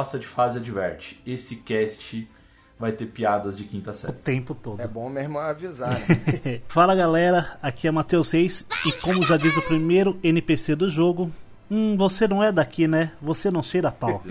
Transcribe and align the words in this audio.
Passa 0.00 0.18
de 0.18 0.26
Fase 0.26 0.56
adverte. 0.56 1.20
Esse 1.26 1.56
cast 1.56 2.26
vai 2.78 2.90
ter 2.90 3.04
piadas 3.04 3.58
de 3.58 3.64
quinta 3.64 3.90
o 3.90 3.94
série. 3.94 4.14
tempo 4.14 4.54
todo. 4.54 4.80
É 4.80 4.88
bom 4.88 5.10
mesmo 5.10 5.38
avisar, 5.38 5.90
né? 5.90 6.62
Fala 6.68 6.94
galera, 6.94 7.58
aqui 7.62 7.86
é 7.86 7.90
Matheus 7.90 8.28
6 8.28 8.64
e 8.86 8.92
como 8.92 9.26
já 9.26 9.36
diz 9.36 9.54
o 9.58 9.62
primeiro 9.62 10.18
NPC 10.24 10.74
do 10.74 10.88
jogo, 10.88 11.30
hum, 11.70 11.98
você 11.98 12.26
não 12.26 12.42
é 12.42 12.50
daqui, 12.50 12.88
né? 12.88 13.12
Você 13.20 13.50
não 13.50 13.62
cheira 13.62 13.88
a 13.88 13.92
pau. 13.92 14.22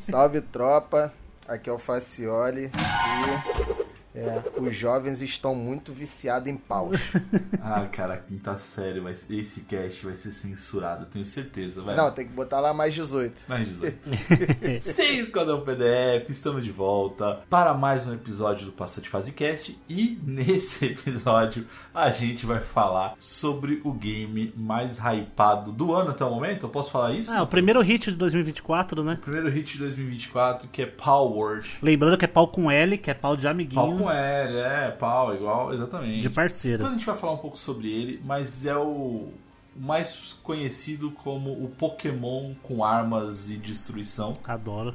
Salve 0.00 0.40
tropa, 0.40 1.12
aqui 1.46 1.68
é 1.68 1.72
o 1.74 1.78
Facioli 1.78 2.70
e 2.72 3.83
é, 4.14 4.42
os 4.56 4.76
jovens 4.76 5.20
estão 5.20 5.54
muito 5.54 5.92
viciados 5.92 6.48
em 6.48 6.56
paus. 6.56 7.00
ah, 7.60 7.84
cara, 7.90 8.16
quinta 8.16 8.56
série, 8.58 9.00
vai, 9.00 9.12
esse 9.12 9.62
cast 9.62 10.04
vai 10.04 10.14
ser 10.14 10.30
censurado, 10.30 11.02
eu 11.02 11.06
tenho 11.06 11.24
certeza, 11.24 11.82
velho. 11.82 11.96
Não, 11.96 12.10
tem 12.12 12.26
que 12.26 12.32
botar 12.32 12.60
lá 12.60 12.72
mais 12.72 12.94
18. 12.94 13.42
Mais 13.48 13.66
18. 13.66 14.10
Sim, 14.80 15.20
Esquadrão 15.20 15.62
PDF, 15.62 16.30
estamos 16.30 16.62
de 16.62 16.70
volta 16.70 17.40
para 17.50 17.74
mais 17.74 18.06
um 18.06 18.14
episódio 18.14 18.66
do 18.66 18.72
Passa 18.72 19.00
de 19.00 19.08
Fase 19.08 19.32
Cast 19.32 19.76
e 19.88 20.18
nesse 20.22 20.86
episódio 20.86 21.66
a 21.92 22.10
gente 22.10 22.46
vai 22.46 22.60
falar 22.60 23.14
sobre 23.18 23.80
o 23.82 23.92
game 23.92 24.52
mais 24.56 24.98
hypado 24.98 25.72
do 25.72 25.92
ano 25.92 26.10
até 26.10 26.24
o 26.24 26.30
momento. 26.30 26.66
Eu 26.66 26.70
posso 26.70 26.92
falar 26.92 27.12
isso? 27.12 27.32
Ah, 27.32 27.42
o 27.42 27.46
primeiro 27.48 27.80
hit 27.80 28.12
de 28.12 28.16
2024, 28.16 29.02
né? 29.02 29.18
Primeiro 29.20 29.48
hit 29.48 29.72
de 29.72 29.78
2024 29.78 30.68
que 30.68 30.82
é 30.82 30.86
Power. 30.86 31.64
Lembrando 31.82 32.16
que 32.16 32.24
é 32.24 32.28
pau 32.28 32.46
com 32.46 32.70
L, 32.70 32.96
que 32.96 33.10
é 33.10 33.14
pau 33.14 33.36
de 33.36 33.48
amiguinho, 33.48 33.74
Pau 33.74 34.03
L, 34.10 34.56
é, 34.58 34.90
pau, 34.90 35.34
igual, 35.34 35.72
exatamente. 35.72 36.22
de 36.22 36.30
parceiro. 36.30 36.78
Depois 36.78 36.94
a 36.94 36.98
gente 36.98 37.06
vai 37.06 37.16
falar 37.16 37.32
um 37.32 37.38
pouco 37.38 37.58
sobre 37.58 37.90
ele, 37.90 38.20
mas 38.24 38.64
é 38.64 38.76
o 38.76 39.28
mais 39.76 40.36
conhecido 40.42 41.10
como 41.10 41.52
o 41.52 41.68
Pokémon 41.68 42.54
com 42.62 42.84
armas 42.84 43.50
e 43.50 43.56
destruição. 43.56 44.36
Adoro. 44.44 44.94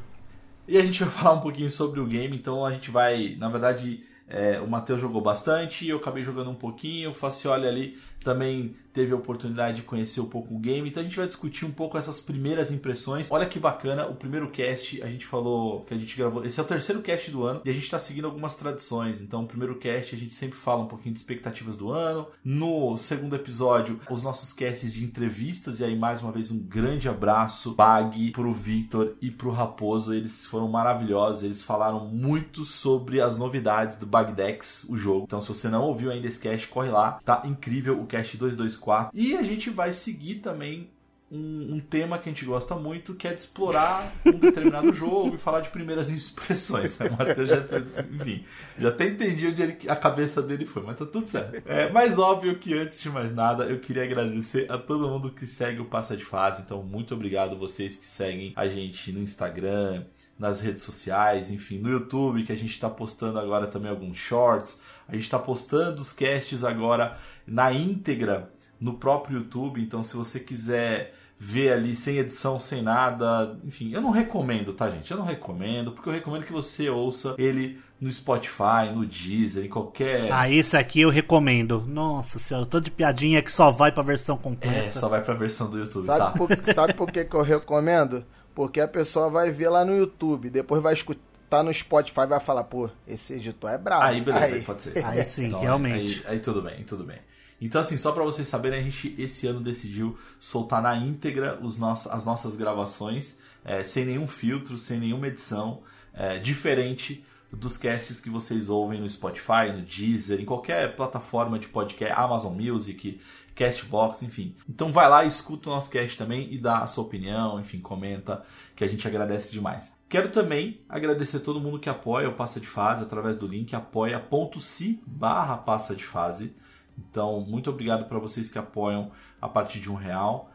E 0.67 0.77
a 0.77 0.83
gente 0.83 1.03
vai 1.03 1.11
falar 1.13 1.33
um 1.33 1.41
pouquinho 1.41 1.71
sobre 1.71 1.99
o 1.99 2.05
game, 2.05 2.35
então 2.35 2.65
a 2.65 2.71
gente 2.71 2.89
vai, 2.89 3.35
na 3.37 3.49
verdade, 3.49 4.03
é, 4.27 4.59
o 4.59 4.67
Matheus 4.67 5.01
jogou 5.01 5.21
bastante, 5.21 5.87
eu 5.87 5.97
acabei 5.97 6.23
jogando 6.23 6.51
um 6.51 6.55
pouquinho, 6.55 7.09
o 7.09 7.13
Facioli 7.13 7.67
ali 7.67 7.97
também 8.23 8.75
teve 8.93 9.13
a 9.13 9.15
oportunidade 9.15 9.77
de 9.77 9.83
conhecer 9.83 10.19
um 10.19 10.25
pouco 10.25 10.53
o 10.53 10.59
game, 10.59 10.89
então 10.89 11.01
a 11.01 11.03
gente 11.03 11.15
vai 11.15 11.27
discutir 11.27 11.65
um 11.65 11.71
pouco 11.71 11.97
essas 11.97 12.19
primeiras 12.19 12.71
impressões. 12.71 13.27
Olha 13.31 13.45
que 13.45 13.59
bacana, 13.59 14.07
o 14.07 14.15
primeiro 14.15 14.49
cast 14.49 15.01
a 15.01 15.09
gente 15.09 15.25
falou 15.25 15.81
que 15.81 15.93
a 15.93 15.97
gente 15.97 16.17
gravou, 16.17 16.45
esse 16.45 16.59
é 16.59 16.63
o 16.63 16.65
terceiro 16.65 17.01
cast 17.01 17.31
do 17.31 17.43
ano 17.43 17.61
e 17.63 17.69
a 17.69 17.73
gente 17.73 17.83
está 17.83 17.99
seguindo 17.99 18.25
algumas 18.25 18.55
tradições. 18.55 19.21
Então, 19.21 19.43
o 19.43 19.47
primeiro 19.47 19.75
cast 19.75 20.15
a 20.15 20.17
gente 20.17 20.33
sempre 20.33 20.57
fala 20.57 20.83
um 20.83 20.87
pouquinho 20.87 21.13
de 21.13 21.19
expectativas 21.19 21.75
do 21.75 21.89
ano. 21.89 22.27
No 22.43 22.97
segundo 22.97 23.35
episódio, 23.35 23.99
os 24.09 24.23
nossos 24.23 24.51
casts 24.51 24.91
de 24.91 25.03
entrevistas 25.03 25.79
e 25.79 25.83
aí 25.83 25.95
mais 25.95 26.21
uma 26.21 26.31
vez 26.31 26.51
um 26.51 26.59
grande 26.59 27.07
abraço 27.07 27.75
Bag 27.75 28.31
pro 28.31 28.51
Victor 28.51 29.15
e 29.21 29.31
pro 29.31 29.51
Raposo, 29.51 30.13
eles 30.13 30.45
foram 30.45 30.67
maravilhosos, 30.67 31.43
eles 31.43 31.63
falaram 31.63 32.05
muito 32.05 32.65
sobre 32.65 33.21
as 33.21 33.37
novidades 33.37 33.97
do 33.97 34.05
Bagdex, 34.05 34.85
o 34.89 34.97
jogo. 34.97 35.23
Então, 35.25 35.41
se 35.41 35.47
você 35.47 35.69
não 35.69 35.83
ouviu 35.83 36.11
ainda 36.11 36.27
esse 36.27 36.39
cast, 36.39 36.67
corre 36.67 36.89
lá, 36.89 37.19
tá 37.23 37.43
incrível 37.45 38.01
o 38.01 38.05
cast 38.09 38.35
224. 38.37 39.11
E 39.13 39.35
a 39.35 39.43
gente 39.43 39.69
vai 39.69 39.93
seguir 39.93 40.35
também 40.35 40.89
um, 41.31 41.75
um, 41.75 41.79
tema 41.79 42.17
que 42.17 42.27
a 42.27 42.31
gente 42.31 42.43
gosta 42.43 42.75
muito, 42.75 43.13
que 43.13 43.27
é 43.27 43.33
de 43.33 43.41
explorar 43.41 44.11
um 44.25 44.31
determinado 44.39 44.91
jogo 44.93 45.35
e 45.35 45.37
falar 45.37 45.61
de 45.61 45.69
primeiras 45.69 46.09
impressões. 46.11 46.97
Né? 46.97 47.07
O 47.07 47.17
Matheus 47.17 47.49
já, 47.49 47.63
enfim, 48.11 48.43
já 48.77 48.89
até 48.89 49.07
entendi 49.07 49.47
onde 49.47 49.61
ele, 49.61 49.77
a 49.87 49.95
cabeça 49.95 50.41
dele 50.41 50.65
foi, 50.65 50.81
mas 50.83 50.97
tá 50.97 51.05
tudo 51.05 51.27
certo. 51.27 51.61
É, 51.67 51.89
mas 51.91 52.17
óbvio 52.17 52.55
que 52.55 52.73
antes 52.73 52.99
de 52.99 53.09
mais 53.09 53.33
nada, 53.33 53.65
eu 53.65 53.79
queria 53.79 54.03
agradecer 54.03 54.71
a 54.71 54.77
todo 54.77 55.07
mundo 55.07 55.31
que 55.31 55.45
segue 55.45 55.79
o 55.79 55.85
Passa 55.85 56.17
de 56.17 56.25
Fase. 56.25 56.63
Então, 56.63 56.81
muito 56.81 57.13
obrigado 57.13 57.57
vocês 57.57 57.95
que 57.95 58.07
seguem 58.07 58.53
a 58.55 58.67
gente 58.67 59.11
no 59.11 59.21
Instagram, 59.21 60.05
nas 60.39 60.61
redes 60.61 60.83
sociais, 60.83 61.51
enfim, 61.51 61.79
no 61.79 61.89
YouTube, 61.89 62.43
que 62.43 62.51
a 62.53 62.57
gente 62.57 62.71
está 62.71 62.89
postando 62.89 63.37
agora 63.37 63.67
também 63.67 63.91
alguns 63.91 64.17
shorts. 64.17 64.79
A 65.05 65.11
gente 65.11 65.25
está 65.25 65.37
postando 65.37 66.01
os 66.01 66.13
casts 66.13 66.63
agora 66.63 67.17
na 67.45 67.73
íntegra 67.73 68.49
no 68.79 68.93
próprio 68.93 69.39
YouTube. 69.39 69.81
Então, 69.81 70.01
se 70.01 70.15
você 70.15 70.39
quiser 70.39 71.13
ver 71.37 71.73
ali 71.73 71.95
sem 71.95 72.17
edição, 72.17 72.59
sem 72.59 72.81
nada, 72.81 73.57
enfim, 73.65 73.91
eu 73.93 74.01
não 74.01 74.11
recomendo, 74.11 74.73
tá, 74.73 74.89
gente? 74.89 75.11
Eu 75.11 75.17
não 75.17 75.25
recomendo, 75.25 75.91
porque 75.91 76.07
eu 76.07 76.13
recomendo 76.13 76.43
que 76.43 76.51
você 76.51 76.89
ouça 76.89 77.35
ele 77.37 77.79
no 77.99 78.11
Spotify, 78.11 78.91
no 78.93 79.05
Deezer, 79.05 79.65
em 79.65 79.69
qualquer. 79.69 80.31
Ah, 80.31 80.49
esse 80.49 80.75
aqui 80.77 81.01
eu 81.01 81.09
recomendo. 81.09 81.83
Nossa 81.85 82.39
senhora, 82.39 82.65
tô 82.65 82.79
de 82.79 82.91
piadinha 82.91 83.41
que 83.41 83.51
só 83.51 83.71
vai 83.71 83.91
pra 83.91 84.03
versão 84.03 84.37
completa. 84.37 84.77
É, 84.77 84.91
só 84.91 85.09
vai 85.09 85.21
pra 85.21 85.33
versão 85.33 85.69
do 85.69 85.79
YouTube, 85.79 86.05
sabe 86.05 86.19
tá? 86.19 86.31
Por, 86.31 86.73
sabe 86.73 86.93
por 86.93 87.11
que, 87.11 87.25
que 87.25 87.35
eu 87.35 87.41
recomendo? 87.41 88.23
Porque 88.59 88.81
a 88.81 88.89
pessoa 88.89 89.29
vai 89.29 89.51
ver 89.51 89.69
lá 89.69 89.85
no 89.85 89.95
YouTube, 89.95 90.49
depois 90.49 90.83
vai 90.83 90.93
escutar 90.93 91.63
no 91.63 91.73
Spotify 91.73 92.27
vai 92.27 92.41
falar, 92.41 92.65
pô, 92.65 92.89
esse 93.07 93.35
editor 93.35 93.69
é 93.71 93.77
bravo. 93.77 94.03
Aí, 94.03 94.19
beleza, 94.19 94.55
aí. 94.55 94.61
pode 94.63 94.81
ser. 94.81 94.99
Aí 95.07 95.23
sim, 95.23 95.45
então, 95.45 95.61
realmente. 95.61 96.21
Aí, 96.25 96.33
aí, 96.33 96.39
tudo 96.41 96.61
bem, 96.61 96.83
tudo 96.83 97.05
bem. 97.05 97.19
Então, 97.61 97.79
assim, 97.79 97.97
só 97.97 98.11
para 98.11 98.21
vocês 98.25 98.49
saberem, 98.49 98.81
a 98.81 98.83
gente 98.83 99.15
esse 99.17 99.47
ano 99.47 99.61
decidiu 99.61 100.19
soltar 100.41 100.81
na 100.81 100.93
íntegra 100.93 101.57
os 101.61 101.77
nossos, 101.77 102.11
as 102.11 102.25
nossas 102.25 102.57
gravações, 102.57 103.37
é, 103.63 103.81
sem 103.85 104.03
nenhum 104.03 104.27
filtro, 104.27 104.77
sem 104.77 104.99
nenhuma 104.99 105.27
edição, 105.27 105.81
é, 106.13 106.37
diferente 106.37 107.25
dos 107.49 107.77
casts 107.77 108.19
que 108.19 108.29
vocês 108.29 108.69
ouvem 108.69 108.99
no 108.99 109.09
Spotify, 109.09 109.71
no 109.73 109.83
Deezer, 109.83 110.41
em 110.41 110.45
qualquer 110.45 110.97
plataforma 110.97 111.57
de 111.57 111.69
podcast, 111.69 112.13
Amazon 112.13 112.53
Music, 112.53 113.21
Castbox, 113.59 114.23
enfim. 114.23 114.55
Então 114.69 114.89
vai 114.93 115.09
lá, 115.09 115.25
escuta 115.25 115.69
o 115.69 115.73
nosso 115.73 115.91
cast 115.91 116.17
também 116.17 116.47
e 116.49 116.57
dá 116.57 116.79
a 116.79 116.87
sua 116.87 117.03
opinião, 117.03 117.59
enfim, 117.59 117.81
comenta, 117.81 118.41
que 118.73 118.85
a 118.85 118.87
gente 118.87 119.05
agradece 119.05 119.51
demais. 119.51 119.93
Quero 120.07 120.29
também 120.29 120.79
agradecer 120.87 121.41
todo 121.41 121.59
mundo 121.59 121.77
que 121.77 121.89
apoia 121.89 122.29
o 122.29 122.33
Passa 122.33 122.57
de 122.57 122.65
Fase 122.65 123.03
através 123.03 123.35
do 123.35 123.45
link 123.45 123.75
apoia.se 123.75 125.03
barra 125.05 125.57
Passa 125.57 125.93
de 125.93 126.05
Fase. 126.05 126.55
Então, 126.97 127.41
muito 127.41 127.69
obrigado 127.69 128.07
para 128.07 128.17
vocês 128.17 128.49
que 128.49 128.57
apoiam 128.57 129.11
a 129.41 129.49
partir 129.49 129.81
de 129.81 129.91
um 129.91 129.95
real. 129.95 130.49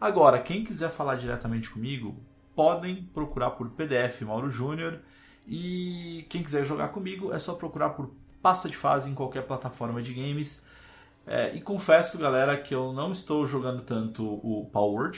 Agora, 0.00 0.40
quem 0.40 0.64
quiser 0.64 0.90
falar 0.90 1.14
diretamente 1.14 1.70
comigo, 1.70 2.16
podem 2.56 3.04
procurar 3.14 3.50
por 3.50 3.70
PDF 3.70 4.22
Mauro 4.22 4.50
Júnior. 4.50 4.98
E 5.46 6.26
quem 6.28 6.42
quiser 6.42 6.64
jogar 6.64 6.88
comigo, 6.88 7.32
é 7.32 7.38
só 7.38 7.54
procurar 7.54 7.90
por 7.90 8.10
Passa 8.42 8.68
de 8.68 8.76
Fase 8.76 9.08
em 9.08 9.14
qualquer 9.14 9.46
plataforma 9.46 10.02
de 10.02 10.12
games. 10.12 10.68
É, 11.30 11.54
e 11.54 11.60
confesso, 11.60 12.18
galera, 12.18 12.56
que 12.56 12.74
eu 12.74 12.92
não 12.92 13.12
estou 13.12 13.46
jogando 13.46 13.82
tanto 13.82 14.24
o 14.24 14.68
Power 14.72 15.12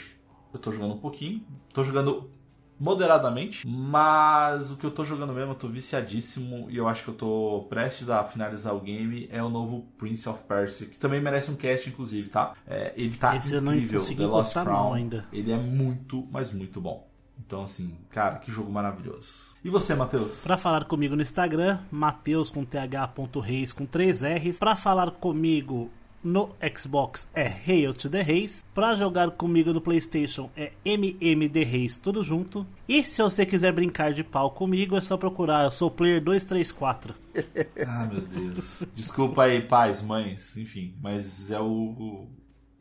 Eu 0.52 0.56
estou 0.56 0.70
jogando 0.70 0.92
um 0.92 0.98
pouquinho. 0.98 1.42
Estou 1.70 1.82
jogando 1.82 2.30
moderadamente, 2.78 3.66
mas 3.66 4.70
o 4.70 4.76
que 4.76 4.84
eu 4.84 4.90
tô 4.90 5.04
jogando 5.04 5.32
mesmo, 5.32 5.52
eu 5.52 5.54
tô 5.54 5.68
viciadíssimo 5.68 6.68
e 6.68 6.76
eu 6.76 6.86
acho 6.86 7.04
que 7.04 7.10
eu 7.10 7.14
tô 7.14 7.66
prestes 7.70 8.10
a 8.10 8.24
finalizar 8.24 8.74
o 8.74 8.80
game, 8.80 9.26
é 9.30 9.42
o 9.42 9.48
novo 9.48 9.86
Prince 9.96 10.28
of 10.28 10.42
Persia, 10.44 10.86
que 10.86 10.98
também 10.98 11.20
merece 11.20 11.50
um 11.50 11.54
cast, 11.54 11.88
inclusive, 11.88 12.28
tá? 12.28 12.52
É, 12.66 12.92
ele 12.94 13.16
tá 13.16 13.34
Esse 13.36 13.56
incrível, 13.56 14.00
eu 14.00 14.08
não 14.08 14.16
The 14.16 14.26
Lost 14.26 14.52
Crown, 14.52 14.92
ainda. 14.92 15.24
ele 15.32 15.50
é 15.50 15.56
muito, 15.56 16.28
mas 16.30 16.50
muito 16.52 16.78
bom. 16.80 17.08
Então, 17.38 17.62
assim, 17.62 17.96
cara, 18.10 18.36
que 18.36 18.50
jogo 18.50 18.70
maravilhoso. 18.70 19.52
E 19.64 19.70
você, 19.70 19.94
Matheus? 19.94 20.40
Para 20.40 20.58
falar 20.58 20.84
comigo 20.84 21.14
no 21.16 21.22
Instagram, 21.22 21.78
Mateus 21.90 22.50
com 22.50 22.64
th.reis 22.64 23.72
com 23.72 23.86
3 23.86 24.22
R's. 24.22 24.58
Para 24.58 24.74
falar 24.74 25.10
comigo 25.12 25.90
no 26.22 26.50
Xbox 26.76 27.28
é 27.34 27.46
Hail 27.66 27.92
to 27.94 28.08
the 28.08 28.22
Reis. 28.22 28.64
Pra 28.74 28.94
jogar 28.94 29.30
comigo 29.32 29.72
no 29.72 29.80
PlayStation 29.80 30.50
é 30.56 30.72
MMD 30.84 31.64
Reis, 31.64 31.96
tudo 31.96 32.22
junto. 32.22 32.66
E 32.88 33.02
se 33.02 33.22
você 33.22 33.44
quiser 33.44 33.72
brincar 33.72 34.12
de 34.12 34.22
pau 34.22 34.50
comigo, 34.50 34.96
é 34.96 35.00
só 35.00 35.16
procurar. 35.16 35.64
Eu 35.64 35.70
sou 35.70 35.90
Player 35.90 36.22
234. 36.22 37.14
Ah, 37.86 38.06
meu 38.10 38.20
Deus. 38.20 38.84
Desculpa 38.94 39.44
aí, 39.44 39.60
pais, 39.62 40.00
mães, 40.02 40.56
enfim, 40.56 40.94
mas 41.00 41.50
é 41.50 41.58
o, 41.58 41.64
o- 41.64 42.28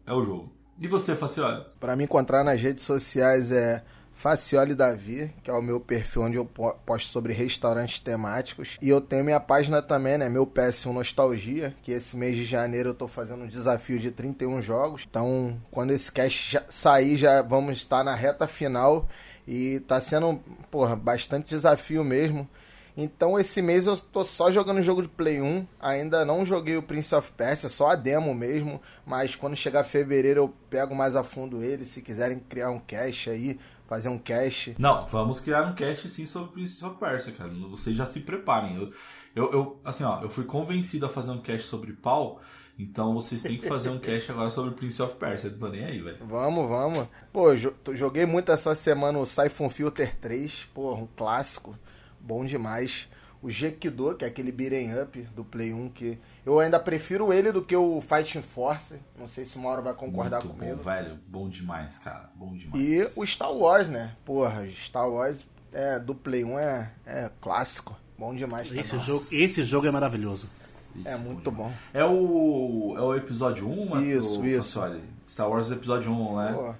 é 0.05 0.13
o 0.13 0.23
jogo. 0.23 0.55
E 0.79 0.87
você, 0.87 1.15
Facioli? 1.15 1.63
Pra 1.79 1.95
me 1.95 2.03
encontrar 2.03 2.43
nas 2.43 2.59
redes 2.61 2.83
sociais 2.83 3.51
é 3.51 3.83
Facioli 4.21 4.75
Davi, 4.75 5.33
que 5.41 5.49
é 5.49 5.53
o 5.53 5.63
meu 5.63 5.79
perfil 5.79 6.21
onde 6.21 6.37
eu 6.37 6.45
po- 6.45 6.75
posto 6.85 7.09
sobre 7.09 7.33
restaurantes 7.33 7.97
temáticos. 7.97 8.77
E 8.79 8.87
eu 8.87 9.01
tenho 9.01 9.25
minha 9.25 9.39
página 9.39 9.81
também, 9.81 10.15
né? 10.15 10.29
Meu 10.29 10.45
PS1 10.45 10.93
Nostalgia, 10.93 11.75
que 11.81 11.91
esse 11.91 12.15
mês 12.15 12.35
de 12.35 12.45
janeiro 12.45 12.89
eu 12.89 12.93
tô 12.93 13.07
fazendo 13.07 13.45
um 13.45 13.47
desafio 13.47 13.97
de 13.97 14.11
31 14.11 14.61
jogos. 14.61 15.07
Então, 15.09 15.59
quando 15.71 15.89
esse 15.89 16.11
cast 16.11 16.51
já 16.51 16.63
sair, 16.69 17.17
já 17.17 17.41
vamos 17.41 17.77
estar 17.77 18.03
na 18.03 18.13
reta 18.13 18.47
final. 18.47 19.09
E 19.47 19.79
tá 19.87 19.99
sendo, 19.99 20.39
porra, 20.69 20.95
bastante 20.95 21.49
desafio 21.49 22.03
mesmo. 22.03 22.47
Então 22.95 23.39
esse 23.39 23.59
mês 23.59 23.87
eu 23.87 23.97
tô 23.97 24.23
só 24.23 24.51
jogando 24.51 24.81
jogo 24.81 25.01
de 25.01 25.07
Play 25.07 25.41
1, 25.41 25.65
ainda 25.79 26.25
não 26.25 26.45
joguei 26.45 26.75
o 26.75 26.83
Prince 26.83 27.15
of 27.15 27.31
Persia, 27.31 27.69
só 27.69 27.87
a 27.91 27.95
demo 27.95 28.35
mesmo, 28.35 28.81
mas 29.05 29.33
quando 29.33 29.55
chegar 29.55 29.85
fevereiro 29.85 30.41
eu 30.41 30.53
pego 30.69 30.93
mais 30.93 31.15
a 31.15 31.23
fundo 31.23 31.63
ele, 31.63 31.85
se 31.85 32.01
quiserem 32.01 32.37
criar 32.37 32.69
um 32.69 32.79
cache 32.79 33.29
aí, 33.29 33.57
fazer 33.91 34.07
um 34.07 34.17
cache. 34.17 34.73
Não, 34.79 35.05
vamos 35.07 35.41
criar 35.41 35.63
um 35.63 35.73
cast 35.75 36.09
sim 36.09 36.25
sobre 36.25 36.53
Prince 36.53 36.83
of 36.85 36.95
Persia, 36.97 37.33
cara. 37.33 37.49
Vocês 37.69 37.93
já 37.93 38.05
se 38.05 38.21
preparem. 38.21 38.77
Eu, 38.77 38.89
eu, 39.35 39.51
eu- 39.51 39.81
assim, 39.83 40.05
ó, 40.05 40.21
eu 40.21 40.29
fui 40.29 40.45
convencido 40.45 41.05
a 41.05 41.09
fazer 41.09 41.31
um 41.31 41.41
cast 41.41 41.67
sobre 41.67 41.91
pau, 41.91 42.39
então 42.79 43.13
vocês 43.13 43.41
têm 43.41 43.57
que 43.57 43.67
fazer 43.67 43.89
um 43.89 43.99
cast 43.99 44.31
agora 44.31 44.49
sobre 44.49 44.71
Prince 44.75 45.01
of 45.01 45.15
Persia. 45.17 45.49
Não 45.49 45.59
tô 45.59 45.67
nem 45.67 45.83
aí, 45.83 45.99
velho. 45.99 46.19
Vamos, 46.21 46.69
vamos. 46.69 47.05
Pô, 47.33 47.53
jo- 47.53 47.73
joguei 47.91 48.25
muito 48.25 48.49
essa 48.49 48.73
semana 48.73 49.19
o 49.19 49.25
Siphon 49.25 49.69
Filter 49.69 50.15
3, 50.15 50.69
pô, 50.73 50.93
um 50.95 51.05
clássico, 51.17 51.77
bom 52.17 52.45
demais. 52.45 53.09
O 53.41 53.49
Jekido, 53.49 54.15
que 54.15 54.23
é 54.23 54.27
aquele 54.27 54.51
beat'em 54.51 55.01
up 55.01 55.19
do 55.35 55.43
Play 55.43 55.73
1, 55.73 55.89
que 55.89 56.19
eu 56.45 56.59
ainda 56.59 56.79
prefiro 56.79 57.33
ele 57.33 57.51
do 57.51 57.63
que 57.63 57.75
o 57.75 57.99
Fighting 57.99 58.43
Force. 58.43 58.99
Não 59.17 59.27
sei 59.27 59.45
se 59.45 59.57
uma 59.57 59.69
hora 59.69 59.81
vai 59.81 59.93
concordar 59.93 60.43
Muito 60.43 60.55
comigo. 60.57 60.77
bom, 60.77 60.83
velho. 60.83 61.19
Bom 61.27 61.49
demais, 61.49 61.97
cara. 61.97 62.29
Bom 62.35 62.55
demais. 62.55 62.79
E 62.79 63.09
o 63.15 63.25
Star 63.25 63.51
Wars, 63.51 63.89
né? 63.89 64.15
Porra, 64.23 64.67
Star 64.69 65.09
Wars 65.09 65.43
é, 65.73 65.97
do 65.97 66.13
Play 66.13 66.43
1 66.43 66.59
é, 66.59 66.91
é 67.05 67.31
clássico. 67.41 67.97
Bom 68.17 68.35
demais 68.35 68.67
também. 68.67 68.83
Esse 68.83 68.99
jogo, 68.99 69.23
esse 69.31 69.63
jogo 69.63 69.87
é 69.87 69.91
maravilhoso. 69.91 70.47
Isso, 70.95 71.07
É 71.07 71.17
muito 71.17 71.49
bom. 71.49 71.71
É 71.93 72.05
o, 72.05 72.93
é 72.95 73.01
o 73.01 73.15
episódio 73.15 73.67
1, 73.67 73.89
Matheus? 73.89 74.25
Isso, 74.25 74.45
isso. 74.45 74.79
Facioli? 74.79 75.03
Star 75.27 75.49
Wars 75.49 75.71
episódio 75.71 76.11
1, 76.11 76.37
né? 76.37 76.53
Pô, 76.53 76.75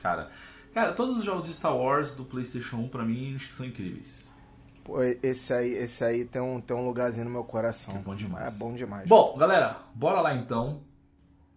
Cara, 0.00 0.30
cara, 0.72 0.92
todos 0.92 1.18
os 1.18 1.24
jogos 1.24 1.46
de 1.46 1.52
Star 1.52 1.76
Wars 1.76 2.14
do 2.14 2.24
PlayStation 2.24 2.76
1 2.76 2.88
pra 2.88 3.04
mim 3.04 3.34
acho 3.34 3.48
que 3.48 3.54
são 3.54 3.66
incríveis. 3.66 4.25
Pô, 4.86 5.02
esse 5.02 5.52
aí, 5.52 5.72
esse 5.72 6.04
aí 6.04 6.24
tem 6.24 6.40
um, 6.40 6.60
tem 6.60 6.76
um 6.76 6.86
lugarzinho 6.86 7.24
no 7.24 7.30
meu 7.30 7.42
coração. 7.42 7.96
É 7.96 7.98
bom 7.98 8.14
demais. 8.14 8.54
É 8.54 8.58
bom 8.58 8.72
demais. 8.72 9.08
Bom, 9.08 9.36
galera, 9.36 9.76
bora 9.92 10.20
lá 10.20 10.32
então. 10.32 10.80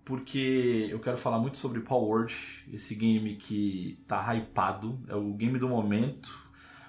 Porque 0.03 0.87
eu 0.89 0.99
quero 0.99 1.17
falar 1.17 1.37
muito 1.37 1.59
sobre 1.59 1.81
Power 1.81 2.09
Word, 2.09 2.35
esse 2.73 2.95
game 2.95 3.35
que 3.35 3.99
tá 4.07 4.33
hypado, 4.33 4.99
é 5.07 5.13
o 5.13 5.31
game 5.35 5.59
do 5.59 5.69
momento. 5.69 6.35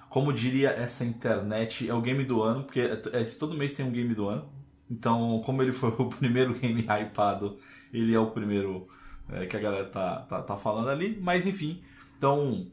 Como 0.09 0.33
diria 0.33 0.71
essa 0.71 1.05
internet, 1.05 1.87
é 1.87 1.93
o 1.93 2.01
game 2.01 2.23
do 2.23 2.41
ano, 2.41 2.63
porque 2.63 2.79
é- 2.79 2.99
é- 3.21 3.23
todo 3.39 3.55
mês 3.55 3.73
tem 3.73 3.85
um 3.85 3.91
game 3.91 4.15
do 4.15 4.27
ano. 4.27 4.49
Então, 4.89 5.39
como 5.45 5.61
ele 5.61 5.71
foi 5.71 5.89
o 5.99 6.09
primeiro 6.09 6.55
game 6.55 6.81
hypado, 6.81 7.59
ele 7.93 8.11
é 8.13 8.19
o 8.19 8.31
primeiro 8.31 8.87
é, 9.29 9.45
que 9.45 9.55
a 9.55 9.59
galera 9.59 9.85
tá, 9.85 10.21
tá, 10.21 10.41
tá 10.41 10.57
falando 10.57 10.89
ali. 10.89 11.15
Mas 11.21 11.45
enfim, 11.45 11.83
então 12.17 12.65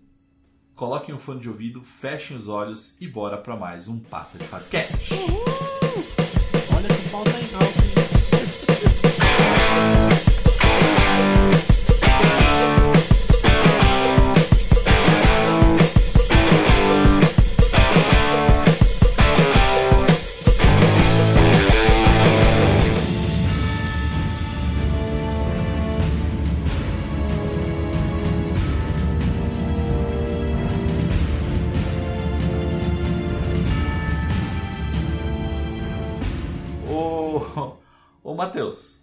coloquem 0.79 1.13
o 1.13 1.19
fone 1.19 1.41
de 1.41 1.49
ouvido, 1.49 1.83
fechem 1.83 2.37
os 2.37 2.47
olhos 2.47 2.97
e 3.01 3.09
bora 3.09 3.37
pra 3.37 3.57
mais 3.57 3.89
um 3.89 3.99
Passa 3.99 4.39
de 4.39 4.45
Fazecast. 4.45 5.13
Olha 6.73 6.89
que 6.89 7.09
alto. 7.57 7.78
Matheus, 38.39 39.01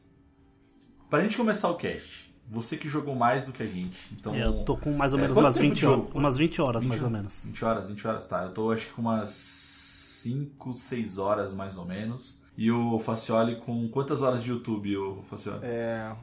pra 1.09 1.21
gente 1.21 1.35
começar 1.35 1.69
o 1.69 1.75
cast, 1.75 2.33
você 2.49 2.77
que 2.77 2.87
jogou 2.87 3.13
mais 3.15 3.45
do 3.45 3.51
que 3.51 3.61
a 3.61 3.67
gente, 3.67 3.97
então... 4.13 4.33
É, 4.33 4.45
Eu 4.45 4.63
tô 4.63 4.77
com 4.77 4.93
mais 4.93 5.11
ou 5.11 5.19
É, 5.19 5.23
menos 5.23 5.35
quanto 5.35 5.45
umas 5.45 5.55
tempo 5.55 5.67
20 5.69 5.77
de 5.77 5.85
horas, 5.85 6.05
umas 6.13 6.37
20 6.37 6.61
horas 6.61 6.83
20 6.83 6.89
mais 6.89 7.03
ou 7.03 7.09
menos. 7.09 7.45
20 7.45 7.65
horas, 7.65 7.87
20 7.87 8.07
horas, 8.07 8.27
tá. 8.27 8.43
Eu 8.43 8.53
tô 8.53 8.71
acho 8.71 8.85
que 8.87 8.93
com 8.93 9.01
umas 9.01 9.29
5, 9.29 10.73
6 10.73 11.17
horas 11.17 11.53
mais 11.53 11.77
ou 11.77 11.83
menos. 11.85 12.41
E 12.57 12.71
o 12.71 12.97
Facioli 12.97 13.57
com 13.57 13.89
quantas 13.89 14.21
horas 14.21 14.41
de 14.41 14.51
YouTube, 14.51 14.95
o 14.95 15.21
Facioli? 15.29 15.59
É. 15.63 16.15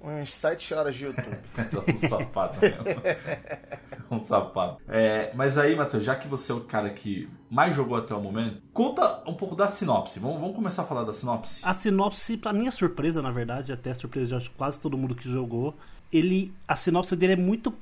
Umas 0.00 0.32
7 0.32 0.74
horas 0.74 0.94
de 0.94 1.04
YouTube. 1.06 1.38
um 1.88 2.08
sapato 2.08 2.60
mesmo. 2.60 2.84
um 4.10 4.22
sapato. 4.22 4.82
É, 4.88 5.32
mas 5.34 5.58
aí, 5.58 5.74
Matheus, 5.74 6.04
já 6.04 6.14
que 6.14 6.28
você 6.28 6.52
é 6.52 6.54
o 6.54 6.60
cara 6.60 6.90
que 6.90 7.28
mais 7.50 7.74
jogou 7.74 7.96
até 7.96 8.14
o 8.14 8.20
momento, 8.20 8.62
conta 8.72 9.22
um 9.26 9.34
pouco 9.34 9.54
da 9.54 9.68
sinopse. 9.68 10.18
Vamos, 10.20 10.40
vamos 10.40 10.54
começar 10.54 10.82
a 10.82 10.86
falar 10.86 11.04
da 11.04 11.12
sinopse? 11.12 11.60
A 11.64 11.74
sinopse, 11.74 12.36
pra 12.36 12.52
minha 12.52 12.70
surpresa, 12.70 13.22
na 13.22 13.30
verdade, 13.30 13.72
até 13.72 13.92
surpresa 13.94 14.38
de 14.38 14.50
quase 14.50 14.80
todo 14.80 14.98
mundo 14.98 15.14
que 15.14 15.30
jogou, 15.30 15.74
ele, 16.12 16.54
a 16.68 16.76
sinopse 16.76 17.16
dele 17.16 17.32
é 17.32 17.36
muito, 17.36 17.74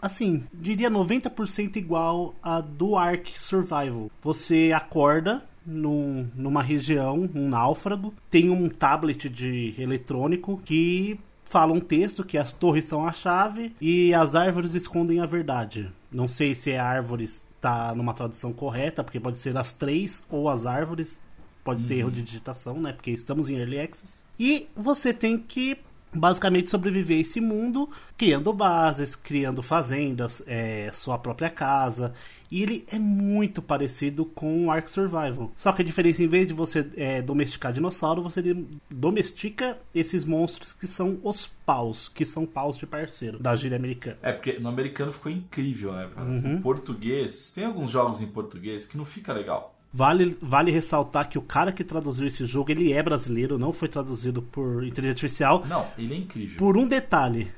assim, 0.00 0.44
diria 0.52 0.90
90% 0.90 1.76
igual 1.76 2.34
a 2.42 2.60
do 2.60 2.96
Ark 2.96 3.38
Survival. 3.38 4.10
Você 4.22 4.72
acorda 4.74 5.44
num, 5.64 6.28
numa 6.34 6.62
região, 6.62 7.28
um 7.34 7.48
náufrago, 7.48 8.14
tem 8.30 8.50
um 8.50 8.68
tablet 8.68 9.28
de 9.28 9.74
eletrônico 9.78 10.60
que 10.64 11.20
fala 11.48 11.72
um 11.72 11.80
texto 11.80 12.22
que 12.22 12.36
as 12.36 12.52
torres 12.52 12.84
são 12.84 13.06
a 13.06 13.12
chave 13.12 13.74
e 13.80 14.12
as 14.12 14.34
árvores 14.34 14.74
escondem 14.74 15.20
a 15.20 15.26
verdade. 15.26 15.90
Não 16.12 16.28
sei 16.28 16.54
se 16.54 16.74
a 16.74 16.84
árvores 16.84 17.48
está 17.56 17.94
numa 17.94 18.12
tradução 18.12 18.52
correta, 18.52 19.02
porque 19.02 19.18
pode 19.18 19.38
ser 19.38 19.56
as 19.56 19.72
três 19.72 20.22
ou 20.28 20.48
as 20.48 20.66
árvores. 20.66 21.20
Pode 21.64 21.82
ser 21.82 21.96
erro 21.96 22.10
de 22.10 22.22
digitação, 22.22 22.80
né? 22.80 22.92
Porque 22.92 23.10
estamos 23.10 23.50
em 23.50 23.56
Early 23.56 23.80
Access. 23.80 24.22
E 24.38 24.68
você 24.74 25.12
tem 25.12 25.36
que 25.36 25.76
basicamente 26.12 26.70
sobreviver 26.70 27.18
a 27.18 27.20
esse 27.20 27.40
mundo, 27.40 27.88
criando 28.16 28.52
bases, 28.52 29.14
criando 29.14 29.62
fazendas, 29.62 30.42
é, 30.46 30.90
sua 30.92 31.18
própria 31.18 31.50
casa. 31.50 32.12
E 32.50 32.62
ele 32.62 32.86
é 32.90 32.98
muito 32.98 33.60
parecido 33.60 34.24
com 34.24 34.66
o 34.66 34.70
Ark 34.70 34.90
Survival. 34.90 35.52
Só 35.56 35.70
que 35.72 35.82
a 35.82 35.84
diferença, 35.84 36.22
em 36.22 36.28
vez 36.28 36.46
de 36.46 36.54
você 36.54 36.88
é, 36.96 37.20
domesticar 37.20 37.72
dinossauro, 37.72 38.22
você 38.22 38.42
domestica 38.90 39.78
esses 39.94 40.24
monstros 40.24 40.72
que 40.72 40.86
são 40.86 41.20
os 41.22 41.46
paus, 41.46 42.08
que 42.08 42.24
são 42.24 42.46
paus 42.46 42.78
de 42.78 42.86
parceiro, 42.86 43.38
da 43.38 43.54
gíria 43.54 43.76
americana. 43.76 44.16
É, 44.22 44.32
porque 44.32 44.58
no 44.58 44.68
americano 44.68 45.12
ficou 45.12 45.30
incrível, 45.30 45.92
né? 45.92 46.08
Uhum. 46.16 46.62
Português, 46.62 47.50
tem 47.50 47.64
alguns 47.64 47.90
jogos 47.90 48.22
em 48.22 48.26
português 48.26 48.86
que 48.86 48.96
não 48.96 49.04
fica 49.04 49.32
legal. 49.32 49.77
Vale, 49.92 50.36
vale 50.40 50.70
ressaltar 50.70 51.28
que 51.28 51.38
o 51.38 51.42
cara 51.42 51.72
que 51.72 51.82
traduziu 51.82 52.26
esse 52.26 52.44
jogo, 52.44 52.70
ele 52.70 52.92
é 52.92 53.02
brasileiro, 53.02 53.58
não 53.58 53.72
foi 53.72 53.88
traduzido 53.88 54.42
por 54.42 54.84
inteligência 54.84 55.10
artificial. 55.10 55.64
Não, 55.66 55.86
ele 55.96 56.14
é 56.14 56.16
incrível. 56.18 56.58
Por 56.58 56.76
um 56.76 56.86
detalhe, 56.86 57.50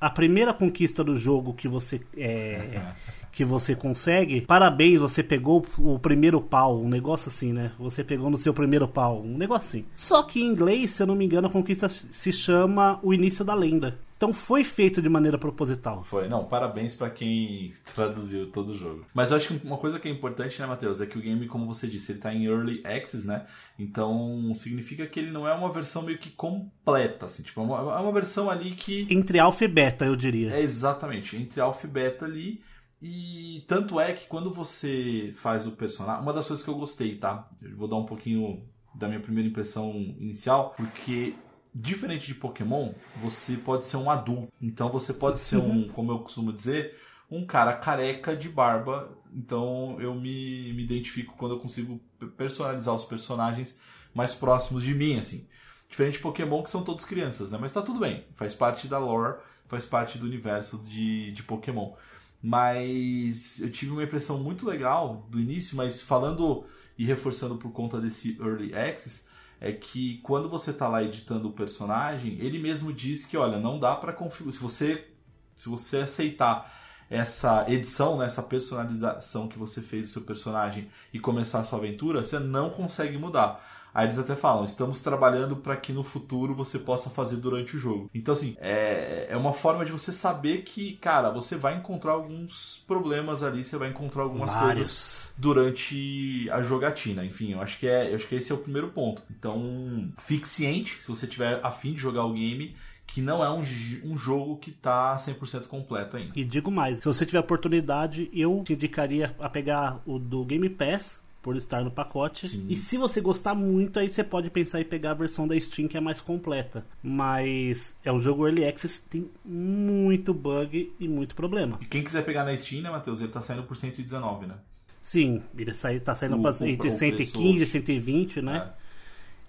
a 0.00 0.10
primeira 0.10 0.52
conquista 0.52 1.02
do 1.02 1.18
jogo 1.18 1.54
que 1.54 1.68
você 1.68 2.00
é, 2.16 2.80
que 3.32 3.44
você 3.44 3.74
consegue, 3.74 4.40
parabéns, 4.40 4.98
você 4.98 5.22
pegou 5.22 5.64
o 5.78 5.98
primeiro 5.98 6.40
pau, 6.40 6.80
um 6.82 6.88
negócio 6.88 7.28
assim, 7.28 7.52
né? 7.52 7.72
Você 7.78 8.02
pegou 8.02 8.28
no 8.28 8.36
seu 8.36 8.52
primeiro 8.52 8.88
pau, 8.88 9.22
um 9.22 9.38
negócio 9.38 9.68
assim. 9.68 9.84
Só 9.94 10.22
que 10.22 10.40
em 10.40 10.46
inglês, 10.46 10.90
se 10.90 11.02
eu 11.02 11.06
não 11.06 11.14
me 11.14 11.24
engano, 11.24 11.46
a 11.46 11.50
conquista 11.50 11.88
se 11.88 12.32
chama 12.32 12.98
o 13.02 13.14
início 13.14 13.44
da 13.44 13.54
lenda. 13.54 13.98
Então 14.20 14.34
foi 14.34 14.62
feito 14.62 15.00
de 15.00 15.08
maneira 15.08 15.38
proposital. 15.38 16.04
Foi, 16.04 16.28
não, 16.28 16.44
parabéns 16.44 16.94
pra 16.94 17.08
quem 17.08 17.72
traduziu 17.94 18.46
todo 18.46 18.68
o 18.68 18.74
jogo. 18.76 19.06
Mas 19.14 19.30
eu 19.30 19.38
acho 19.38 19.48
que 19.48 19.66
uma 19.66 19.78
coisa 19.78 19.98
que 19.98 20.06
é 20.08 20.10
importante, 20.10 20.60
né, 20.60 20.66
Matheus, 20.66 21.00
é 21.00 21.06
que 21.06 21.16
o 21.16 21.22
game, 21.22 21.46
como 21.46 21.64
você 21.64 21.86
disse, 21.86 22.12
ele 22.12 22.18
tá 22.18 22.34
em 22.34 22.44
Early 22.44 22.82
Access, 22.84 23.26
né? 23.26 23.46
Então 23.78 24.52
significa 24.54 25.06
que 25.06 25.18
ele 25.18 25.30
não 25.30 25.48
é 25.48 25.54
uma 25.54 25.72
versão 25.72 26.02
meio 26.02 26.18
que 26.18 26.28
completa, 26.28 27.24
assim, 27.24 27.42
tipo, 27.42 27.62
é 27.62 27.64
uma, 27.64 27.76
é 27.94 27.98
uma 27.98 28.12
versão 28.12 28.50
ali 28.50 28.72
que 28.72 29.06
Entre 29.08 29.38
alfa 29.38 29.64
e 29.64 29.68
beta, 29.68 30.04
eu 30.04 30.14
diria. 30.14 30.50
é 30.50 30.60
exatamente 30.60 31.34
entre 31.38 31.58
alfa 31.58 31.86
e 31.86 31.90
beta 31.90 32.26
ali. 32.26 32.60
E 33.00 33.64
tanto 33.66 33.98
é 33.98 34.12
que 34.12 34.26
quando 34.26 34.52
você 34.52 35.32
faz 35.34 35.66
o 35.66 35.70
personagem, 35.70 36.20
uma 36.22 36.34
das 36.34 36.46
coisas 36.46 36.62
que 36.62 36.70
eu 36.70 36.76
gostei, 36.76 37.14
tá? 37.16 37.48
Eu 37.62 37.74
vou 37.74 37.88
dar 37.88 37.96
um 37.96 38.04
pouquinho 38.04 38.62
da 38.94 39.08
minha 39.08 39.20
primeira 39.20 39.48
impressão 39.48 39.92
inicial, 40.18 40.74
porque 40.76 41.32
diferente 41.74 42.26
de 42.26 42.34
Pokémon, 42.34 42.92
você 43.20 43.56
pode 43.56 43.86
ser 43.86 43.96
um 43.96 44.10
adulto. 44.10 44.52
Então 44.60 44.90
você 44.90 45.12
pode 45.12 45.40
ser 45.40 45.56
um, 45.56 45.88
como 45.88 46.12
eu 46.12 46.18
costumo 46.18 46.52
dizer, 46.52 46.96
um 47.30 47.46
cara 47.46 47.72
careca 47.72 48.36
de 48.36 48.48
barba. 48.48 49.10
Então 49.32 49.96
eu 50.00 50.14
me, 50.14 50.72
me 50.72 50.82
identifico 50.82 51.34
quando 51.36 51.54
eu 51.54 51.60
consigo 51.60 52.00
personalizar 52.36 52.94
os 52.94 53.04
personagens 53.04 53.78
mais 54.14 54.34
próximos 54.34 54.82
de 54.82 54.94
mim, 54.94 55.18
assim. 55.18 55.46
Diferente 55.88 56.14
de 56.14 56.20
Pokémon, 56.20 56.62
que 56.62 56.70
são 56.70 56.82
todos 56.82 57.04
crianças, 57.04 57.52
né? 57.52 57.58
Mas 57.60 57.72
tá 57.72 57.82
tudo 57.82 58.00
bem. 58.00 58.24
Faz 58.34 58.54
parte 58.54 58.86
da 58.86 58.98
lore, 58.98 59.38
faz 59.68 59.84
parte 59.84 60.18
do 60.18 60.26
universo 60.26 60.78
de, 60.78 61.32
de 61.32 61.42
Pokémon. 61.42 61.94
Mas 62.42 63.60
eu 63.60 63.70
tive 63.70 63.92
uma 63.92 64.02
impressão 64.02 64.38
muito 64.38 64.66
legal 64.66 65.26
do 65.28 65.38
início, 65.38 65.76
mas 65.76 66.00
falando 66.00 66.64
e 66.96 67.04
reforçando 67.04 67.56
por 67.56 67.72
conta 67.72 68.00
desse 68.00 68.36
Early 68.40 68.74
Access, 68.74 69.24
é 69.60 69.72
que 69.72 70.18
quando 70.22 70.48
você 70.48 70.72
tá 70.72 70.88
lá 70.88 71.02
editando 71.02 71.48
o 71.48 71.52
personagem, 71.52 72.38
ele 72.40 72.58
mesmo 72.58 72.92
diz 72.92 73.26
que, 73.26 73.36
olha, 73.36 73.58
não 73.58 73.78
dá 73.78 73.94
para 73.94 74.12
configurar. 74.12 74.54
Se 74.54 74.60
você, 74.60 75.08
se 75.56 75.68
você 75.68 75.98
aceitar 75.98 76.80
essa 77.10 77.66
edição, 77.68 78.16
né, 78.16 78.26
essa 78.26 78.42
personalização 78.42 79.48
que 79.48 79.58
você 79.58 79.82
fez 79.82 80.08
do 80.08 80.12
seu 80.12 80.22
personagem 80.22 80.88
e 81.12 81.18
começar 81.18 81.60
a 81.60 81.64
sua 81.64 81.78
aventura, 81.78 82.24
você 82.24 82.38
não 82.38 82.70
consegue 82.70 83.18
mudar. 83.18 83.62
Aí 83.94 84.06
eles 84.06 84.18
até 84.18 84.36
falam, 84.36 84.64
estamos 84.64 85.00
trabalhando 85.00 85.56
para 85.56 85.76
que 85.76 85.92
no 85.92 86.02
futuro 86.02 86.54
você 86.54 86.78
possa 86.78 87.10
fazer 87.10 87.36
durante 87.36 87.76
o 87.76 87.78
jogo. 87.78 88.10
Então, 88.14 88.32
assim, 88.32 88.56
é, 88.60 89.26
é 89.28 89.36
uma 89.36 89.52
forma 89.52 89.84
de 89.84 89.92
você 89.92 90.12
saber 90.12 90.62
que, 90.62 90.94
cara, 90.96 91.30
você 91.30 91.56
vai 91.56 91.76
encontrar 91.76 92.12
alguns 92.12 92.84
problemas 92.86 93.42
ali, 93.42 93.64
você 93.64 93.76
vai 93.76 93.90
encontrar 93.90 94.22
algumas 94.22 94.52
Vários. 94.52 94.74
coisas 94.74 95.28
durante 95.36 96.48
a 96.50 96.62
jogatina. 96.62 97.24
Enfim, 97.24 97.52
eu 97.52 97.60
acho 97.60 97.78
que 97.78 97.86
é, 97.86 98.10
eu 98.10 98.14
acho 98.14 98.28
que 98.28 98.34
esse 98.34 98.52
é 98.52 98.54
o 98.54 98.58
primeiro 98.58 98.88
ponto. 98.88 99.22
Então, 99.30 100.12
fique 100.18 100.48
ciente, 100.48 101.02
se 101.02 101.08
você 101.08 101.26
tiver 101.26 101.60
afim 101.62 101.92
de 101.92 102.00
jogar 102.00 102.24
o 102.24 102.32
game, 102.32 102.76
que 103.12 103.20
não 103.20 103.44
é 103.44 103.50
um, 103.50 103.62
um 104.04 104.16
jogo 104.16 104.56
que 104.56 104.70
tá 104.70 105.16
100% 105.16 105.66
completo 105.66 106.16
ainda. 106.16 106.32
E 106.36 106.44
digo 106.44 106.70
mais, 106.70 106.98
se 106.98 107.04
você 107.04 107.26
tiver 107.26 107.40
oportunidade, 107.40 108.30
eu 108.32 108.62
te 108.64 108.72
indicaria 108.72 109.34
a 109.38 109.48
pegar 109.48 110.00
o 110.06 110.18
do 110.18 110.44
Game 110.44 110.68
Pass, 110.70 111.19
por 111.42 111.56
estar 111.56 111.82
no 111.82 111.90
pacote. 111.90 112.48
Sim. 112.48 112.66
E 112.68 112.76
se 112.76 112.96
você 112.96 113.20
gostar 113.20 113.54
muito, 113.54 113.98
aí 113.98 114.08
você 114.08 114.22
pode 114.22 114.50
pensar 114.50 114.80
em 114.80 114.84
pegar 114.84 115.12
a 115.12 115.14
versão 115.14 115.48
da 115.48 115.58
Steam 115.58 115.88
que 115.88 115.96
é 115.96 116.00
mais 116.00 116.20
completa. 116.20 116.84
Mas 117.02 117.96
é 118.04 118.12
um 118.12 118.20
jogo 118.20 118.46
Early 118.46 118.64
Access, 118.66 119.02
tem 119.08 119.30
muito 119.44 120.32
bug 120.34 120.92
e 121.00 121.08
muito 121.08 121.34
problema. 121.34 121.78
E 121.80 121.86
quem 121.86 122.02
quiser 122.04 122.24
pegar 122.24 122.44
na 122.44 122.56
Steam, 122.56 122.82
né, 122.82 122.90
Matheus? 122.90 123.20
Ele 123.20 123.30
tá 123.30 123.40
saindo 123.40 123.62
por 123.62 123.76
119, 123.76 124.46
né? 124.46 124.54
Sim, 125.02 125.42
ele 125.56 125.74
sai, 125.74 125.98
tá 125.98 126.14
saindo 126.14 126.36
O- 126.36 126.42
pra- 126.42 126.50
entre 126.68 126.88
o 126.88 126.92
115 126.92 127.46
e 127.48 127.54
preço- 127.56 127.72
120, 127.72 128.42
né? 128.42 128.70
É. 128.76 128.79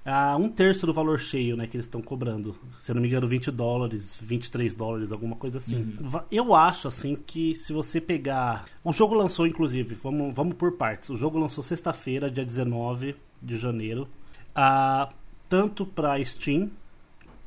a 0.03 0.35
um 0.35 0.49
terço 0.49 0.85
do 0.85 0.93
valor 0.93 1.19
cheio, 1.19 1.55
né, 1.55 1.67
que 1.67 1.77
eles 1.77 1.85
estão 1.85 2.01
cobrando. 2.01 2.55
Se 2.79 2.91
eu 2.91 2.95
não 2.95 3.01
me 3.01 3.07
engano, 3.07 3.27
20 3.27 3.51
dólares, 3.51 4.17
23 4.19 4.73
dólares, 4.73 5.11
alguma 5.11 5.35
coisa 5.35 5.59
assim. 5.59 5.95
Uhum. 5.99 6.21
Eu 6.31 6.55
acho, 6.55 6.87
assim, 6.87 7.15
que 7.15 7.55
se 7.55 7.71
você 7.71 8.01
pegar... 8.01 8.65
O 8.83 8.91
jogo 8.91 9.13
lançou, 9.13 9.45
inclusive, 9.45 9.95
vamos, 9.95 10.33
vamos 10.33 10.55
por 10.55 10.73
partes. 10.73 11.09
O 11.09 11.17
jogo 11.17 11.37
lançou 11.37 11.63
sexta-feira, 11.63 12.31
dia 12.31 12.43
19 12.45 13.15
de 13.41 13.57
janeiro. 13.57 14.07
Ah, 14.55 15.09
tanto 15.47 15.85
pra 15.85 16.23
Steam, 16.23 16.71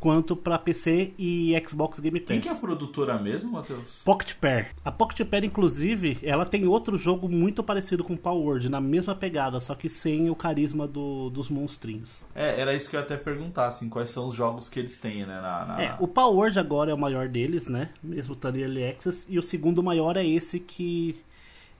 quanto 0.04 0.37
pra 0.37 0.58
PC 0.58 1.14
e 1.18 1.54
Xbox 1.66 1.99
Game 1.99 2.20
Pass. 2.20 2.28
Quem 2.28 2.40
que 2.42 2.49
é 2.50 2.52
a 2.52 2.56
produtora 2.56 3.16
mesmo, 3.18 3.52
Matheus? 3.52 4.02
Pocket 4.04 4.34
Pair. 4.34 4.68
A 4.84 4.92
Pocket 4.92 5.26
Pair, 5.26 5.44
inclusive, 5.44 6.18
ela 6.23 6.44
tem 6.44 6.66
outro 6.66 6.99
jogo 6.99 7.26
muito 7.26 7.62
parecido 7.64 8.04
com 8.04 8.14
Power 8.14 8.44
Word, 8.44 8.68
na 8.68 8.82
mesma 8.82 9.14
pegada, 9.14 9.58
só 9.61 9.75
que 9.75 9.88
sem 9.88 10.28
o 10.28 10.34
carisma 10.34 10.87
do- 10.87 11.30
dos 11.30 11.49
monstrinhos. 11.49 12.23
É, 12.34 12.61
era 12.61 12.75
isso 12.75 12.90
que 12.90 12.96
eu 12.96 13.00
ia 13.00 13.06
até 13.06 13.16
perguntar, 13.16 13.66
assim, 13.66 13.88
quais 13.88 14.11
são 14.11 14.26
os 14.28 14.34
jogos 14.37 14.68
que 14.68 14.78
eles 14.78 14.99
têm, 14.99 15.25
né? 15.25 15.40
Na, 15.40 15.64
na- 15.64 15.82
É, 15.82 15.96
o 15.99 16.06
Power 16.06 16.37
Word 16.37 16.58
agora 16.58 16.90
é 16.90 16.94
o 16.94 16.99
maior 16.99 17.26
deles, 17.26 17.66
né? 17.66 17.88
Mesmo 18.02 18.34
estando 18.34 18.56
em 18.56 18.61
Early 18.61 18.84
Access. 18.84 19.25
E 19.26 19.38
o 19.38 19.42
segundo 19.42 19.82
maior 19.82 20.18
é 20.18 20.26
esse 20.26 20.61
que 20.61 21.16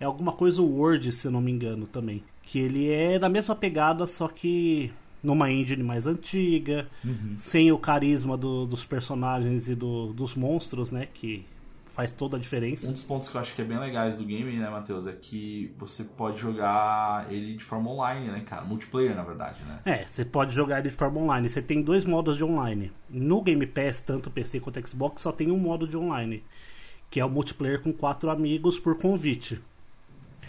é 0.00 0.06
alguma 0.06 0.32
coisa 0.32 0.62
Word, 0.62 1.12
se 1.12 1.26
eu 1.26 1.30
não 1.30 1.42
me 1.42 1.52
engano, 1.52 1.86
também. 1.86 2.24
Que 2.42 2.58
ele 2.58 2.90
é 2.90 3.18
na 3.18 3.28
mesma 3.28 3.54
pegada, 3.54 4.06
só 4.06 4.28
que 4.28 4.90
numa 5.24 5.50
engine 5.50 5.82
mais 5.82 6.06
antiga, 6.06 6.86
Uhum. 7.04 7.34
sem 7.38 7.72
o 7.72 7.78
carisma 7.78 8.36
do- 8.36 8.66
dos 8.66 8.84
personagens 8.84 9.68
e 9.68 9.74
do- 9.74 10.12
dos 10.12 10.34
monstros, 10.36 10.90
né? 10.92 11.08
Que 11.12 11.44
faz 11.86 12.10
toda 12.12 12.36
a 12.36 12.40
diferença. 12.40 12.88
Um 12.88 12.92
dos 12.92 13.04
pontos 13.04 13.28
que 13.28 13.36
eu 13.36 13.40
acho 13.40 13.54
que 13.54 13.62
é 13.62 13.64
bem 13.64 13.78
legais 13.78 14.16
do 14.16 14.24
game, 14.24 14.52
né, 14.56 14.68
Matheus, 14.68 15.06
é 15.06 15.12
que 15.12 15.72
você 15.78 16.02
pode 16.02 16.40
jogar 16.40 17.26
ele 17.32 17.54
de 17.54 17.62
forma 17.64 17.88
online, 17.88 18.26
né, 18.32 18.40
cara? 18.44 18.62
Multiplayer, 18.64 19.14
na 19.14 19.22
verdade, 19.22 19.62
né? 19.64 19.78
É, 19.84 20.04
você 20.06 20.24
pode 20.24 20.52
jogar 20.54 20.80
ele 20.80 20.90
de 20.90 20.96
forma 20.96 21.20
online. 21.20 21.48
Você 21.48 21.62
tem 21.62 21.80
dois 21.82 22.04
modos 22.04 22.36
de 22.36 22.42
online. 22.44 22.90
No 23.08 23.40
Game 23.42 23.64
Pass, 23.66 24.00
tanto 24.00 24.28
PC 24.30 24.58
quanto 24.60 24.86
Xbox, 24.86 25.22
só 25.22 25.30
tem 25.32 25.50
um 25.52 25.56
modo 25.58 25.86
de 25.86 25.96
online. 25.96 26.42
Que 27.08 27.20
é 27.20 27.24
o 27.24 27.30
multiplayer 27.30 27.80
com 27.80 27.92
quatro 27.92 28.28
amigos 28.28 28.76
por 28.76 28.96
convite. 28.98 29.60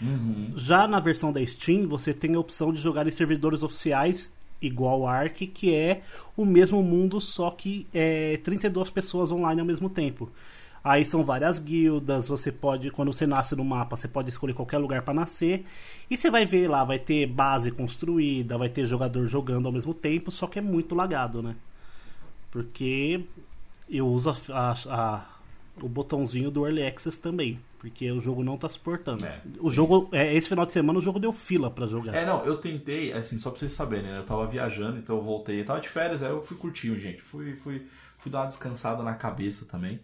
Uhum. 0.02 0.50
Já 0.56 0.86
na 0.86 1.00
versão 1.00 1.32
da 1.32 1.44
Steam, 1.46 1.88
você 1.88 2.12
tem 2.12 2.34
a 2.34 2.40
opção 2.40 2.72
de 2.72 2.80
jogar 2.80 3.06
em 3.06 3.10
servidores 3.12 3.62
oficiais, 3.62 4.32
igual 4.60 5.06
Ark, 5.06 5.46
que 5.48 5.74
é 5.74 6.02
o 6.36 6.44
mesmo 6.44 6.82
mundo, 6.82 7.20
só 7.20 7.50
que 7.50 7.86
é 7.92 8.38
32 8.38 8.90
pessoas 8.90 9.30
online 9.32 9.60
ao 9.60 9.66
mesmo 9.66 9.88
tempo. 9.88 10.30
Aí 10.84 11.04
são 11.04 11.24
várias 11.24 11.58
guildas, 11.58 12.28
você 12.28 12.52
pode, 12.52 12.90
quando 12.92 13.12
você 13.12 13.26
nasce 13.26 13.56
no 13.56 13.64
mapa, 13.64 13.96
você 13.96 14.06
pode 14.06 14.28
escolher 14.28 14.54
qualquer 14.54 14.78
lugar 14.78 15.02
para 15.02 15.14
nascer. 15.14 15.64
E 16.08 16.16
você 16.16 16.30
vai 16.30 16.46
ver 16.46 16.68
lá, 16.68 16.84
vai 16.84 16.98
ter 16.98 17.26
base 17.26 17.72
construída, 17.72 18.56
vai 18.56 18.68
ter 18.68 18.86
jogador 18.86 19.26
jogando 19.26 19.66
ao 19.66 19.72
mesmo 19.72 19.92
tempo, 19.92 20.30
só 20.30 20.46
que 20.46 20.60
é 20.60 20.62
muito 20.62 20.94
lagado, 20.94 21.42
né? 21.42 21.56
Porque 22.50 23.24
eu 23.90 24.06
uso 24.06 24.30
a- 24.30 24.36
a- 24.52 24.74
a- 24.88 25.24
o 25.80 25.88
botãozinho 25.88 26.50
do 26.50 26.66
Early 26.66 26.86
Access 26.86 27.20
também, 27.20 27.58
porque 27.78 28.10
o 28.10 28.20
jogo 28.20 28.42
não 28.42 28.56
tá 28.56 28.68
suportando. 28.68 29.24
É, 29.24 29.40
o 29.60 29.70
jogo, 29.70 30.08
é, 30.12 30.34
esse 30.34 30.48
final 30.48 30.64
de 30.64 30.72
semana 30.72 30.98
o 30.98 31.02
jogo 31.02 31.18
deu 31.18 31.32
fila 31.32 31.70
pra 31.70 31.86
jogar. 31.86 32.14
É, 32.14 32.24
não, 32.24 32.44
eu 32.44 32.58
tentei, 32.58 33.12
assim, 33.12 33.38
só 33.38 33.50
pra 33.50 33.58
vocês 33.58 33.72
saberem, 33.72 34.10
né? 34.10 34.18
Eu 34.18 34.24
tava 34.24 34.46
viajando, 34.46 34.98
então 34.98 35.16
eu 35.16 35.22
voltei. 35.22 35.60
Eu 35.60 35.64
tava 35.64 35.80
de 35.80 35.88
férias, 35.88 36.22
aí 36.22 36.30
eu 36.30 36.42
fui 36.42 36.56
curtindo, 36.56 36.98
gente. 36.98 37.20
Fui, 37.20 37.54
fui, 37.56 37.86
fui 38.18 38.30
dar 38.30 38.40
uma 38.40 38.46
descansada 38.46 39.02
na 39.02 39.14
cabeça 39.14 39.64
também. 39.66 40.00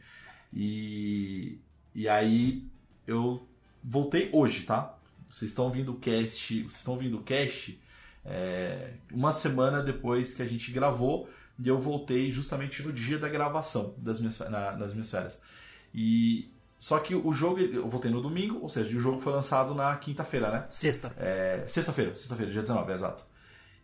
E, 0.52 1.58
e 1.94 2.08
aí 2.08 2.64
eu 3.06 3.46
voltei 3.82 4.28
hoje, 4.32 4.64
tá? 4.64 4.96
Vocês 5.28 5.50
estão 5.50 5.64
ouvindo 5.64 5.92
o 5.92 5.96
cast. 5.96 6.62
Vocês 6.62 6.76
estão 6.76 6.94
ouvindo 6.94 7.18
o 7.18 7.22
cast 7.22 7.80
é, 8.24 8.92
uma 9.10 9.32
semana 9.32 9.82
depois 9.82 10.32
que 10.34 10.42
a 10.42 10.46
gente 10.46 10.70
gravou. 10.70 11.28
E 11.58 11.68
eu 11.68 11.78
voltei 11.80 12.30
justamente 12.30 12.82
no 12.82 12.92
dia 12.92 13.18
da 13.18 13.28
gravação 13.28 13.94
das 13.98 14.20
minhas, 14.20 14.38
na- 14.38 14.72
das 14.72 14.92
minhas 14.92 15.10
férias. 15.10 15.40
E. 15.94 16.48
Só 16.78 16.98
que 16.98 17.14
o 17.14 17.32
jogo, 17.32 17.60
eu 17.60 17.88
voltei 17.88 18.10
no 18.10 18.20
domingo, 18.20 18.58
ou 18.60 18.68
seja, 18.68 18.96
o 18.96 19.00
jogo 19.00 19.20
foi 19.20 19.32
lançado 19.32 19.72
na 19.72 19.94
quinta-feira, 19.96 20.50
né? 20.50 20.66
Sexta. 20.68 21.12
É, 21.16 21.62
sexta-feira, 21.68 22.16
sexta-feira, 22.16 22.50
dia 22.50 22.60
19, 22.60 22.90
é 22.90 22.94
exato. 22.96 23.24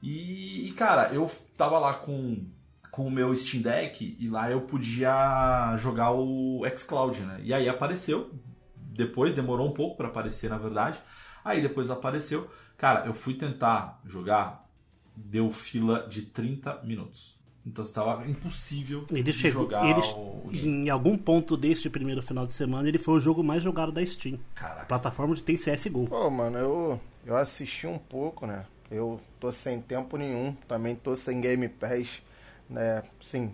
E, 0.02 0.74
cara, 0.76 1.12
eu 1.14 1.30
tava 1.56 1.78
lá 1.78 1.94
com, 1.94 2.44
com 2.90 3.06
o 3.06 3.10
meu 3.10 3.34
Steam 3.36 3.62
Deck 3.62 4.16
e 4.18 4.28
lá 4.28 4.50
eu 4.50 4.62
podia 4.62 5.76
jogar 5.76 6.10
o 6.12 6.62
xCloud, 6.76 7.20
né? 7.20 7.40
E 7.44 7.54
aí 7.54 7.68
apareceu, 7.68 8.32
depois 8.76 9.32
demorou 9.32 9.68
um 9.68 9.72
pouco 9.72 9.96
pra 9.96 10.08
aparecer, 10.08 10.50
na 10.50 10.58
verdade. 10.58 11.00
Aí 11.44 11.60
depois 11.62 11.90
apareceu. 11.90 12.50
Cara, 12.76 13.06
eu 13.06 13.14
fui 13.14 13.34
tentar 13.34 14.00
jogar, 14.04 14.68
deu 15.14 15.50
fila 15.52 16.06
de 16.08 16.22
30 16.22 16.80
minutos. 16.82 17.37
Então 17.68 17.84
estava 17.84 18.26
impossível 18.26 19.04
Ele 19.10 19.22
de 19.24 19.32
chegou. 19.32 19.64
jogar 19.64 19.84
Ele, 19.84 20.00
o 20.00 20.50
em 20.50 20.88
algum 20.88 21.18
ponto 21.18 21.54
deste 21.54 21.90
primeiro 21.90 22.22
final 22.22 22.46
de 22.46 22.54
semana, 22.54 22.88
ele 22.88 22.98
foi 22.98 23.14
o 23.14 23.20
jogo 23.20 23.44
mais 23.44 23.62
jogado 23.62 23.92
da 23.92 24.04
Steam. 24.04 24.38
Caraca. 24.54 24.86
Plataforma 24.86 25.34
de 25.34 25.42
tem 25.42 25.54
CSGO. 25.56 26.06
Pô, 26.06 26.30
mano, 26.30 26.56
eu, 26.58 27.00
eu 27.26 27.36
assisti 27.36 27.86
um 27.86 27.98
pouco, 27.98 28.46
né? 28.46 28.64
Eu 28.90 29.20
tô 29.38 29.52
sem 29.52 29.82
tempo 29.82 30.16
nenhum, 30.16 30.54
também 30.66 30.96
tô 30.96 31.14
sem 31.14 31.42
Game 31.42 31.68
Pass, 31.68 32.22
né? 32.70 33.02
Sim. 33.20 33.52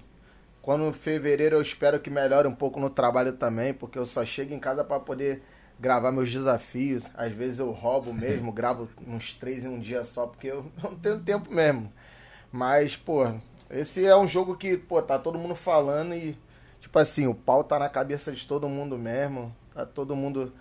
Quando 0.62 0.92
fevereiro 0.92 1.56
eu 1.56 1.60
espero 1.62 1.98
que 1.98 2.08
melhore 2.08 2.46
um 2.46 2.54
pouco 2.54 2.78
no 2.78 2.88
trabalho 2.88 3.32
também, 3.32 3.74
porque 3.74 3.98
eu 3.98 4.06
só 4.06 4.24
chego 4.24 4.54
em 4.54 4.60
casa 4.60 4.84
pra 4.84 5.00
poder 5.00 5.42
gravar 5.78 6.12
meus 6.12 6.30
desafios. 6.30 7.04
Às 7.14 7.32
vezes 7.32 7.58
eu 7.58 7.72
roubo 7.72 8.14
mesmo, 8.14 8.52
gravo 8.52 8.88
uns 9.08 9.34
três 9.34 9.64
em 9.64 9.68
um 9.68 9.80
dia 9.80 10.04
só, 10.04 10.28
porque 10.28 10.46
eu 10.46 10.70
não 10.80 10.94
tenho 10.94 11.18
tempo 11.18 11.52
mesmo. 11.52 11.92
Mas, 12.52 12.94
pô, 12.96 13.24
esse 13.74 14.06
é 14.06 14.16
um 14.16 14.26
jogo 14.26 14.56
que, 14.56 14.76
pô, 14.76 15.02
tá 15.02 15.18
todo 15.18 15.38
mundo 15.38 15.54
falando 15.54 16.14
e, 16.14 16.38
tipo 16.80 16.96
assim, 16.98 17.26
o 17.26 17.34
pau 17.34 17.64
tá 17.64 17.78
na 17.78 17.88
cabeça 17.88 18.30
de 18.30 18.46
todo 18.46 18.68
mundo 18.68 18.96
mesmo. 18.96 19.54
Tá 19.74 19.84
todo 19.84 20.14
mundo 20.14 20.52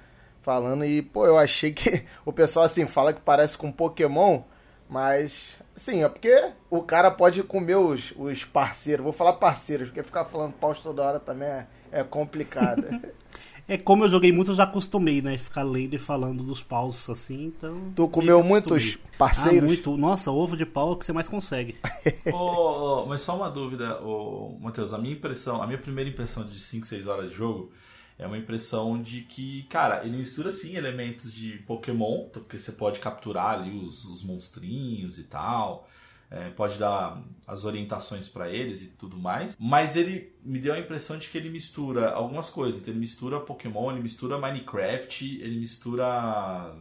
falando 0.41 0.83
e, 0.83 1.01
pô, 1.01 1.25
eu 1.27 1.37
achei 1.37 1.71
que 1.71 2.03
o 2.25 2.33
pessoal, 2.33 2.65
assim, 2.65 2.87
fala 2.87 3.13
que 3.13 3.21
parece 3.21 3.57
com 3.57 3.71
Pokémon, 3.71 4.41
mas, 4.89 5.59
assim, 5.75 6.03
é 6.03 6.09
porque 6.09 6.51
o 6.69 6.81
cara 6.81 7.11
pode 7.11 7.43
comer 7.43 7.75
os, 7.75 8.13
os 8.17 8.43
parceiros. 8.43 9.03
Vou 9.03 9.13
falar 9.13 9.33
parceiros, 9.33 9.89
porque 9.89 10.03
ficar 10.03 10.25
falando 10.25 10.53
paus 10.53 10.79
toda 10.79 11.03
hora 11.03 11.19
também 11.19 11.47
é, 11.47 11.67
é 11.91 12.03
complicado. 12.03 12.83
É 13.67 13.77
como 13.77 14.03
eu 14.03 14.09
joguei 14.09 14.31
muito, 14.31 14.51
eu 14.51 14.55
já 14.55 14.63
acostumei, 14.63 15.21
né? 15.21 15.37
Ficar 15.37 15.63
lendo 15.63 15.93
e 15.93 15.99
falando 15.99 16.43
dos 16.43 16.61
paus 16.61 17.09
assim, 17.09 17.45
então. 17.45 17.93
Tu 17.95 18.07
comeu 18.09 18.43
muitos 18.43 18.97
parceiros? 19.17 19.63
Ah, 19.63 19.65
muito. 19.65 19.97
Nossa, 19.97 20.31
ovo 20.31 20.57
de 20.57 20.65
pau 20.65 20.89
é 20.89 20.91
o 20.93 20.95
que 20.97 21.05
você 21.05 21.13
mais 21.13 21.27
consegue. 21.27 21.75
Ô, 22.33 23.03
ô, 23.03 23.05
mas 23.05 23.21
só 23.21 23.35
uma 23.35 23.49
dúvida, 23.49 24.01
ô, 24.01 24.57
Matheus. 24.59 24.93
A 24.93 24.97
minha 24.97 25.13
impressão, 25.13 25.61
a 25.61 25.65
minha 25.67 25.79
primeira 25.79 26.09
impressão 26.09 26.43
de 26.45 26.59
5, 26.59 26.85
6 26.85 27.07
horas 27.07 27.29
de 27.29 27.35
jogo 27.35 27.71
é 28.17 28.27
uma 28.27 28.37
impressão 28.37 29.01
de 29.01 29.21
que, 29.21 29.63
cara, 29.63 30.05
ele 30.05 30.17
mistura 30.17 30.51
sim 30.51 30.75
elementos 30.75 31.33
de 31.33 31.57
Pokémon, 31.59 32.29
porque 32.31 32.59
você 32.59 32.71
pode 32.71 32.99
capturar 32.99 33.59
ali 33.59 33.75
os, 33.77 34.05
os 34.05 34.23
monstrinhos 34.23 35.17
e 35.17 35.23
tal. 35.23 35.87
É, 36.33 36.49
pode 36.49 36.79
dar 36.79 37.21
as 37.45 37.63
orientações 37.63 38.27
pra 38.27 38.49
eles 38.49 38.81
e 38.81 38.87
tudo 38.87 39.17
mais. 39.17 39.55
Mas 39.59 39.95
ele 39.95 40.33
me 40.43 40.57
deu 40.57 40.73
a 40.73 40.79
impressão 40.79 41.17
de 41.17 41.29
que 41.29 41.37
ele 41.37 41.49
mistura 41.49 42.09
algumas 42.09 42.49
coisas. 42.49 42.81
Então, 42.81 42.91
ele 42.91 42.99
mistura 42.99 43.39
Pokémon, 43.39 43.91
ele 43.91 44.01
mistura 44.01 44.39
Minecraft, 44.39 45.39
ele 45.41 45.59
mistura 45.59 46.73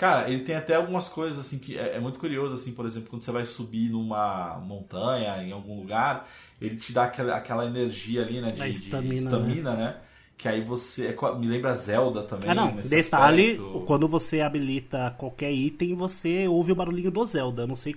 Cara, 0.00 0.30
ele 0.30 0.40
tem 0.44 0.56
até 0.56 0.76
algumas 0.76 1.08
coisas 1.08 1.38
assim 1.38 1.58
que 1.58 1.76
é, 1.76 1.96
é 1.96 2.00
muito 2.00 2.18
curioso, 2.18 2.54
assim, 2.54 2.72
por 2.72 2.86
exemplo, 2.86 3.10
quando 3.10 3.22
você 3.22 3.30
vai 3.30 3.44
subir 3.44 3.90
numa 3.90 4.58
montanha, 4.58 5.42
em 5.42 5.52
algum 5.52 5.78
lugar, 5.78 6.26
ele 6.58 6.76
te 6.76 6.90
dá 6.90 7.04
aquela, 7.04 7.36
aquela 7.36 7.66
energia 7.66 8.22
ali, 8.22 8.40
né? 8.40 8.50
De 8.50 8.66
estamina, 8.66 9.14
estamina, 9.14 9.74
né? 9.74 9.96
Que 10.38 10.48
aí 10.48 10.62
você. 10.62 11.08
é 11.08 11.38
me 11.38 11.46
lembra 11.46 11.74
Zelda 11.74 12.22
também. 12.22 12.48
Ah, 12.48 12.54
não. 12.54 12.72
Detalhe: 12.72 13.50
aspecto. 13.50 13.84
quando 13.86 14.08
você 14.08 14.40
habilita 14.40 15.14
qualquer 15.18 15.52
item, 15.52 15.94
você 15.94 16.48
ouve 16.48 16.72
o 16.72 16.74
barulhinho 16.74 17.10
do 17.10 17.22
Zelda. 17.26 17.64
Eu 17.64 17.66
Não 17.66 17.76
sei. 17.76 17.94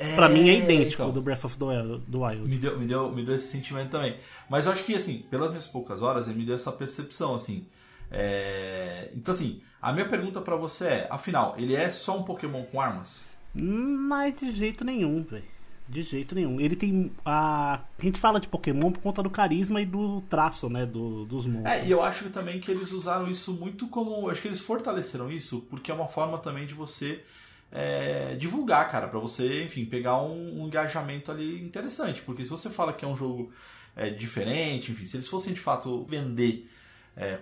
É, 0.00 0.14
Pra 0.14 0.30
mim 0.30 0.48
é 0.48 0.56
idêntico 0.56 1.02
então. 1.02 1.12
do 1.12 1.20
Breath 1.20 1.44
of 1.44 1.58
the 1.58 1.64
Wild-. 1.66 2.48
Me 2.48 2.56
deu, 2.56 2.78
me, 2.78 2.86
deu, 2.86 3.12
me 3.12 3.22
deu 3.22 3.34
esse 3.34 3.48
sentimento 3.48 3.90
também. 3.90 4.16
Mas 4.48 4.64
eu 4.64 4.72
acho 4.72 4.82
que, 4.82 4.94
assim, 4.94 5.26
pelas 5.30 5.50
minhas 5.50 5.66
poucas 5.66 6.00
horas, 6.00 6.26
ele 6.26 6.38
me 6.38 6.46
deu 6.46 6.54
essa 6.54 6.72
percepção, 6.72 7.34
assim. 7.34 7.66
É, 8.10 9.10
Então, 9.14 9.34
assim, 9.34 9.60
a 9.80 9.92
minha 9.92 10.08
pergunta 10.08 10.40
pra 10.40 10.56
você 10.56 10.86
é: 10.86 11.08
afinal, 11.10 11.54
ele 11.58 11.74
é 11.74 11.90
só 11.90 12.18
um 12.18 12.22
Pokémon 12.22 12.64
com 12.64 12.80
armas? 12.80 13.24
Mas 13.54 14.40
de 14.40 14.52
jeito 14.52 14.84
nenhum, 14.86 15.22
velho. 15.22 15.44
De 15.86 16.02
jeito 16.02 16.34
nenhum. 16.34 16.60
Ele 16.60 16.76
tem. 16.76 17.10
A... 17.24 17.80
a 17.98 18.02
gente 18.02 18.18
fala 18.18 18.40
de 18.40 18.48
Pokémon 18.48 18.92
por 18.92 19.00
conta 19.00 19.22
do 19.22 19.28
carisma 19.28 19.82
e 19.82 19.86
do 19.86 20.22
traço, 20.22 20.70
né? 20.70 20.86
Do, 20.86 21.24
dos 21.26 21.46
monstros. 21.46 21.74
É, 21.74 21.86
e 21.86 21.90
eu 21.90 22.02
acho 22.02 22.30
também 22.30 22.60
que 22.60 22.70
eles 22.70 22.92
usaram 22.92 23.28
isso 23.30 23.52
muito 23.52 23.86
como. 23.88 24.30
Acho 24.30 24.40
que 24.40 24.48
eles 24.48 24.60
fortaleceram 24.60 25.30
isso 25.30 25.66
porque 25.68 25.90
é 25.90 25.94
uma 25.94 26.06
forma 26.06 26.38
também 26.38 26.64
de 26.64 26.74
você 26.74 27.22
é, 27.72 28.34
divulgar, 28.36 28.90
cara, 28.90 29.08
pra 29.08 29.18
você, 29.18 29.64
enfim, 29.64 29.84
pegar 29.84 30.20
um, 30.22 30.62
um 30.62 30.66
engajamento 30.66 31.30
ali 31.30 31.62
interessante. 31.62 32.22
Porque 32.22 32.44
se 32.44 32.50
você 32.50 32.70
fala 32.70 32.92
que 32.92 33.04
é 33.04 33.08
um 33.08 33.16
jogo 33.16 33.52
é, 33.96 34.10
diferente, 34.10 34.92
enfim, 34.92 35.06
se 35.06 35.16
eles 35.16 35.28
fossem 35.28 35.52
de 35.52 35.60
fato 35.60 36.04
vender 36.04 36.68
é, 37.16 37.38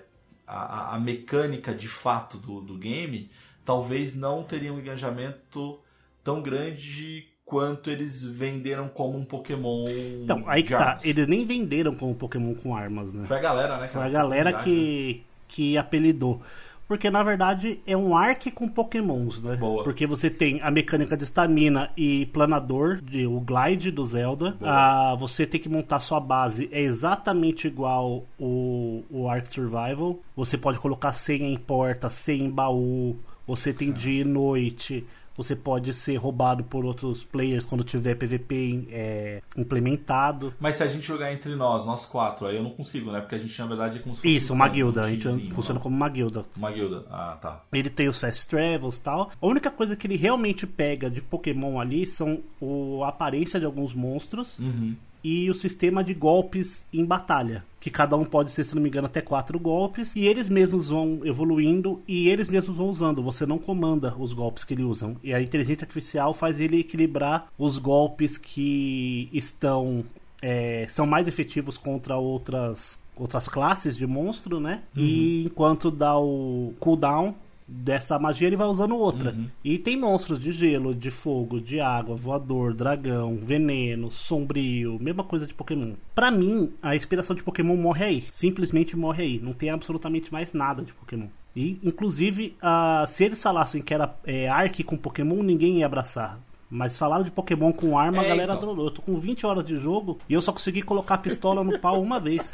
a, 0.46 0.94
a- 0.96 1.00
mecânica 1.00 1.74
de 1.74 1.88
fato 1.88 2.38
do, 2.38 2.60
do 2.60 2.76
game, 2.76 3.30
talvez 3.64 4.14
não 4.14 4.42
teria 4.42 4.72
um 4.72 4.78
engajamento 4.78 5.78
tão 6.24 6.42
grande 6.42 7.26
quanto 7.44 7.90
eles 7.90 8.22
venderam 8.22 8.88
como 8.88 9.16
um 9.18 9.24
Pokémon. 9.24 9.86
Então, 10.22 10.44
aí 10.46 10.62
que 10.62 10.74
tá. 10.74 10.90
armas. 10.90 11.04
Eles 11.04 11.26
nem 11.26 11.46
venderam 11.46 11.94
como 11.94 12.14
Pokémon 12.14 12.54
com 12.54 12.76
armas, 12.76 13.14
né? 13.14 13.26
Foi 13.26 13.38
a 13.38 13.40
galera, 13.40 13.78
né? 13.78 13.88
Foi 13.88 14.02
a 14.02 14.04
cara? 14.04 14.10
galera 14.10 14.52
Comunidade, 14.52 14.70
né? 14.80 14.86
que, 14.86 15.26
que 15.48 15.78
apelidou. 15.78 16.42
Porque 16.88 17.10
na 17.10 17.22
verdade 17.22 17.80
é 17.86 17.94
um 17.94 18.16
arc 18.16 18.50
com 18.50 18.66
pokémons, 18.66 19.42
né? 19.42 19.56
Boa. 19.56 19.84
Porque 19.84 20.06
você 20.06 20.30
tem 20.30 20.58
a 20.62 20.70
mecânica 20.70 21.16
de 21.16 21.24
estamina 21.24 21.90
e 21.94 22.24
planador, 22.26 22.96
de, 23.02 23.26
o 23.26 23.38
glide 23.40 23.90
do 23.90 24.06
Zelda. 24.06 24.56
Ah, 24.62 25.14
você 25.20 25.46
tem 25.46 25.60
que 25.60 25.68
montar 25.68 26.00
sua 26.00 26.18
base, 26.18 26.66
é 26.72 26.80
exatamente 26.80 27.66
igual 27.66 28.24
o, 28.38 29.04
o 29.10 29.28
Ark 29.28 29.48
Survival. 29.48 30.18
Você 30.34 30.56
pode 30.56 30.78
colocar 30.78 31.12
senha 31.12 31.46
em 31.46 31.58
porta, 31.58 32.08
senha 32.08 32.46
em 32.46 32.50
baú. 32.50 33.16
Você 33.46 33.72
tem 33.72 33.92
dia 33.92 34.22
e 34.22 34.24
noite. 34.24 35.06
Você 35.38 35.56
pode 35.56 35.94
ser 35.94 36.16
roubado 36.16 36.62
por 36.64 36.84
outros 36.84 37.24
players 37.24 37.64
quando 37.64 37.82
tiver 37.84 38.16
PVP 38.16 38.88
é, 38.90 39.40
implementado. 39.56 40.52
Mas 40.60 40.76
se 40.76 40.82
a 40.82 40.86
gente 40.88 41.06
jogar 41.06 41.32
entre 41.32 41.54
nós, 41.54 41.86
nós 41.86 42.04
quatro, 42.04 42.46
aí 42.46 42.56
eu 42.56 42.62
não 42.62 42.70
consigo, 42.70 43.10
né? 43.10 43.20
Porque 43.20 43.36
a 43.36 43.38
gente, 43.38 43.58
na 43.58 43.66
verdade, 43.66 43.98
é 43.98 44.02
como 44.02 44.14
se 44.14 44.20
fosse 44.22 44.36
Isso, 44.36 44.52
um- 44.52 44.56
uma 44.56 44.66
um 44.66 44.70
guilda. 44.72 45.04
A 45.04 45.08
gente 45.10 45.22
timezinho, 45.22 45.54
funciona 45.54 45.78
né? 45.78 45.82
como 45.82 45.96
uma 45.96 46.08
guilda. 46.08 46.44
Uma 46.56 46.70
guilda. 46.70 47.06
Ah, 47.10 47.38
tá. 47.40 47.62
Ele 47.72 47.88
tem 47.88 48.08
os 48.08 48.18
fast 48.20 48.46
travels 48.48 48.96
e 48.96 49.00
tal. 49.00 49.30
A 49.40 49.46
única 49.46 49.70
coisa 49.70 49.96
que 49.96 50.06
ele 50.06 50.16
realmente 50.16 50.66
pega 50.66 51.08
de 51.08 51.20
Pokémon 51.22 51.80
ali 51.80 52.04
são 52.04 52.40
o, 52.60 53.02
a 53.04 53.08
aparência 53.08 53.60
de 53.60 53.64
alguns 53.66 53.94
monstros 53.94 54.58
Uhum. 54.58 54.94
e 55.22 55.48
o 55.48 55.54
sistema 55.54 56.02
de 56.02 56.14
golpes 56.14 56.84
em 56.92 57.04
batalha. 57.04 57.64
Que 57.88 57.94
cada 57.94 58.16
um 58.16 58.24
pode 58.24 58.50
ser, 58.52 58.64
se 58.64 58.74
não 58.74 58.82
me 58.82 58.88
engano, 58.90 59.06
até 59.06 59.22
quatro 59.22 59.58
golpes. 59.58 60.14
E 60.14 60.26
eles 60.26 60.48
mesmos 60.50 60.90
vão 60.90 61.20
evoluindo 61.24 62.02
e 62.06 62.28
eles 62.28 62.48
mesmos 62.50 62.76
vão 62.76 62.90
usando. 62.90 63.22
Você 63.22 63.46
não 63.46 63.56
comanda 63.56 64.14
os 64.18 64.34
golpes 64.34 64.62
que 64.62 64.74
eles 64.74 64.84
usam. 64.84 65.16
E 65.24 65.32
a 65.32 65.40
inteligência 65.40 65.84
artificial 65.84 66.34
faz 66.34 66.60
ele 66.60 66.80
equilibrar 66.80 67.48
os 67.58 67.78
golpes 67.78 68.36
que 68.36 69.28
estão. 69.32 70.04
é, 70.42 70.86
são 70.90 71.06
mais 71.06 71.26
efetivos 71.26 71.78
contra 71.78 72.16
outras, 72.18 73.00
outras 73.16 73.48
classes 73.48 73.96
de 73.96 74.06
monstro, 74.06 74.60
né? 74.60 74.82
E 74.94 75.44
enquanto 75.46 75.90
dá 75.90 76.18
o 76.18 76.74
cooldown 76.78 77.34
dessa 77.68 78.18
magia, 78.18 78.46
ele 78.46 78.56
vai 78.56 78.66
usando 78.66 78.96
outra. 78.96 79.36
E 79.62 79.78
tem 79.78 79.96
monstros 79.96 80.40
de 80.40 80.50
gelo, 80.52 80.94
de 80.94 81.10
fogo, 81.10 81.60
de 81.60 81.78
água, 81.80 82.16
voador, 82.16 82.72
dragão, 82.72 83.38
veneno, 83.42 84.10
sombrio, 84.10 84.98
mesma 84.98 85.22
coisa 85.22 85.46
de 85.46 85.52
Pokémon. 85.52 85.92
Pra 86.14 86.30
mim, 86.30 86.72
a 86.82 86.96
inspiração 86.96 87.36
de 87.36 87.42
Pokémon 87.42 87.76
morre 87.76 88.04
aí. 88.04 88.24
Simplesmente 88.30 88.96
morre 88.96 89.22
aí. 89.22 89.40
Não 89.40 89.52
tem 89.52 89.68
absolutamente 89.68 90.32
mais 90.32 90.54
nada 90.54 90.82
de 90.82 90.94
Pokémon. 90.94 91.28
E, 91.54 91.78
inclusive, 91.82 92.56
ah, 92.62 93.04
se 93.08 93.24
eles 93.24 93.42
falassem 93.42 93.82
que 93.82 93.92
era 93.92 94.14
é, 94.24 94.48
Ark 94.48 94.82
com 94.84 94.96
Pokémon, 94.96 95.42
ninguém 95.42 95.78
ia 95.78 95.86
abraçar. 95.86 96.40
Mas 96.70 96.98
falaram 96.98 97.24
de 97.24 97.30
Pokémon 97.30 97.72
com 97.72 97.98
arma, 97.98 98.22
É, 98.22 98.26
a 98.26 98.28
galera 98.28 98.52
então. 98.54 98.70
adorou. 98.70 98.86
Eu 98.86 98.90
tô 98.90 99.02
com 99.02 99.18
20 99.18 99.46
horas 99.46 99.64
de 99.64 99.76
jogo 99.76 100.18
e 100.28 100.34
eu 100.34 100.42
só 100.42 100.52
consegui 100.52 100.82
colocar 100.82 101.14
a 101.14 101.18
pistola 101.18 101.64
no 101.64 101.78
pau 101.78 102.00
uma 102.00 102.20
vez. 102.20 102.48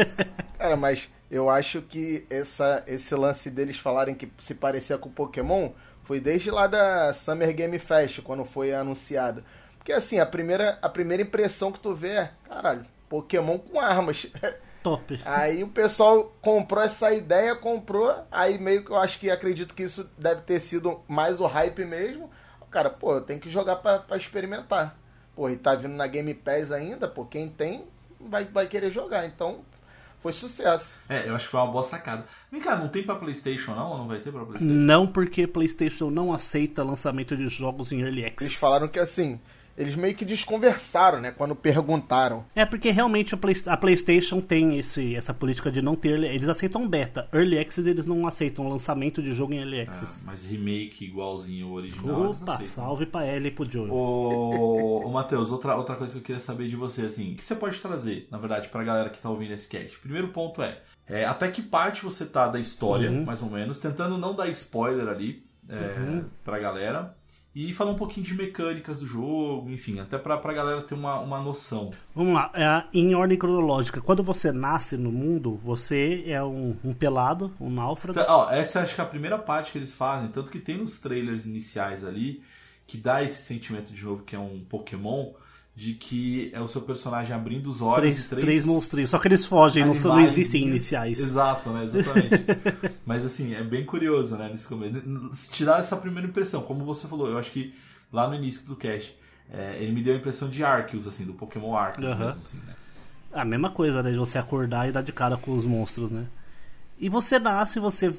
Cara, 0.58 0.76
mas 0.76 1.08
eu 1.30 1.48
acho 1.48 1.82
que 1.82 2.26
essa, 2.30 2.82
esse 2.86 3.14
lance 3.14 3.50
deles 3.50 3.78
falarem 3.78 4.14
que 4.14 4.30
se 4.38 4.54
parecia 4.54 4.98
com 4.98 5.10
Pokémon 5.10 5.70
foi 6.02 6.20
desde 6.20 6.50
lá 6.50 6.66
da 6.66 7.12
Summer 7.12 7.54
Game 7.54 7.78
Fest, 7.78 8.20
quando 8.22 8.44
foi 8.44 8.74
anunciado. 8.74 9.44
Porque 9.78 9.92
assim, 9.92 10.18
a 10.18 10.26
primeira, 10.26 10.78
a 10.82 10.88
primeira 10.88 11.22
impressão 11.22 11.70
que 11.70 11.80
tu 11.80 11.94
vê 11.94 12.08
é, 12.08 12.30
caralho, 12.48 12.84
Pokémon 13.08 13.58
com 13.58 13.78
armas. 13.80 14.26
Top. 14.82 15.20
Aí 15.26 15.62
o 15.62 15.68
pessoal 15.68 16.32
comprou 16.40 16.82
essa 16.82 17.12
ideia, 17.12 17.54
comprou, 17.54 18.14
aí 18.32 18.58
meio 18.58 18.82
que 18.82 18.90
eu 18.90 18.98
acho 18.98 19.18
que 19.18 19.30
acredito 19.30 19.74
que 19.74 19.82
isso 19.82 20.08
deve 20.16 20.40
ter 20.40 20.58
sido 20.58 21.00
mais 21.06 21.38
o 21.38 21.46
hype 21.46 21.84
mesmo. 21.84 22.30
Cara, 22.70 22.90
pô, 22.90 23.14
eu 23.14 23.20
tenho 23.20 23.40
que 23.40 23.50
jogar 23.50 23.76
pra, 23.76 23.98
pra 23.98 24.16
experimentar. 24.16 24.96
Pô, 25.34 25.48
e 25.48 25.56
tá 25.56 25.74
vindo 25.74 25.94
na 25.94 26.06
Game 26.06 26.32
Pass 26.34 26.70
ainda, 26.72 27.08
pô, 27.08 27.24
quem 27.24 27.48
tem 27.48 27.84
vai, 28.20 28.44
vai 28.44 28.66
querer 28.66 28.90
jogar. 28.90 29.26
Então, 29.26 29.60
foi 30.20 30.32
sucesso. 30.32 31.00
É, 31.08 31.28
eu 31.28 31.34
acho 31.34 31.46
que 31.46 31.50
foi 31.50 31.60
uma 31.60 31.72
boa 31.72 31.82
sacada. 31.82 32.26
Vem 32.52 32.60
cá, 32.60 32.76
não 32.76 32.88
tem 32.88 33.02
pra 33.02 33.14
Playstation 33.14 33.74
não? 33.74 33.90
Ou 33.90 33.98
não 33.98 34.08
vai 34.08 34.18
ter 34.18 34.30
pra 34.30 34.44
Playstation? 34.44 34.72
Não 34.72 35.06
porque 35.06 35.46
PlayStation 35.46 36.10
não 36.10 36.32
aceita 36.32 36.84
lançamento 36.84 37.36
de 37.36 37.48
jogos 37.48 37.90
em 37.90 38.00
Early 38.00 38.24
Access. 38.24 38.44
Eles 38.44 38.54
falaram 38.56 38.86
que 38.86 38.98
assim, 38.98 39.40
eles 39.76 39.96
meio 39.96 40.14
que 40.14 40.24
desconversaram, 40.24 41.20
né? 41.20 41.30
Quando 41.30 41.54
perguntaram. 41.54 42.44
É 42.54 42.64
porque 42.66 42.90
realmente 42.90 43.34
a, 43.34 43.38
Play- 43.38 43.54
a 43.66 43.76
PlayStation 43.76 44.40
tem 44.40 44.78
esse, 44.78 45.14
essa 45.14 45.32
política 45.32 45.70
de 45.70 45.80
não 45.80 45.94
ter. 45.96 46.22
Eles 46.22 46.48
aceitam 46.48 46.86
beta. 46.88 47.28
Early 47.32 47.58
Access 47.58 47.88
eles 47.88 48.06
não 48.06 48.26
aceitam 48.26 48.68
lançamento 48.68 49.22
de 49.22 49.32
jogo 49.32 49.52
em 49.54 49.58
Early 49.58 49.80
Ah, 49.80 49.82
Access. 49.84 50.24
mas 50.24 50.42
remake 50.44 51.04
igualzinho 51.04 51.66
ao 51.68 51.72
original. 51.74 52.30
Opa, 52.32 52.58
salve 52.64 53.06
pra 53.06 53.24
ela 53.24 53.46
e 53.46 53.50
pro 53.50 53.70
Joe. 53.70 53.88
Ô, 53.90 55.02
ô 55.04 55.10
Matheus, 55.10 55.50
outra, 55.50 55.76
outra 55.76 55.96
coisa 55.96 56.12
que 56.14 56.18
eu 56.18 56.22
queria 56.24 56.40
saber 56.40 56.68
de 56.68 56.76
você, 56.76 57.02
assim, 57.02 57.32
o 57.32 57.36
que 57.36 57.44
você 57.44 57.54
pode 57.54 57.78
trazer, 57.78 58.28
na 58.30 58.38
verdade, 58.38 58.68
pra 58.68 58.82
galera 58.84 59.10
que 59.10 59.20
tá 59.20 59.30
ouvindo 59.30 59.52
esse 59.52 59.68
cast? 59.68 59.98
Primeiro 59.98 60.28
ponto 60.28 60.62
é, 60.62 60.78
é, 61.06 61.24
até 61.24 61.48
que 61.50 61.62
parte 61.62 62.04
você 62.04 62.24
tá 62.26 62.46
da 62.48 62.60
história, 62.60 63.10
Uhum. 63.10 63.24
mais 63.24 63.42
ou 63.42 63.50
menos, 63.50 63.78
tentando 63.78 64.16
não 64.18 64.34
dar 64.34 64.48
spoiler 64.48 65.08
ali 65.08 65.44
é, 65.68 65.98
Uhum. 66.00 66.24
pra 66.44 66.58
galera. 66.58 67.14
E 67.62 67.74
falar 67.74 67.90
um 67.90 67.96
pouquinho 67.96 68.24
de 68.24 68.32
mecânicas 68.32 69.00
do 69.00 69.06
jogo, 69.06 69.68
enfim, 69.68 70.00
até 70.00 70.16
pra, 70.16 70.38
pra 70.38 70.50
galera 70.54 70.80
ter 70.80 70.94
uma, 70.94 71.20
uma 71.20 71.38
noção. 71.42 71.90
Vamos 72.14 72.32
lá, 72.32 72.50
é, 72.54 72.98
em 72.98 73.14
ordem 73.14 73.36
cronológica. 73.36 74.00
Quando 74.00 74.22
você 74.22 74.50
nasce 74.50 74.96
no 74.96 75.12
mundo, 75.12 75.60
você 75.62 76.24
é 76.26 76.42
um, 76.42 76.74
um 76.82 76.94
pelado, 76.94 77.52
um 77.60 77.68
náufrago. 77.68 78.18
Então, 78.18 78.34
ó, 78.34 78.50
essa 78.50 78.80
acho 78.80 78.94
que 78.94 79.00
é 79.02 79.04
a 79.04 79.06
primeira 79.06 79.38
parte 79.38 79.72
que 79.72 79.76
eles 79.76 79.92
fazem, 79.92 80.30
tanto 80.30 80.50
que 80.50 80.58
tem 80.58 80.78
nos 80.78 80.98
trailers 81.00 81.44
iniciais 81.44 82.02
ali, 82.02 82.42
que 82.86 82.96
dá 82.96 83.22
esse 83.22 83.42
sentimento 83.42 83.92
de 83.92 84.00
jogo 84.00 84.22
que 84.22 84.34
é 84.34 84.38
um 84.38 84.64
Pokémon, 84.64 85.34
de 85.80 85.94
que 85.94 86.50
é 86.52 86.60
o 86.60 86.68
seu 86.68 86.82
personagem 86.82 87.34
abrindo 87.34 87.66
os 87.66 87.80
olhos 87.80 88.28
Três, 88.28 88.32
e 88.32 88.36
três, 88.36 88.66
monstrinhos. 88.66 89.08
Só 89.08 89.18
que 89.18 89.28
eles 89.28 89.46
fogem, 89.46 89.82
não, 89.82 89.94
não 89.94 90.20
existem 90.20 90.66
iniciais. 90.66 91.18
Exato, 91.18 91.70
né? 91.70 91.84
Exatamente. 91.84 92.44
Mas 93.06 93.24
assim, 93.24 93.54
é 93.54 93.62
bem 93.62 93.86
curioso, 93.86 94.36
né? 94.36 94.50
Nesse 94.50 94.68
começo. 94.68 95.02
Tirar 95.50 95.80
essa 95.80 95.96
primeira 95.96 96.28
impressão, 96.28 96.60
como 96.64 96.84
você 96.84 97.08
falou, 97.08 97.30
eu 97.30 97.38
acho 97.38 97.50
que 97.50 97.74
lá 98.12 98.28
no 98.28 98.34
início 98.34 98.66
do 98.66 98.76
cast, 98.76 99.16
é, 99.50 99.78
ele 99.80 99.92
me 99.92 100.02
deu 100.02 100.12
a 100.12 100.18
impressão 100.18 100.50
de 100.50 100.62
Arceus, 100.62 101.06
assim, 101.06 101.24
do 101.24 101.32
Pokémon 101.32 101.74
Arceus 101.74 102.10
Aham. 102.10 102.26
mesmo, 102.26 102.40
assim, 102.42 102.58
né? 102.58 102.74
A 103.32 103.44
mesma 103.46 103.70
coisa, 103.70 104.02
né? 104.02 104.10
De 104.10 104.18
você 104.18 104.36
acordar 104.36 104.86
e 104.86 104.92
dar 104.92 105.00
de 105.00 105.14
cara 105.14 105.38
com 105.38 105.56
os 105.56 105.64
monstros, 105.64 106.10
né? 106.10 106.26
E 106.98 107.08
você 107.08 107.38
nasce, 107.38 107.80
você 107.80 108.14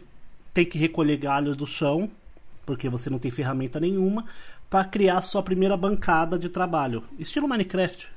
tem 0.51 0.65
que 0.65 0.79
recolher 0.79 1.17
galhos 1.17 1.55
do 1.55 1.67
chão, 1.67 2.09
porque 2.65 2.89
você 2.89 3.09
não 3.09 3.19
tem 3.19 3.31
ferramenta 3.31 3.79
nenhuma, 3.79 4.25
para 4.69 4.85
criar 4.85 5.21
sua 5.21 5.43
primeira 5.43 5.75
bancada 5.75 6.37
de 6.39 6.49
trabalho. 6.49 7.03
Estilo 7.19 7.47
Minecraft, 7.47 8.07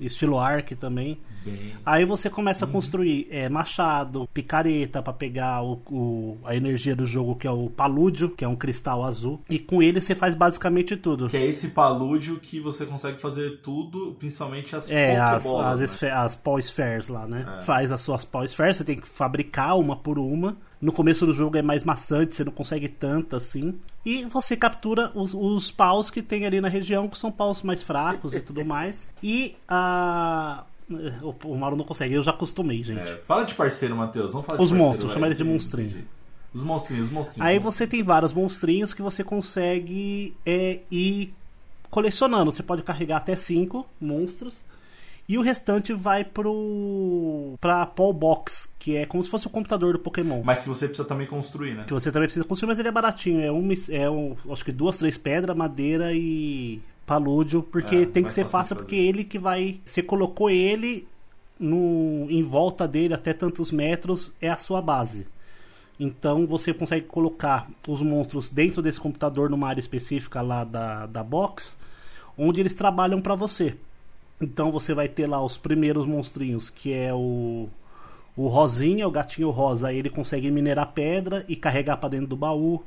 estilo 0.00 0.38
Ark 0.38 0.74
também. 0.74 1.18
Bem. 1.44 1.74
Aí 1.84 2.04
você 2.04 2.30
começa 2.30 2.64
Uhum. 2.64 2.70
a 2.70 2.72
construir 2.74 3.26
é, 3.28 3.48
machado, 3.48 4.28
picareta 4.32 5.02
pra 5.02 5.12
pegar 5.12 5.60
o, 5.64 5.80
o- 5.90 6.38
a 6.44 6.54
energia 6.54 6.94
do 6.94 7.04
jogo, 7.04 7.34
que 7.34 7.48
é 7.48 7.50
o 7.50 7.68
palúdio, 7.68 8.28
que 8.30 8.44
é 8.44 8.48
um 8.48 8.54
cristal 8.54 9.02
azul. 9.04 9.40
E 9.50 9.58
com 9.58 9.82
ele 9.82 10.00
você 10.00 10.14
faz 10.14 10.36
basicamente 10.36 10.96
tudo. 10.96 11.28
Que 11.28 11.36
é 11.36 11.44
esse 11.44 11.68
palúdio 11.70 12.38
que 12.38 12.60
você 12.60 12.86
consegue 12.86 13.20
fazer 13.20 13.58
tudo, 13.60 14.14
principalmente 14.20 14.76
as 14.76 14.88
É, 14.88 15.18
as, 15.18 15.42
Pokébolas, 15.42 15.80
as, 15.82 16.00
né? 16.02 16.10
as 16.12 16.36
Paw 16.36 16.62
Spheres 16.62 17.08
lá, 17.08 17.26
né? 17.26 17.44
É. 17.58 17.62
Faz 17.62 17.90
as 17.90 18.00
suas 18.02 18.24
Paw 18.24 18.46
Spheres, 18.46 18.76
você 18.76 18.84
tem 18.84 18.96
que 18.96 19.08
fabricar 19.08 19.76
uma 19.78 19.96
por 19.96 20.20
uma. 20.20 20.56
No 20.82 20.90
começo 20.90 21.24
do 21.24 21.32
jogo 21.32 21.56
é 21.56 21.62
mais 21.62 21.84
maçante, 21.84 22.34
você 22.34 22.42
não 22.42 22.50
consegue 22.50 22.88
tanto 22.88 23.36
assim. 23.36 23.78
E 24.04 24.24
você 24.24 24.56
captura 24.56 25.12
os, 25.14 25.32
os 25.32 25.70
paus 25.70 26.10
que 26.10 26.20
tem 26.20 26.44
ali 26.44 26.60
na 26.60 26.66
região, 26.66 27.08
que 27.08 27.16
são 27.16 27.30
paus 27.30 27.62
mais 27.62 27.84
fracos 27.84 28.34
e 28.34 28.40
tudo 28.40 28.64
mais. 28.66 29.08
E 29.22 29.54
a. 29.68 30.64
O, 31.22 31.34
o 31.44 31.56
Mauro 31.56 31.76
não 31.76 31.84
consegue, 31.84 32.14
eu 32.14 32.22
já 32.24 32.32
acostumei, 32.32 32.82
gente. 32.82 32.98
É, 32.98 33.16
fala 33.24 33.44
de 33.44 33.54
parceiro, 33.54 33.94
Matheus. 33.94 34.32
Vamos 34.32 34.44
falar 34.44 34.60
Os 34.60 34.72
monstros, 34.72 35.12
chama 35.12 35.26
eles 35.26 35.38
de 35.38 35.44
monstrinho. 35.44 36.04
Os 36.52 36.64
monstrinhos, 36.64 37.06
os 37.06 37.12
monstrinhos. 37.12 37.48
Aí 37.48 37.60
você 37.60 37.86
tem 37.86 38.02
vários 38.02 38.32
monstrinhos 38.32 38.92
que 38.92 39.00
você 39.00 39.22
consegue 39.22 40.36
é, 40.44 40.80
ir 40.90 41.32
colecionando. 41.90 42.50
Você 42.50 42.62
pode 42.62 42.82
carregar 42.82 43.18
até 43.18 43.36
cinco 43.36 43.86
monstros. 44.00 44.56
E 45.28 45.38
o 45.38 45.42
restante 45.42 45.92
vai 45.92 46.24
pro. 46.24 47.54
pra 47.60 47.86
Paul 47.86 48.12
Box, 48.12 48.68
que 48.78 48.96
é 48.96 49.06
como 49.06 49.22
se 49.22 49.30
fosse 49.30 49.46
o 49.46 49.50
computador 49.50 49.92
do 49.94 49.98
Pokémon. 49.98 50.42
Mas 50.44 50.62
que 50.62 50.68
você 50.68 50.86
precisa 50.86 51.06
também 51.06 51.26
construir, 51.26 51.74
né? 51.74 51.84
Que 51.86 51.92
você 51.92 52.10
também 52.10 52.26
precisa 52.26 52.44
construir, 52.44 52.68
mas 52.68 52.78
ele 52.78 52.88
é 52.88 52.92
baratinho. 52.92 53.40
É 53.40 53.50
um, 53.50 53.68
é 53.90 54.10
um 54.10 54.36
acho 54.50 54.64
que 54.64 54.72
duas, 54.72 54.96
três 54.96 55.16
pedras, 55.16 55.56
madeira 55.56 56.12
e 56.12 56.82
palúdio, 57.06 57.62
porque 57.62 57.96
É, 57.96 58.06
tem 58.06 58.14
que 58.14 58.22
mais 58.22 58.34
ser 58.34 58.44
fácil 58.44 58.76
porque 58.76 58.96
ele 58.96 59.24
que 59.24 59.38
vai. 59.38 59.80
Você 59.84 60.02
colocou 60.02 60.50
ele 60.50 61.06
no, 61.58 62.26
em 62.28 62.42
volta 62.42 62.88
dele 62.88 63.14
até 63.14 63.32
tantos 63.32 63.70
metros, 63.70 64.32
é 64.40 64.50
a 64.50 64.56
sua 64.56 64.82
base. 64.82 65.26
Então 65.98 66.46
você 66.46 66.74
consegue 66.74 67.06
colocar 67.06 67.68
os 67.86 68.02
monstros 68.02 68.50
dentro 68.50 68.82
desse 68.82 68.98
computador 69.00 69.48
numa 69.48 69.68
área 69.68 69.80
específica 69.80 70.42
lá 70.42 70.64
da, 70.64 71.06
da 71.06 71.22
box, 71.22 71.76
onde 72.36 72.60
eles 72.60 72.72
trabalham 72.74 73.20
para 73.20 73.36
você. 73.36 73.76
Então 74.42 74.72
você 74.72 74.92
vai 74.92 75.08
ter 75.08 75.28
lá 75.28 75.42
os 75.42 75.56
primeiros 75.56 76.04
monstrinhos, 76.04 76.68
que 76.68 76.92
é 76.92 77.14
o 77.14 77.68
o 78.34 78.48
Rosinha, 78.48 79.06
o 79.06 79.10
gatinho 79.10 79.50
rosa, 79.50 79.92
ele 79.92 80.08
consegue 80.08 80.50
minerar 80.50 80.92
pedra 80.92 81.44
e 81.48 81.54
carregar 81.54 81.98
para 81.98 82.08
dentro 82.08 82.28
do 82.28 82.36
baú. 82.36 82.82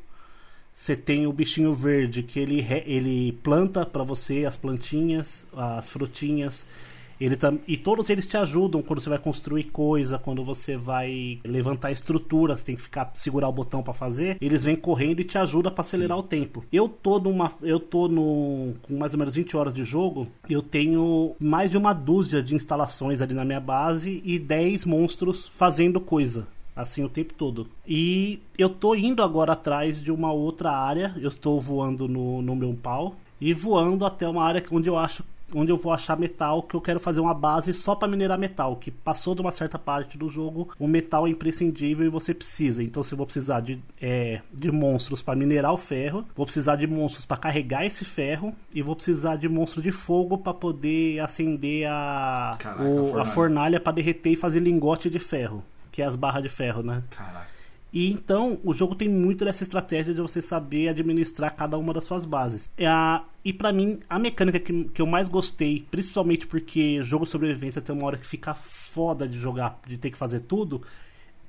Você 0.73 0.95
tem 0.95 1.27
o 1.27 1.31
bichinho 1.31 1.73
verde 1.73 2.23
que 2.23 2.39
ele, 2.39 2.65
ele 2.85 3.31
planta 3.43 3.85
para 3.85 4.03
você 4.03 4.43
as 4.43 4.57
plantinhas, 4.57 5.45
as 5.55 5.87
frutinhas. 5.87 6.65
Ele 7.19 7.35
tam, 7.35 7.59
e 7.67 7.77
todos 7.77 8.09
eles 8.09 8.25
te 8.25 8.37
ajudam 8.37 8.81
quando 8.81 9.01
você 9.01 9.09
vai 9.09 9.19
construir 9.19 9.65
coisa, 9.65 10.19
quando 10.19 10.43
você 10.43 10.75
vai 10.75 11.39
levantar 11.45 11.91
estrutura, 11.91 12.57
você 12.57 12.65
tem 12.65 12.75
que 12.75 12.81
ficar 12.81 13.11
segurar 13.13 13.47
o 13.47 13.53
botão 13.53 13.81
para 13.81 13.93
fazer. 13.93 14.37
Eles 14.41 14.63
vêm 14.63 14.75
correndo 14.75 15.21
e 15.21 15.23
te 15.23 15.37
ajudam 15.37 15.71
para 15.71 15.81
acelerar 15.81 16.17
o 16.17 16.23
tempo. 16.23 16.63
Eu 16.71 16.89
tô 16.89 17.19
numa 17.19 17.53
eu 17.61 17.79
tô 17.79 18.07
no 18.07 18.73
com 18.81 18.97
mais 18.97 19.13
ou 19.13 19.19
menos 19.19 19.35
20 19.35 19.55
horas 19.55 19.73
de 19.73 19.83
jogo, 19.83 20.27
eu 20.49 20.61
tenho 20.61 21.35
mais 21.39 21.71
de 21.71 21.77
uma 21.77 21.93
dúzia 21.93 22.41
de 22.41 22.55
instalações 22.55 23.21
ali 23.21 23.33
na 23.33 23.45
minha 23.45 23.59
base 23.59 24.21
e 24.25 24.37
10 24.37 24.85
monstros 24.85 25.47
fazendo 25.47 26.01
coisa 26.01 26.47
assim 26.75 27.03
o 27.03 27.09
tempo 27.09 27.33
todo. 27.33 27.67
E 27.87 28.41
eu 28.57 28.69
tô 28.69 28.93
indo 28.93 29.23
agora 29.23 29.53
atrás 29.53 30.03
de 30.03 30.11
uma 30.11 30.31
outra 30.33 30.71
área. 30.71 31.15
Eu 31.17 31.29
estou 31.29 31.61
voando 31.61 32.07
no, 32.07 32.41
no 32.41 32.55
meu 32.55 32.73
pau 32.73 33.15
e 33.39 33.53
voando 33.53 34.05
até 34.05 34.27
uma 34.27 34.43
área 34.43 34.63
onde 34.71 34.89
eu 34.89 34.97
acho 34.97 35.23
onde 35.53 35.71
eu 35.71 35.77
vou 35.77 35.91
achar 35.93 36.17
metal 36.17 36.63
que 36.63 36.75
eu 36.75 36.81
quero 36.81 36.99
fazer 36.99 37.19
uma 37.19 37.33
base 37.33 37.73
só 37.73 37.93
para 37.95 38.07
minerar 38.07 38.37
metal, 38.39 38.75
que 38.77 38.89
passou 38.89 39.35
de 39.35 39.41
uma 39.41 39.51
certa 39.51 39.77
parte 39.77 40.17
do 40.17 40.29
jogo, 40.29 40.69
o 40.79 40.87
metal 40.87 41.27
é 41.27 41.29
imprescindível 41.29 42.05
e 42.05 42.09
você 42.09 42.33
precisa. 42.33 42.83
Então 42.83 43.03
se 43.03 43.13
eu 43.13 43.17
vou 43.17 43.25
precisar 43.25 43.59
de, 43.59 43.79
é, 44.01 44.41
de 44.51 44.71
monstros 44.71 45.21
para 45.21 45.35
minerar 45.35 45.71
o 45.73 45.77
ferro, 45.77 46.25
vou 46.35 46.45
precisar 46.45 46.75
de 46.77 46.87
monstros 46.87 47.25
para 47.25 47.37
carregar 47.37 47.85
esse 47.85 48.03
ferro 48.03 48.53
e 48.73 48.81
vou 48.81 48.95
precisar 48.95 49.35
de 49.35 49.47
monstro 49.47 49.81
de 49.81 49.91
fogo 49.91 50.37
para 50.37 50.53
poder 50.53 51.19
acender 51.19 51.87
a 51.87 52.55
Caraca, 52.59 52.83
o- 52.83 52.99
a 52.99 53.03
fornalha. 53.05 53.25
fornalha 53.25 53.79
para 53.79 53.93
derreter 53.93 54.31
e 54.31 54.35
fazer 54.35 54.59
lingote 54.59 55.09
de 55.09 55.19
ferro, 55.19 55.63
que 55.91 56.01
é 56.01 56.05
as 56.05 56.15
barras 56.15 56.41
de 56.43 56.49
ferro, 56.49 56.81
né? 56.81 57.03
Caraca. 57.11 57.54
E 57.95 58.11
então 58.11 58.59
o 58.65 58.73
jogo 58.73 58.93
tem 58.93 59.07
muito 59.07 59.45
dessa 59.45 59.63
estratégia 59.63 60.13
de 60.13 60.19
você 60.21 60.41
saber 60.41 60.89
administrar 60.89 61.55
cada 61.55 61.77
uma 61.77 61.93
das 61.93 62.03
suas 62.03 62.25
bases. 62.25 62.69
É 62.77 62.85
a- 62.85 63.23
e 63.43 63.53
pra 63.53 63.71
mim, 63.71 64.01
a 64.09 64.19
mecânica 64.19 64.59
que, 64.59 64.83
que 64.89 65.01
eu 65.01 65.05
mais 65.07 65.29
gostei, 65.29 65.87
principalmente 65.89 66.45
porque 66.45 67.01
jogo 67.03 67.23
de 67.25 67.31
sobrevivência 67.31 67.81
tem 67.81 67.95
uma 67.95 68.05
hora 68.05 68.17
que 68.17 68.27
fica 68.27 68.53
foda 68.53 69.25
de 69.27 69.39
jogar, 69.39 69.79
de 69.87 69.97
ter 69.97 70.11
que 70.11 70.17
fazer 70.17 70.41
tudo, 70.41 70.81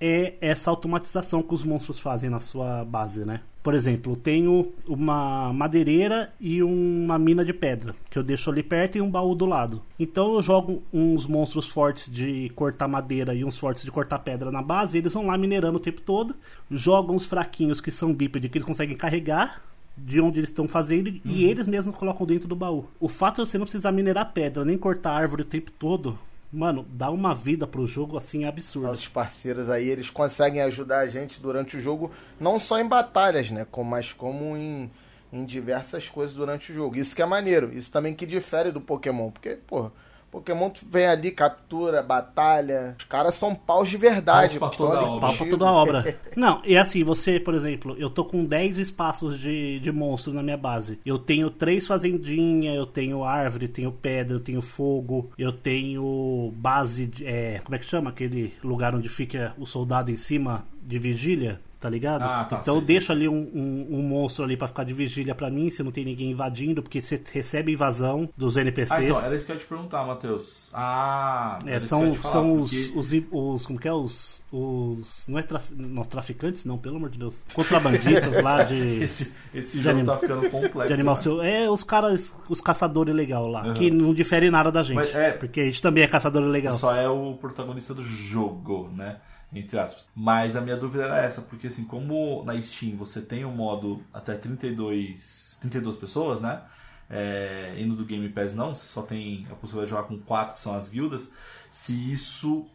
é 0.00 0.34
essa 0.40 0.70
automatização 0.70 1.42
que 1.42 1.54
os 1.54 1.64
monstros 1.64 1.98
fazem 1.98 2.30
na 2.30 2.38
sua 2.38 2.84
base, 2.84 3.24
né? 3.24 3.40
Por 3.66 3.74
exemplo, 3.74 4.12
eu 4.12 4.16
tenho 4.16 4.72
uma 4.86 5.52
madeireira 5.52 6.32
e 6.38 6.62
uma 6.62 7.18
mina 7.18 7.44
de 7.44 7.52
pedra, 7.52 7.96
que 8.08 8.16
eu 8.16 8.22
deixo 8.22 8.48
ali 8.48 8.62
perto 8.62 8.96
e 8.96 9.00
um 9.00 9.10
baú 9.10 9.34
do 9.34 9.44
lado. 9.44 9.82
Então 9.98 10.34
eu 10.34 10.40
jogo 10.40 10.84
uns 10.92 11.26
monstros 11.26 11.68
fortes 11.68 12.08
de 12.08 12.48
cortar 12.50 12.86
madeira 12.86 13.34
e 13.34 13.44
uns 13.44 13.58
fortes 13.58 13.84
de 13.84 13.90
cortar 13.90 14.20
pedra 14.20 14.52
na 14.52 14.62
base, 14.62 14.96
e 14.96 15.00
eles 15.00 15.12
vão 15.12 15.26
lá 15.26 15.36
minerando 15.36 15.78
o 15.78 15.80
tempo 15.80 16.00
todo. 16.00 16.36
Jogam 16.70 17.16
os 17.16 17.26
fraquinhos 17.26 17.80
que 17.80 17.90
são 17.90 18.14
bípedes, 18.14 18.52
que 18.52 18.58
eles 18.58 18.64
conseguem 18.64 18.96
carregar 18.96 19.60
de 19.98 20.20
onde 20.20 20.38
eles 20.38 20.50
estão 20.50 20.68
fazendo 20.68 21.12
e 21.24 21.44
eles 21.44 21.66
mesmos 21.66 21.96
colocam 21.96 22.24
dentro 22.24 22.46
do 22.46 22.54
baú. 22.54 22.84
O 23.00 23.08
fato 23.08 23.42
de 23.42 23.50
você 23.50 23.58
não 23.58 23.64
precisar 23.64 23.90
minerar 23.90 24.32
pedra 24.32 24.64
nem 24.64 24.78
cortar 24.78 25.10
árvore 25.10 25.42
o 25.42 25.44
tempo 25.44 25.72
todo, 25.72 26.16
mano, 26.56 26.86
dá 26.90 27.10
uma 27.10 27.34
vida 27.34 27.66
pro 27.66 27.86
jogo 27.86 28.16
assim 28.16 28.46
absurda. 28.46 28.88
Nossos 28.88 29.08
parceiros 29.08 29.68
aí, 29.68 29.88
eles 29.88 30.08
conseguem 30.08 30.62
ajudar 30.62 31.00
a 31.00 31.06
gente 31.06 31.40
durante 31.40 31.76
o 31.76 31.80
jogo, 31.80 32.10
não 32.40 32.58
só 32.58 32.80
em 32.80 32.88
batalhas, 32.88 33.50
né? 33.50 33.66
Mas 33.84 34.12
como 34.12 34.56
em, 34.56 34.90
em 35.30 35.44
diversas 35.44 36.08
coisas 36.08 36.34
durante 36.34 36.72
o 36.72 36.74
jogo. 36.74 36.96
Isso 36.96 37.14
que 37.14 37.20
é 37.20 37.26
maneiro. 37.26 37.70
Isso 37.76 37.92
também 37.92 38.14
que 38.14 38.24
difere 38.24 38.72
do 38.72 38.80
Pokémon. 38.80 39.30
Porque, 39.30 39.50
porra, 39.66 39.92
Pokémon 40.36 40.68
tu 40.68 40.84
vem 40.86 41.06
ali, 41.06 41.30
captura, 41.30 42.02
batalha. 42.02 42.94
Os 42.98 43.06
caras 43.06 43.34
são 43.34 43.54
paus 43.54 43.88
de 43.88 43.96
verdade. 43.96 44.58
Paus 44.58 44.76
pra 44.76 44.86
toda 44.86 45.00
obra. 45.00 45.20
Pau 45.20 45.34
pra 45.34 45.46
toda 45.46 45.66
a 45.66 45.72
obra. 45.72 46.20
Não, 46.36 46.60
e 46.62 46.76
assim, 46.76 47.02
você, 47.02 47.40
por 47.40 47.54
exemplo, 47.54 47.96
eu 47.98 48.10
tô 48.10 48.22
com 48.22 48.44
10 48.44 48.76
espaços 48.76 49.40
de, 49.40 49.80
de 49.80 49.90
monstros 49.90 50.34
na 50.34 50.42
minha 50.42 50.58
base. 50.58 51.00
Eu 51.06 51.18
tenho 51.18 51.48
três 51.48 51.86
fazendinhas, 51.86 52.76
eu 52.76 52.84
tenho 52.84 53.24
árvore, 53.24 53.66
tenho 53.66 53.90
pedra, 53.90 54.36
eu 54.36 54.40
tenho 54.40 54.60
fogo, 54.60 55.30
eu 55.38 55.52
tenho 55.52 56.52
base, 56.54 57.06
de, 57.06 57.26
é, 57.26 57.62
como 57.64 57.74
é 57.74 57.78
que 57.78 57.86
chama? 57.86 58.10
Aquele 58.10 58.52
lugar 58.62 58.94
onde 58.94 59.08
fica 59.08 59.54
o 59.56 59.64
soldado 59.64 60.10
em 60.10 60.18
cima 60.18 60.66
de 60.82 60.98
vigília, 60.98 61.60
tá 61.86 61.90
ligado? 61.90 62.22
Ah, 62.22 62.44
tá, 62.44 62.58
então 62.60 62.74
eu 62.74 62.80
sei. 62.80 62.86
deixo 62.88 63.12
ali 63.12 63.28
um, 63.28 63.32
um, 63.54 63.86
um 63.98 64.02
monstro 64.02 64.44
ali 64.44 64.56
pra 64.56 64.66
ficar 64.66 64.82
de 64.82 64.92
vigília 64.92 65.36
pra 65.36 65.48
mim, 65.48 65.70
se 65.70 65.84
não 65.84 65.92
tem 65.92 66.04
ninguém 66.04 66.32
invadindo, 66.32 66.82
porque 66.82 67.00
você 67.00 67.22
recebe 67.32 67.70
invasão 67.72 68.28
dos 68.36 68.56
NPCs. 68.56 68.90
Ah, 68.98 69.04
então, 69.04 69.20
era 69.24 69.36
isso 69.36 69.46
que 69.46 69.52
eu 69.52 69.54
ia 69.56 69.60
te 69.60 69.66
perguntar, 69.66 70.04
Matheus. 70.04 70.68
Ah, 70.74 71.60
É, 71.64 71.76
eu 71.76 71.80
são, 71.80 72.12
falar, 72.14 72.32
são 72.32 72.60
os, 72.60 72.72
porque- 72.72 72.98
os, 72.98 73.12
os. 73.60 73.66
Como 73.66 73.78
que 73.78 73.86
é? 73.86 73.92
Os. 73.92 74.42
os 74.52 75.24
não 75.28 75.38
é 75.38 75.42
traf, 75.42 75.70
não, 75.76 76.02
traficantes, 76.02 76.64
não, 76.64 76.76
pelo 76.76 76.96
amor 76.96 77.08
de 77.10 77.18
Deus. 77.20 77.36
Contrabandistas 77.54 78.42
lá 78.42 78.64
de. 78.64 78.76
Esse, 79.06 79.32
esse 79.54 79.76
de 79.78 79.82
jogo 79.84 79.96
anima- 79.98 80.12
tá 80.14 80.18
ficando 80.18 80.50
complexo. 80.50 80.88
De 80.88 80.92
animal 80.94 81.14
né? 81.14 81.20
seu. 81.22 81.40
É 81.42 81.70
os 81.70 81.84
caras, 81.84 82.42
os 82.48 82.60
caçadores 82.60 83.14
legal 83.14 83.46
lá, 83.46 83.64
Uhum. 83.68 83.74
que 83.74 83.90
não 83.90 84.12
difere 84.12 84.50
nada 84.50 84.72
da 84.72 84.82
gente. 84.82 84.96
Mas 84.96 85.14
é- 85.14 85.30
Porque 85.32 85.60
a 85.60 85.64
gente 85.64 85.80
também 85.80 86.02
é 86.02 86.08
caçador 86.08 86.42
legal. 86.42 86.74
Só 86.76 86.94
é 86.96 87.08
o 87.08 87.34
protagonista 87.34 87.94
do 87.94 88.02
jogo, 88.02 88.90
né? 88.94 89.16
Entre 89.52 89.78
aspas. 89.78 90.08
Mas 90.14 90.56
a 90.56 90.60
minha 90.60 90.76
dúvida 90.76 91.04
era 91.04 91.18
essa, 91.22 91.42
porque 91.42 91.68
assim, 91.68 91.84
como 91.84 92.44
na 92.44 92.60
Steam 92.60 92.96
você 92.96 93.20
tem 93.20 93.44
o 93.44 93.50
modo 93.50 94.02
até 94.12 94.34
32, 94.34 95.58
32 95.60 95.96
pessoas, 95.96 96.40
né? 96.40 96.62
É, 97.08 97.74
e 97.78 97.84
no 97.84 97.94
do 97.94 98.04
Game 98.04 98.28
Pass 98.28 98.54
não, 98.54 98.74
você 98.74 98.86
só 98.86 99.02
tem 99.02 99.46
a 99.50 99.54
possibilidade 99.54 99.86
de 99.86 99.96
jogar 99.96 100.08
com 100.08 100.18
quatro, 100.18 100.54
que 100.54 100.60
são 100.60 100.74
as 100.74 100.88
guildas. 100.88 101.30
Se 101.70 101.92
isso 102.10 102.66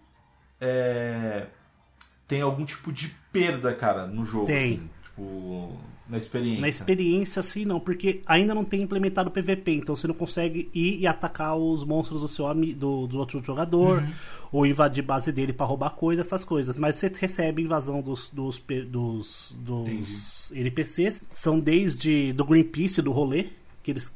é, 0.60 1.48
tem 2.28 2.42
algum 2.42 2.64
tipo 2.64 2.94
de 2.94 3.10
perda, 3.32 3.74
cara, 3.74 4.08
no 4.08 4.24
jogo. 4.24 4.46
Tem. 4.46 4.76
assim, 4.76 4.90
tipo, 5.04 5.78
na 6.12 6.18
experiência. 6.18 6.62
Na 6.62 6.68
experiência, 6.68 7.42
sim, 7.42 7.64
não, 7.66 7.80
porque 7.80 8.22
ainda 8.28 8.54
não 8.54 8.64
tem 8.66 8.82
implementado 8.82 9.30
o 9.30 9.32
PVP, 9.32 9.72
então 9.72 9.96
você 9.96 10.06
não 10.08 10.14
consegue 10.14 10.70
ir 10.74 11.00
e 11.00 11.08
atacar 11.08 11.56
os 11.58 11.84
monstros 11.86 12.22
do 12.22 12.28
seu 12.28 12.54
do, 12.54 13.08
do 13.08 13.18
outro 13.18 13.42
jogador, 13.44 14.00
Uhum. 14.04 14.12
ou 14.52 14.66
invadir 14.66 15.02
base 15.04 15.32
dele 15.32 15.54
pra 15.54 15.66
roubar 15.66 15.92
coisa, 15.92 16.22
essas 16.22 16.44
coisas. 16.44 16.78
Mas 16.78 16.98
você 16.98 17.10
recebe 17.18 17.62
invasão 17.64 18.02
dos, 18.02 18.30
dos, 18.34 18.62
dos, 18.90 19.56
dos 19.58 20.52
NPCs. 20.54 21.22
São 21.32 21.58
desde 21.60 22.34
do 22.34 22.44
Greenpeace 22.44 23.02
do 23.02 23.12
rolê, 23.12 23.46
que 23.84 23.90
eles, 23.92 24.14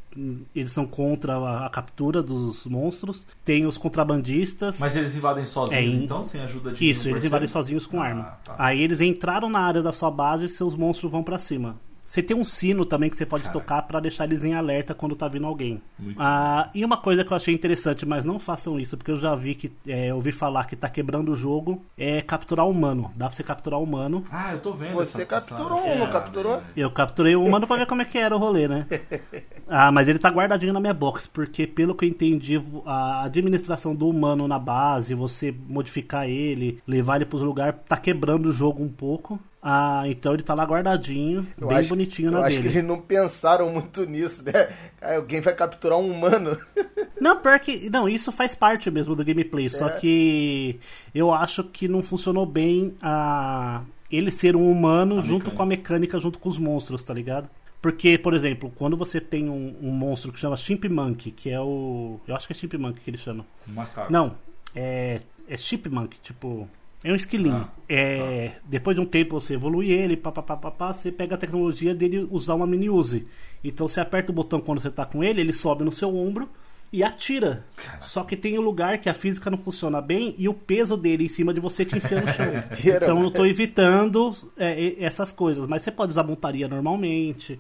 eles 0.54 0.72
são 0.72 0.86
contra 0.86 1.38
a, 1.38 1.66
a 1.66 1.70
captura 1.70 2.22
dos 2.22 2.68
monstros. 2.68 3.26
Tem 3.44 3.66
os 3.66 3.78
contrabandistas. 3.80 4.78
Mas 4.80 4.96
eles 4.96 5.16
invadem 5.16 5.46
sozinhos, 5.46 5.84
É, 5.96 5.98
então, 6.04 6.24
sem 6.24 6.40
ajuda 6.42 6.72
de 6.72 6.88
Isso, 6.88 7.08
eles 7.08 7.24
invadem 7.24 7.48
sozinhos 7.48 7.88
com 7.88 8.00
Ah, 8.00 8.06
arma. 8.06 8.24
tá. 8.44 8.56
Aí 8.60 8.82
eles 8.82 9.02
entraram 9.02 9.50
na 9.50 9.60
área 9.60 9.82
da 9.82 9.92
sua 9.92 10.12
base 10.12 10.46
e 10.46 10.50
seus 10.50 10.76
monstros 10.76 11.12
vão 11.12 11.24
pra 11.24 11.40
cima. 11.40 11.80
Você 12.06 12.22
tem 12.22 12.38
um 12.38 12.46
sino 12.46 12.86
também 12.86 13.10
que 13.10 13.18
você 13.18 13.26
pode 13.26 13.44
Caraca. 13.46 13.60
tocar 13.60 13.82
pra 13.82 14.00
deixar 14.00 14.26
eles 14.26 14.46
em 14.46 14.54
alerta 14.54 14.94
quando 14.94 15.16
tá 15.16 15.28
vindo 15.28 15.48
alguém. 15.48 15.82
Muito 15.98 16.18
Ah, 16.22 16.70
e 16.74 16.86
uma 16.86 16.98
coisa 16.98 17.26
que 17.26 17.34
eu 17.34 17.36
achei 17.36 17.52
interessante, 17.54 18.06
mas 18.06 18.24
não 18.24 18.38
façam 18.38 18.80
isso, 18.80 18.96
porque 18.96 19.10
eu 19.10 19.18
já 19.18 19.34
vi 19.36 19.56
que 19.56 19.72
é, 19.88 20.14
ouvi 20.14 20.32
falar 20.32 20.66
que 20.66 20.76
tá 20.76 20.88
quebrando 20.88 21.32
o 21.32 21.36
jogo, 21.36 21.82
é 21.98 22.22
capturar 22.22 22.68
humano. 22.68 23.12
Dá 23.16 23.26
pra 23.28 23.36
você 23.36 23.42
capturar 23.44 23.82
humano. 23.82 24.24
Ah, 24.32 24.54
eu 24.54 24.60
tô 24.60 24.72
vendo. 24.72 24.94
Você 24.94 25.24
essa- 25.24 25.26
capturou 25.26 25.78
essa- 25.80 25.88
um, 25.88 25.98
não 25.98 26.06
É, 26.06 26.12
capturou? 26.12 26.62
Eu 26.78 26.92
capturei 26.92 27.36
o 27.36 27.44
humano 27.44 27.66
pra 27.66 27.78
ver 27.78 27.88
como 27.88 28.04
é 28.04 28.06
que 28.06 28.20
era 28.20 28.36
o 28.36 28.40
rolê, 28.40 28.68
né? 28.68 28.86
Ah, 29.68 29.92
mas 29.92 30.08
ele 30.08 30.20
tá 30.20 30.30
guardadinho 30.30 30.72
na 30.72 30.80
minha 30.80 30.94
box, 30.94 31.28
porque 31.28 31.66
pelo 31.66 31.96
que 31.96 32.06
eu 32.06 32.10
entendi, 32.10 32.62
a 32.86 33.24
administração 33.24 33.96
do 33.96 34.08
humano 34.08 34.48
na 34.48 34.60
base, 34.60 35.16
você 35.16 35.52
modificar 35.68 36.30
ele, 36.30 36.80
levar 36.88 37.16
ele 37.16 37.26
pros 37.26 37.42
lugares, 37.42 37.80
tá 37.90 37.98
quebrando 37.98 38.46
o 38.50 38.52
jogo 38.52 38.84
um 38.84 38.90
pouco. 38.90 39.40
Ah, 39.68 40.04
então 40.06 40.36
ele 40.36 40.44
tá 40.44 40.54
lá 40.54 40.64
guardadinho, 40.64 41.48
Eu 41.60 41.68
bem 41.70 41.78
acho- 41.80 41.90
bonitinho 41.90 42.28
Eu 42.28 42.34
na 42.34 42.42
acho 42.46 42.58
dele. 42.58 42.70
que 42.70 42.78
eles 42.78 42.88
não 42.88 43.02
pensaram 43.02 43.68
muito 43.68 44.06
nisso, 44.06 44.44
né? 44.44 44.70
Alguém 45.02 45.42
vai 45.42 45.56
capturar 45.56 45.98
um 45.98 46.12
humano. 46.12 46.56
Não, 47.20 47.40
pior 47.40 47.60
que. 47.60 47.90
Não, 47.90 48.08
isso 48.08 48.32
faz 48.32 48.54
parte 48.54 48.92
mesmo 48.92 49.16
do 49.16 49.26
gameplay. 49.26 49.68
Só 49.70 49.88
É. 49.88 50.00
que 50.00 50.80
eu 51.16 51.34
acho 51.34 51.64
que 51.64 51.88
não 51.88 52.04
funcionou 52.04 52.46
bem 52.46 52.96
a 53.02 53.82
ele 54.12 54.30
ser 54.30 54.56
um 54.56 54.70
humano 54.70 55.20
A 55.20 55.22
junto 55.22 55.46
mecânica. 55.46 55.56
com 55.56 55.64
a 55.64 55.66
mecânica, 55.66 56.20
junto 56.20 56.38
com 56.38 56.50
os 56.50 56.58
monstros, 56.60 57.02
tá 57.04 57.14
ligado? 57.14 57.50
Porque, 57.82 58.18
por 58.18 58.34
exemplo, 58.34 58.72
quando 58.76 58.96
você 58.98 59.20
tem 59.22 59.50
um, 59.50 59.76
um 59.82 59.92
monstro 59.92 60.32
que 60.34 60.40
chama 60.40 60.58
Chipmunk, 60.58 61.32
que 61.32 61.50
é 61.50 61.60
o. 61.60 62.20
Eu 62.28 62.36
acho 62.36 62.46
que 62.48 62.54
é 62.54 62.56
Chipmunk 62.56 63.00
que 63.00 63.10
ele 63.10 63.18
chama. 63.18 63.46
Macaco. 63.66 64.12
Não, 64.12 64.36
é. 64.76 65.22
É 65.48 65.58
Chipmunk, 65.58 66.18
tipo. 66.22 66.70
É 67.06 67.12
um 67.12 67.16
esquilinho. 67.16 67.56
Ah, 67.56 67.70
é, 67.88 68.54
Depois 68.66 68.96
de 68.96 69.02
um 69.02 69.06
tempo 69.06 69.40
você 69.40 69.54
evolui 69.54 69.92
ele, 69.92 70.18
pá, 70.18 70.32
pá, 70.32 70.42
pá, 70.42 70.58
pá, 70.58 70.72
pá, 70.72 70.92
você 70.92 71.12
pega 71.12 71.36
a 71.36 71.38
tecnologia 71.38 71.94
dele 71.94 72.28
usar 72.32 72.56
uma 72.56 72.66
mini 72.66 72.90
use. 72.90 73.28
Então 73.64 73.88
você 73.88 74.00
aperta 74.00 74.32
o 74.32 74.36
botão 74.36 74.60
quando 74.60 74.82
você 74.82 74.90
tá 74.90 75.06
com 75.06 75.24
ele, 75.24 75.40
ele 75.40 75.54
sobe 75.54 75.84
no 75.84 75.92
seu 75.92 76.18
ombro 76.18 76.50
e 76.92 77.04
atira. 77.04 77.64
Só 78.02 78.24
que 78.24 78.36
tem 78.36 78.58
um 78.58 78.62
lugar 78.62 78.98
que 78.98 79.08
a 79.08 79.14
física 79.14 79.52
não 79.52 79.58
funciona 79.60 80.02
bem 80.02 80.34
e 80.36 80.50
o 80.50 80.54
peso 80.54 80.98
dele 80.98 81.26
em 81.26 81.30
cima 81.30 81.54
de 81.54 81.60
você 81.60 81.86
te 81.86 81.96
enfia 81.96 82.22
no 82.22 82.28
chão. 82.28 82.48
Então 82.84 83.22
eu 83.22 83.30
tô 83.30 83.46
evitando 83.46 84.36
é, 84.58 84.96
essas 84.98 85.32
coisas. 85.32 85.68
Mas 85.68 85.84
você 85.84 85.92
pode 85.92 86.10
usar 86.10 86.24
montaria 86.24 86.68
normalmente. 86.68 87.60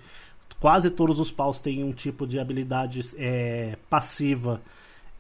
Quase 0.60 0.89
todos 0.89 1.19
os 1.19 1.31
paus 1.31 1.60
têm 1.60 1.84
um 1.84 1.91
tipo 1.91 2.25
de 2.25 2.39
habilidade 2.39 3.01
é, 3.15 3.77
passiva 3.91 4.60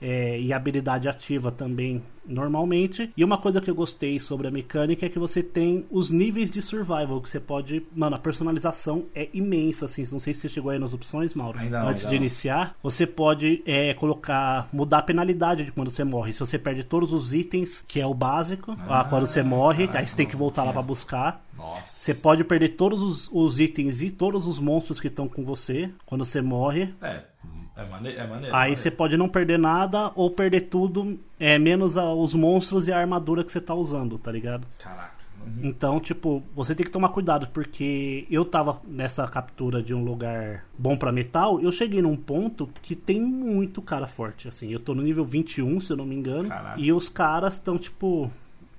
é, 0.01 0.39
e 0.39 0.53
habilidade 0.53 1.07
ativa 1.07 1.51
também 1.51 2.03
normalmente. 2.27 3.11
E 3.15 3.23
uma 3.23 3.37
coisa 3.37 3.61
que 3.61 3.69
eu 3.69 3.75
gostei 3.75 4.19
sobre 4.19 4.47
a 4.47 4.51
mecânica 4.51 5.05
é 5.05 5.09
que 5.09 5.19
você 5.19 5.43
tem 5.43 5.85
os 5.91 6.09
níveis 6.09 6.49
de 6.49 6.61
survival 6.61 7.21
que 7.21 7.29
você 7.29 7.39
pode. 7.39 7.85
Mano, 7.95 8.15
a 8.15 8.19
personalização 8.19 9.05
é 9.13 9.29
imensa, 9.33 9.85
assim. 9.85 10.05
Não 10.11 10.19
sei 10.19 10.33
se 10.33 10.41
você 10.41 10.49
chegou 10.49 10.71
aí 10.71 10.79
nas 10.79 10.93
opções, 10.93 11.33
Mauro. 11.33 11.59
Ainda 11.59 11.83
antes 11.83 12.03
de 12.03 12.09
não. 12.09 12.15
iniciar, 12.15 12.75
você 12.81 13.05
pode 13.05 13.61
é, 13.65 13.93
colocar. 13.93 14.69
mudar 14.73 14.99
a 14.99 15.03
penalidade 15.03 15.65
de 15.65 15.71
quando 15.71 15.89
você 15.89 16.03
morre. 16.03 16.33
Se 16.33 16.39
você 16.39 16.57
perde 16.57 16.83
todos 16.83 17.13
os 17.13 17.33
itens, 17.33 17.83
que 17.87 17.99
é 17.99 18.05
o 18.05 18.13
básico, 18.13 18.75
ah, 18.87 19.05
quando 19.07 19.27
você 19.27 19.43
morre, 19.43 19.89
aí 19.93 20.05
você 20.05 20.17
tem 20.17 20.25
que 20.25 20.35
voltar 20.35 20.63
lá 20.63 20.73
pra 20.73 20.81
buscar. 20.81 21.43
Nossa. 21.55 21.83
Você 21.87 22.13
pode 22.13 22.43
perder 22.43 22.69
todos 22.69 23.01
os, 23.01 23.29
os 23.31 23.59
itens 23.59 24.01
e 24.01 24.09
todos 24.09 24.45
os 24.45 24.59
monstros 24.59 24.99
que 24.99 25.07
estão 25.07 25.27
com 25.27 25.43
você 25.43 25.91
quando 26.05 26.25
você 26.25 26.41
morre. 26.41 26.93
É, 27.01 27.23
é 27.75 27.85
maneiro. 27.85 28.19
É 28.19 28.27
maneiro 28.27 28.55
Aí 28.55 28.75
você 28.75 28.89
pode 28.89 29.17
não 29.17 29.27
perder 29.27 29.59
nada 29.59 30.11
ou 30.15 30.29
perder 30.31 30.61
tudo, 30.61 31.19
é, 31.39 31.57
menos 31.59 31.97
a- 31.97 32.13
os 32.13 32.33
monstros 32.33 32.87
e 32.87 32.91
a 32.91 32.99
armadura 32.99 33.43
que 33.43 33.51
você 33.51 33.59
tá 33.61 33.73
usando, 33.75 34.17
tá 34.17 34.31
ligado? 34.31 34.65
Caraca. 34.79 35.15
Então, 35.61 35.99
tipo, 35.99 36.41
você 36.55 36.73
tem 36.73 36.83
que 36.83 36.91
tomar 36.91 37.09
cuidado, 37.09 37.47
porque 37.53 38.25
eu 38.31 38.43
tava 38.43 38.81
nessa 38.87 39.27
captura 39.27 39.79
de 39.83 39.93
um 39.93 40.03
lugar 40.03 40.65
bom 40.75 40.97
pra 40.97 41.11
metal, 41.11 41.61
eu 41.61 41.71
cheguei 41.71 42.01
num 42.01 42.15
ponto 42.15 42.67
que 42.81 42.95
tem 42.95 43.21
muito 43.21 43.79
cara 43.79 44.07
forte, 44.07 44.47
assim. 44.47 44.69
Eu 44.71 44.79
tô 44.79 44.95
no 44.95 45.03
nível 45.03 45.23
21, 45.23 45.79
se 45.79 45.91
eu 45.93 45.97
não 45.97 46.05
me 46.05 46.15
engano, 46.15 46.49
Caraca. 46.49 46.79
e 46.81 46.91
os 46.91 47.09
caras 47.09 47.53
estão, 47.55 47.77
tipo, 47.77 48.31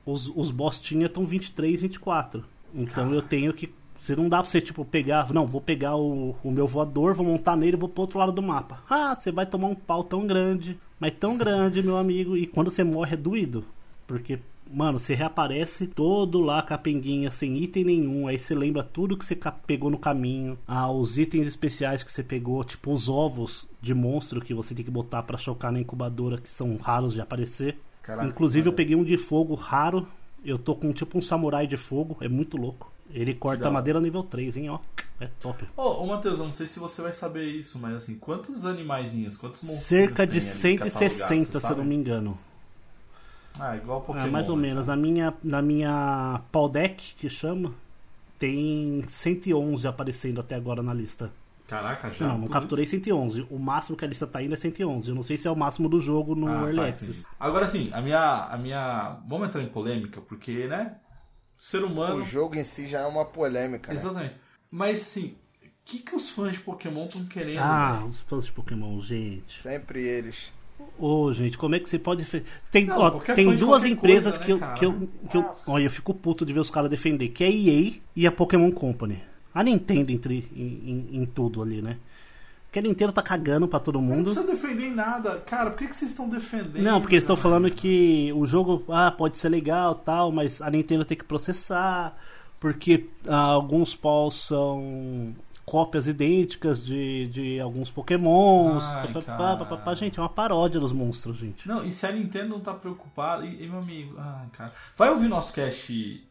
os, 0.05 0.27
os 0.35 0.51
bostinha 0.51 1.07
estão 1.07 1.25
23, 1.25 1.83
24. 1.83 2.43
Então 2.75 3.15
eu 3.15 3.23
tenho 3.23 3.53
que. 3.53 3.73
Você 3.99 4.15
não 4.17 4.29
dá 4.29 4.39
pra 4.43 4.47
você, 4.51 4.61
tipo, 4.61 4.85
pegar. 4.85 5.33
Não, 5.33 5.47
vou 5.47 5.61
pegar 5.61 5.97
o, 5.97 6.37
o 6.43 6.51
meu 6.51 6.67
voador, 6.67 7.15
vou 7.15 7.27
montar 7.27 7.57
nele 7.57 7.77
e 7.77 7.81
vou 7.81 7.89
pro 7.89 8.03
outro 8.03 8.19
lado 8.19 8.33
do 8.33 8.43
mapa. 8.43 8.83
Ah, 8.89 9.15
você 9.15 9.31
vai 9.33 9.47
tomar 9.47 9.69
um 9.69 9.75
pau 9.75 10.05
tão 10.05 10.27
grande, 10.27 10.79
mas 11.01 11.13
tão 11.19 11.37
grande, 11.39 11.83
meu 11.83 11.97
amigo. 11.97 12.37
E 12.37 12.47
quando 12.47 12.71
você 12.71 12.85
morre 12.85 13.15
é 13.15 13.17
doído. 13.17 13.65
Porque, 14.07 14.39
mano, 14.71 15.01
você 15.01 15.15
reaparece 15.15 15.87
todo 15.87 16.41
lá 16.41 16.63
capenguinha, 16.63 17.31
sem 17.31 17.57
item 17.57 17.85
nenhum. 17.85 18.29
Aí 18.29 18.39
você 18.39 18.55
lembra 18.55 18.85
tudo 18.85 19.17
que 19.17 19.25
você 19.25 19.37
pegou 19.67 19.91
no 19.91 19.99
caminho. 19.99 20.57
Ah, 20.67 20.91
os 20.91 21.19
itens 21.19 21.47
especiais 21.47 22.05
que 22.05 22.13
você 22.13 22.23
pegou, 22.23 22.63
tipo 22.63 22.93
os 22.93 23.09
ovos 23.09 23.67
de 23.83 23.95
monstro 23.95 24.41
que 24.41 24.55
você 24.55 24.75
tem 24.75 24.85
que 24.85 24.91
botar 24.91 25.23
pra 25.25 25.37
chocar 25.39 25.73
na 25.73 25.81
incubadora, 25.81 26.39
que 26.39 26.51
são 26.51 26.77
raros 26.77 27.15
de 27.15 27.21
aparecer. 27.21 27.79
Caraca, 28.03 28.29
Inclusive, 28.29 28.69
eu 28.69 28.73
maneiro. 28.73 28.77
peguei 28.77 28.97
um 28.97 29.05
de 29.05 29.17
fogo 29.17 29.55
raro. 29.55 30.07
Eu 30.45 30.59
tô 30.59 30.77
com 30.77 30.93
tipo 30.93 31.19
um 31.19 31.23
samurai 31.23 31.67
de 31.67 31.77
fogo, 31.77 32.17
é 32.21 32.29
muito 32.29 32.57
louco. 32.57 32.93
Ele 33.11 33.35
corta 33.35 33.71
madeira 33.71 34.01
nível 34.01 34.23
3, 34.23 34.57
hein, 34.57 34.71
ó. 34.71 34.79
É 35.21 35.29
top. 35.41 35.65
Ô, 35.77 36.03
ô 36.03 36.07
Matheus, 36.07 36.39
eu 36.39 36.45
não 36.45 36.53
sei 36.53 36.67
se 36.67 36.79
você 36.79 37.01
vai 37.01 37.13
saber 37.13 37.45
isso, 37.45 37.79
mas 37.79 37.95
assim, 37.95 38.17
quantos 38.17 38.67
animaizinhos, 38.67 39.37
quantos 39.37 39.63
monstros 39.63 39.87
Cerca 39.87 40.27
de 40.27 40.41
tem 40.41 40.73
ali 40.73 40.79
catalogados, 40.79 40.93
160, 40.93 41.61
você 41.61 41.67
se 41.67 41.73
eu 41.73 41.77
não 41.77 41.85
me 41.85 41.95
engano. 41.95 42.39
Ah, 43.59 43.77
igual 43.77 44.03
Pokémon. 44.03 44.27
Ah, 44.27 44.31
mais 44.31 44.49
ou 44.49 44.57
né, 44.57 44.69
menos. 44.69 44.87
cara? 44.87 44.97
Na 44.97 45.03
minha, 45.03 45.35
na 45.43 45.63
minha 45.63 46.41
Pau 46.53 46.69
Deck, 46.69 47.15
que 47.15 47.31
chama, 47.31 47.73
tem 48.39 49.03
111 49.09 49.87
aparecendo 49.89 50.41
até 50.41 50.55
agora 50.55 50.83
na 50.83 50.93
lista. 50.93 51.33
Caraca, 51.67 52.11
já. 52.11 52.29
não, 52.29 52.39
não 52.39 52.49
capturei 52.49 52.85
isso? 52.85 52.93
111. 52.93 53.47
O 53.51 53.59
máximo 53.59 53.97
que 53.97 54.05
a 54.05 54.09
lista 54.09 54.27
tá 54.27 54.41
indo 54.43 54.55
é 54.55 54.57
111. 54.57 55.09
Eu 55.09 55.15
não 55.15 55.23
sei 55.23 55.37
se 55.37 55.49
é 55.49 55.51
o 55.51 55.57
máximo 55.57 55.89
do 55.89 56.01
jogo 56.01 56.35
no 56.35 56.47
Ah, 56.47 56.63
Early 56.63 56.77
tá, 56.77 56.87
Access. 56.89 57.27
Agora 57.41 57.67
sim, 57.67 57.91
a 57.93 58.01
minha, 58.01 58.45
a 58.45 58.57
minha. 58.57 59.17
Vamos 59.27 59.49
entrar 59.49 59.63
em 59.63 59.69
polêmica, 59.69 60.21
porque, 60.21 60.69
né? 60.69 60.95
O 61.61 61.65
ser 61.65 61.83
humano. 61.83 62.17
O 62.17 62.23
jogo 62.23 62.57
em 62.57 62.65
si 62.65 62.87
já 62.87 63.01
é 63.01 63.07
uma 63.07 63.25
polêmica, 63.25 63.93
né? 63.93 63.99
Exatamente. 63.99 64.35
Mas 64.71 65.03
assim, 65.03 65.37
o 65.63 65.69
que, 65.85 65.99
que 65.99 66.15
os 66.15 66.29
fãs 66.29 66.53
de 66.53 66.61
Pokémon 66.61 67.07
estão 67.07 67.25
querendo? 67.27 67.61
Ah, 67.61 67.95
velho? 67.99 68.07
os 68.07 68.21
fãs 68.21 68.45
de 68.45 68.53
Pokémon, 68.53 69.01
gente. 69.01 69.61
Sempre 69.61 70.03
eles. 70.03 70.53
Ô, 70.99 71.33
gente, 71.33 71.57
como 71.57 71.75
é 71.75 71.81
que 71.81 71.89
você 71.89 71.99
pode. 71.99 72.27
Tem, 72.71 72.85
Não, 72.85 72.99
ó, 72.99 73.11
qualquer 73.11 73.35
tem 73.35 73.55
duas 73.57 73.85
empresas 73.85 74.37
coisa, 74.37 74.45
que, 74.45 74.53
né, 74.53 74.55
eu, 74.55 74.59
cara? 74.59 74.79
que, 74.79 74.85
eu, 74.85 75.09
que 75.31 75.37
eu. 75.37 75.51
Olha, 75.67 75.85
eu 75.85 75.91
fico 75.91 76.13
puto 76.13 76.45
de 76.45 76.53
ver 76.53 76.61
os 76.61 76.71
caras 76.71 76.91
defender, 76.91 77.29
que 77.29 77.45
é 77.45 77.47
a 77.47 77.51
EA 77.51 77.93
e 78.15 78.27
a 78.27 78.33
Pokémon 78.33 78.71
Company. 78.71 79.23
A 79.55 79.65
Nintendo 79.65 80.13
entre, 80.13 80.47
em, 80.55 81.09
em, 81.13 81.23
em 81.23 81.27
tudo 81.27 81.63
ali, 81.63 81.81
né? 81.81 81.97
Que 82.77 82.81
a 82.81 82.83
Nintendo 82.83 83.11
tá 83.11 83.23
cagando 83.23 83.67
pra 83.67 83.81
todo 83.81 83.95
Não 83.95 84.03
mundo. 84.07 84.25
precisa 84.25 84.47
defender 84.47 84.89
em 84.89 84.95
nada. 84.95 85.39
Cara, 85.47 85.71
por 85.71 85.79
que, 85.79 85.89
que 85.89 85.97
vocês 85.97 86.11
estão 86.11 86.29
defendendo? 86.29 86.83
Não, 86.83 87.01
porque 87.01 87.15
eles 87.15 87.23
estão 87.23 87.35
cara? 87.35 87.43
falando 87.45 87.71
que 87.71 88.31
o 88.37 88.45
jogo 88.45 88.85
ah, 88.91 89.11
pode 89.11 89.39
ser 89.39 89.49
legal 89.49 89.95
tal, 89.95 90.31
mas 90.31 90.61
a 90.61 90.69
Nintendo 90.71 91.03
tem 91.03 91.17
que 91.17 91.25
processar, 91.25 92.15
porque 92.61 93.09
ah, 93.27 93.35
alguns 93.35 93.95
paus 93.95 94.47
são 94.47 95.35
cópias 95.65 96.07
idênticas 96.07 96.85
de, 96.85 97.29
de 97.29 97.59
alguns 97.59 97.91
pokémons. 97.91 98.85
Ai, 98.85 99.11
pá, 99.11 99.57
pá, 99.57 99.77
pá. 99.79 99.95
Gente, 99.95 100.19
é 100.19 100.23
uma 100.23 100.29
paródia 100.29 100.79
dos 100.79 100.93
monstros, 100.93 101.39
gente. 101.39 101.67
Não, 101.67 101.83
e 101.83 101.91
se 101.91 102.07
a 102.07 102.13
Nintendo 102.13 102.51
não 102.51 102.61
tá 102.61 102.75
preocupada. 102.75 103.47
E, 103.47 103.65
e, 103.65 103.67
meu 103.67 103.79
amigo, 103.79 104.17
ai, 104.19 104.49
cara. 104.53 104.73
Vai 104.99 105.09
ouvir 105.09 105.29
nosso 105.29 105.51
cast 105.55 106.23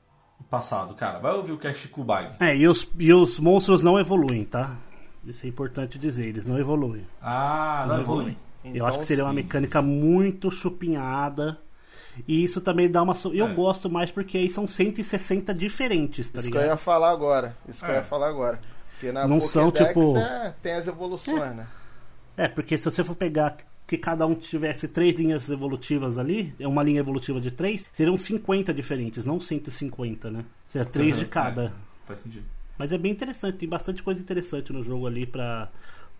passado, 0.47 0.93
cara. 0.93 1.17
Vai 1.17 1.33
ouvir 1.33 1.53
o 1.53 1.57
cast 1.57 1.87
Kubag. 1.87 2.35
É, 2.39 2.55
e 2.55 2.67
os, 2.67 2.87
e 2.99 3.11
os 3.11 3.39
monstros 3.39 3.81
não 3.81 3.99
evoluem, 3.99 4.45
tá? 4.45 4.77
Isso 5.25 5.45
é 5.45 5.49
importante 5.49 5.97
dizer, 5.97 6.25
eles 6.27 6.45
não 6.45 6.57
evoluem. 6.59 7.05
Ah, 7.21 7.85
não, 7.87 7.95
Não 7.95 8.01
evolui. 8.03 8.37
eu 8.63 8.71
Então, 8.75 8.87
acho 8.87 8.99
que 8.99 9.05
seria 9.05 9.23
uma 9.23 9.31
sim. 9.31 9.35
mecânica 9.37 9.81
muito 9.81 10.51
chupinhada. 10.51 11.57
E 12.27 12.43
isso 12.43 12.61
também 12.61 12.89
dá 12.89 13.01
uma. 13.03 13.13
Eu 13.33 13.47
É. 13.47 13.53
gosto 13.53 13.89
mais 13.89 14.09
porque 14.09 14.37
aí 14.37 14.49
são 14.49 14.65
160 14.67 15.53
diferentes, 15.53 16.31
tá 16.31 16.39
Isso 16.39 16.49
que 16.49 16.55
eu 16.55 16.61
ligado? 16.61 16.73
ia 16.73 16.77
falar 16.77 17.11
agora. 17.11 17.57
Isso 17.67 17.83
que 17.83 17.91
eu 17.91 17.95
É. 17.95 17.97
ia 17.97 18.03
falar 18.03 18.29
agora. 18.29 18.59
Porque 18.91 19.11
na 19.11 19.27
Não 19.27 19.41
são, 19.41 19.69
tipo- 19.71 20.15
é- 20.17 20.53
tem 20.61 20.73
as 20.73 20.87
evoluções, 20.87 21.55
né? 21.55 21.67
É, 22.37 22.47
porque 22.47 22.77
se 22.77 22.85
você 22.85 23.03
for 23.03 23.15
pegar 23.15 23.57
que 23.85 23.97
cada 23.97 24.25
um 24.25 24.33
tivesse 24.33 24.87
três 24.87 25.13
linhas 25.15 25.49
evolutivas 25.49 26.17
ali, 26.17 26.55
é 26.59 26.65
uma 26.67 26.81
linha 26.81 26.99
evolutiva 27.01 27.41
de 27.41 27.51
três, 27.51 27.85
seriam 27.91 28.17
50 28.17 28.73
diferentes, 28.73 29.25
não 29.25 29.39
150, 29.39 30.31
né? 30.31 30.45
Seria 30.69 30.85
três 30.85 31.15
Uhum, 31.15 31.19
de 31.23 31.25
cada. 31.27 31.65
é. 31.65 31.71
Faz 32.05 32.21
sentido. 32.21 32.45
Mas 32.77 32.91
é 32.91 32.97
bem 32.97 33.11
interessante, 33.11 33.57
tem 33.57 33.69
bastante 33.69 34.03
coisa 34.03 34.19
interessante 34.19 34.73
no 34.73 34.83
jogo 34.83 35.07
ali 35.07 35.25
pra, 35.25 35.69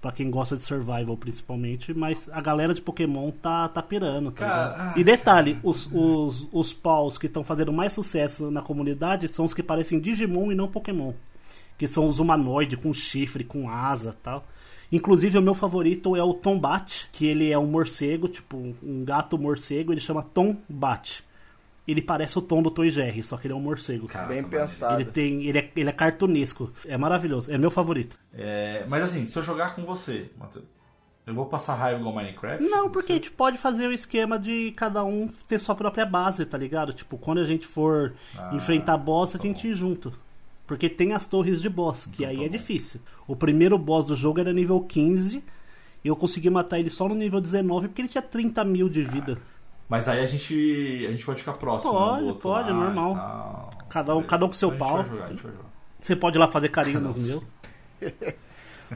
pra 0.01 0.11
quem 0.11 0.29
gosta 0.29 0.55
de 0.55 0.63
survival, 0.63 1.17
principalmente. 1.17 1.93
Mas 1.93 2.29
a 2.31 2.39
galera 2.39 2.73
de 2.73 2.81
Pokémon 2.81 3.31
tá, 3.31 3.67
tá 3.67 3.81
pirando, 3.81 4.31
tá 4.31 4.45
Cara, 4.45 4.93
E 4.95 5.03
detalhe, 5.03 5.59
os, 5.63 5.89
os, 5.91 6.47
os 6.51 6.73
paus 6.73 7.17
que 7.17 7.25
estão 7.25 7.43
fazendo 7.43 7.73
mais 7.73 7.91
sucesso 7.91 8.49
na 8.49 8.61
comunidade 8.61 9.27
são 9.27 9.45
os 9.45 9.53
que 9.53 9.63
parecem 9.63 9.99
Digimon 9.99 10.51
e 10.51 10.55
não 10.55 10.67
Pokémon. 10.67 11.13
Que 11.77 11.87
são 11.87 12.07
os 12.07 12.19
humanoides 12.19 12.79
com 12.79 12.93
chifre, 12.93 13.43
com 13.43 13.69
asa 13.69 14.15
tal. 14.23 14.45
Inclusive, 14.91 15.37
o 15.37 15.41
meu 15.41 15.53
favorito 15.53 16.15
é 16.15 16.23
o 16.23 16.33
Tombat, 16.33 17.09
que 17.11 17.25
ele 17.25 17.51
é 17.51 17.57
um 17.57 17.65
morcego, 17.65 18.29
tipo 18.29 18.75
um 18.81 19.03
gato 19.03 19.37
morcego, 19.37 19.91
ele 19.91 19.99
chama 19.99 20.23
Tombat. 20.23 21.24
Ele 21.87 22.01
parece 22.01 22.37
o 22.39 22.41
tom 22.41 22.63
do 22.63 22.71
Toy 22.71 22.89
Jerry, 22.89 23.21
só 23.21 23.37
que 23.37 23.45
ele 23.45 23.53
é 23.53 23.55
um 23.55 23.61
morcego. 23.61 24.07
Caraca, 24.07 24.33
Bem 24.33 24.43
pensado. 24.43 24.95
Ele 24.95 25.05
tem, 25.05 25.43
ele 25.45 25.59
é, 25.59 25.71
ele 25.75 25.89
é 25.89 25.91
cartunesco. 25.93 26.71
É 26.85 26.97
maravilhoso. 26.97 27.51
É 27.51 27.57
meu 27.57 27.69
favorito. 27.69 28.17
É, 28.33 28.85
mas 28.87 29.03
assim, 29.03 29.25
se 29.27 29.37
eu 29.37 29.43
jogar 29.43 29.75
com 29.75 29.83
você, 29.83 30.31
Matheus, 30.37 30.65
eu 31.27 31.33
vou 31.35 31.45
passar 31.45 31.75
raiva 31.75 31.99
igual 31.99 32.15
Minecraft? 32.15 32.63
Não, 32.63 32.89
porque 32.89 33.11
a 33.11 33.15
gente 33.15 33.29
pode 33.31 33.57
fazer 33.59 33.87
o 33.87 33.91
esquema 33.93 34.39
de 34.39 34.71
cada 34.71 35.03
um 35.03 35.27
ter 35.47 35.59
sua 35.59 35.75
própria 35.75 36.05
base, 36.07 36.43
tá 36.45 36.57
ligado? 36.57 36.91
Tipo, 36.91 37.17
quando 37.19 37.39
a 37.39 37.45
gente 37.45 37.67
for 37.67 38.13
Ah, 38.37 38.51
enfrentar 38.55 38.97
boss, 38.97 39.35
a 39.35 39.37
tá 39.37 39.43
gente 39.43 39.67
bom. 39.67 39.73
ir 39.73 39.75
junto. 39.75 40.11
Porque 40.65 40.89
tem 40.89 41.13
as 41.13 41.27
torres 41.27 41.61
de 41.61 41.69
boss, 41.69 42.07
que 42.07 42.23
Então 42.23 42.29
aí 42.29 42.37
tá 42.37 42.41
é 42.43 42.45
bom. 42.47 42.51
difícil. 42.51 42.99
O 43.27 43.35
primeiro 43.35 43.77
boss 43.77 44.05
do 44.05 44.15
jogo 44.15 44.39
era 44.39 44.51
nível 44.51 44.79
15. 44.81 45.43
E 46.03 46.07
eu 46.07 46.15
consegui 46.15 46.49
matar 46.49 46.79
ele 46.79 46.89
só 46.89 47.07
no 47.07 47.13
nível 47.15 47.39
19 47.41 47.87
porque 47.87 48.01
ele 48.01 48.09
tinha 48.09 48.21
30 48.23 48.63
mil 48.63 48.87
de 48.89 49.03
vida. 49.03 49.37
Mas 49.87 50.07
aí 50.07 50.19
a 50.23 50.25
gente, 50.27 51.05
a 51.07 51.11
gente 51.11 51.25
pode 51.25 51.39
ficar 51.39 51.53
próximo. 51.53 51.93
né, 51.93 51.99
Pode, 51.99 52.23
outro 52.23 52.41
pode, 52.41 52.69
lá 52.71 52.75
e 52.75 52.79
normal. 52.79 53.71
Cada 53.89 54.15
um- 54.15 54.23
cada 54.23 54.45
um 54.45 54.47
com 54.47 54.53
seu 54.55 54.73
Então 54.73 54.87
a 54.87 54.89
gente 54.89 54.97
pau. 54.97 55.03
vai 55.05 55.11
jogar, 55.15 55.25
a 55.25 55.29
gente 55.29 55.43
vai 55.43 55.51
jogar. 55.51 55.65
Você 56.01 56.15
pode 56.15 56.37
ir 56.37 56.39
lá 56.39 56.47
fazer 56.47 56.69
carinho 56.69 56.99
nos 57.01 57.17
meus. 57.17 57.43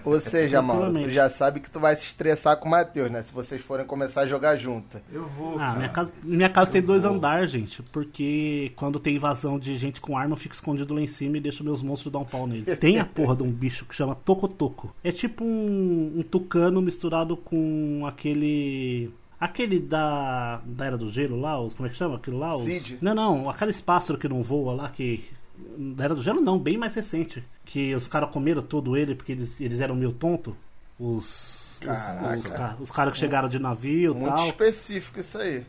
Ou 0.05 0.19
seja, 0.19 0.61
Mauro, 0.61 0.81
tu 0.81 0.83
Tranquilamente. 0.83 1.15
já 1.15 1.29
sabe 1.31 1.59
que 1.59 1.69
tu 1.69 1.79
vai 1.79 1.95
se 1.95 2.03
estressar 2.03 2.55
com 2.57 2.67
o 2.67 2.71
Matheus, 2.71 3.09
né? 3.09 3.23
Se 3.23 3.33
vocês 3.33 3.59
forem 3.59 3.83
começar 3.87 4.21
a 4.21 4.27
jogar 4.27 4.55
junto. 4.55 5.01
Eu 5.11 5.25
vou. 5.29 5.55
Ah, 5.55 5.59
cara. 5.59 5.75
minha 5.77 5.89
casa, 5.89 6.13
minha 6.23 6.49
casa 6.49 6.69
tem 6.71 6.81
dois 6.81 7.01
vou. 7.03 7.13
andares, 7.13 7.49
gente. 7.49 7.81
Porque 7.81 8.71
quando 8.75 8.99
tem 8.99 9.15
invasão 9.15 9.57
de 9.57 9.75
gente 9.77 9.99
com 9.99 10.15
arma, 10.15 10.33
eu 10.33 10.37
fico 10.37 10.53
escondido 10.53 10.93
lá 10.93 11.01
em 11.01 11.07
cima 11.07 11.37
e 11.37 11.41
deixo 11.41 11.63
meus 11.63 11.81
monstros 11.81 12.13
dar 12.13 12.19
um 12.19 12.23
pau 12.25 12.45
neles. 12.45 12.77
Tem 12.77 12.99
a 12.99 13.05
porra 13.05 13.35
de 13.35 13.41
um 13.41 13.51
bicho 13.51 13.83
que 13.85 13.95
chama 13.95 14.13
Tocotoco. 14.13 14.93
É 15.03 15.11
tipo 15.11 15.43
um, 15.43 16.13
um 16.17 16.21
tucano 16.21 16.81
misturado 16.83 17.35
com 17.35 18.03
aquele. 18.07 19.11
Aquele 19.39 19.79
da, 19.79 20.59
da 20.65 20.85
Era 20.85 20.97
do 20.97 21.09
Gelo 21.11 21.39
lá, 21.39 21.59
os, 21.61 21.73
como 21.73 21.87
é 21.87 21.89
que 21.91 21.97
chama 21.97 22.17
aquilo 22.17 22.37
lá? 22.37 22.55
Os, 22.55 22.63
Cid. 22.63 22.97
Não, 23.01 23.15
não, 23.15 23.49
aqueles 23.49 23.79
pássaros 23.79 24.21
que 24.21 24.27
não 24.27 24.43
voa 24.43 24.73
lá, 24.73 24.89
que. 24.89 25.29
Da 25.77 26.03
Era 26.05 26.15
do 26.15 26.21
Gelo 26.21 26.41
não, 26.41 26.57
bem 26.59 26.77
mais 26.77 26.93
recente. 26.93 27.43
Que 27.65 27.93
os 27.95 28.07
caras 28.07 28.29
comeram 28.31 28.61
todo 28.61 28.97
ele 28.97 29.15
porque 29.15 29.31
eles, 29.31 29.59
eles 29.61 29.79
eram 29.79 29.95
meio 29.95 30.11
tonto. 30.11 30.55
Os. 30.99 31.77
os- 31.79 31.79
Caraca. 31.79 32.27
Os, 32.35 32.41
ca- 32.47 32.77
os 32.81 32.91
caras 32.91 33.13
que 33.13 33.19
chegaram 33.19 33.47
de 33.47 33.59
navio 33.59 34.11
e 34.11 34.15
Muito 34.15 34.35
tal. 34.35 34.45
específico 34.47 35.19
isso 35.21 35.37
aí. 35.37 35.65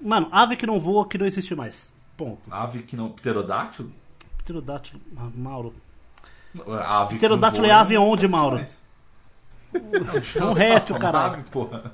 Mano, 0.00 0.28
ave 0.32 0.56
que 0.56 0.66
não 0.66 0.80
voa, 0.80 1.06
que 1.08 1.16
não 1.16 1.26
existe 1.26 1.54
mais. 1.54 1.92
Ponto. 2.16 2.40
Ave 2.52 2.82
que 2.82 2.96
não. 2.96 3.10
Pterodátilo? 3.10 3.92
Pterodátilo, 4.38 5.00
ah, 5.16 5.28
Mauro. 5.34 5.72
Ave 6.84 7.10
que 7.14 7.16
Pterodátilo 7.18 7.62
não 7.62 7.68
é 7.70 7.72
voa, 7.74 7.80
ave 7.82 7.96
onde, 7.98 8.26
Mauro? 8.28 8.56
mais. 8.56 8.82
É 9.74 10.44
um 10.44 10.52
réptil, 10.52 10.94
Uma 10.94 11.00
caralho. 11.00 11.34
ave, 11.34 11.42
porra. 11.44 11.92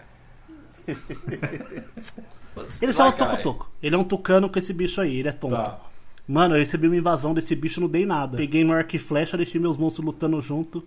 Ele 2.81 2.93
Vai, 2.93 2.93
chama 2.93 3.13
caralho. 3.13 3.43
Toco-Toco. 3.43 3.71
Ele 3.83 3.95
é 3.95 3.99
um 3.99 4.05
tucano 4.05 4.49
com 4.49 4.59
esse 4.59 4.73
bicho 4.73 5.01
aí, 5.01 5.19
ele 5.19 5.29
é 5.29 5.33
tonto. 5.33 5.55
Tá. 5.55 5.81
Mano, 6.29 6.55
eu 6.55 6.61
recebi 6.61 6.87
uma 6.87 6.97
invasão 6.97 7.35
desse 7.35 7.55
bicho, 7.55 7.81
não 7.81 7.89
dei 7.89 8.07
nada. 8.07 8.37
Peguei 8.37 8.65
meu 8.65 8.75
arco 8.77 8.95
e 8.95 8.99
flecha, 8.99 9.37
deixei 9.37 9.61
meus 9.61 9.77
monstros 9.77 10.05
lutando 10.05 10.41
junto. 10.41 10.87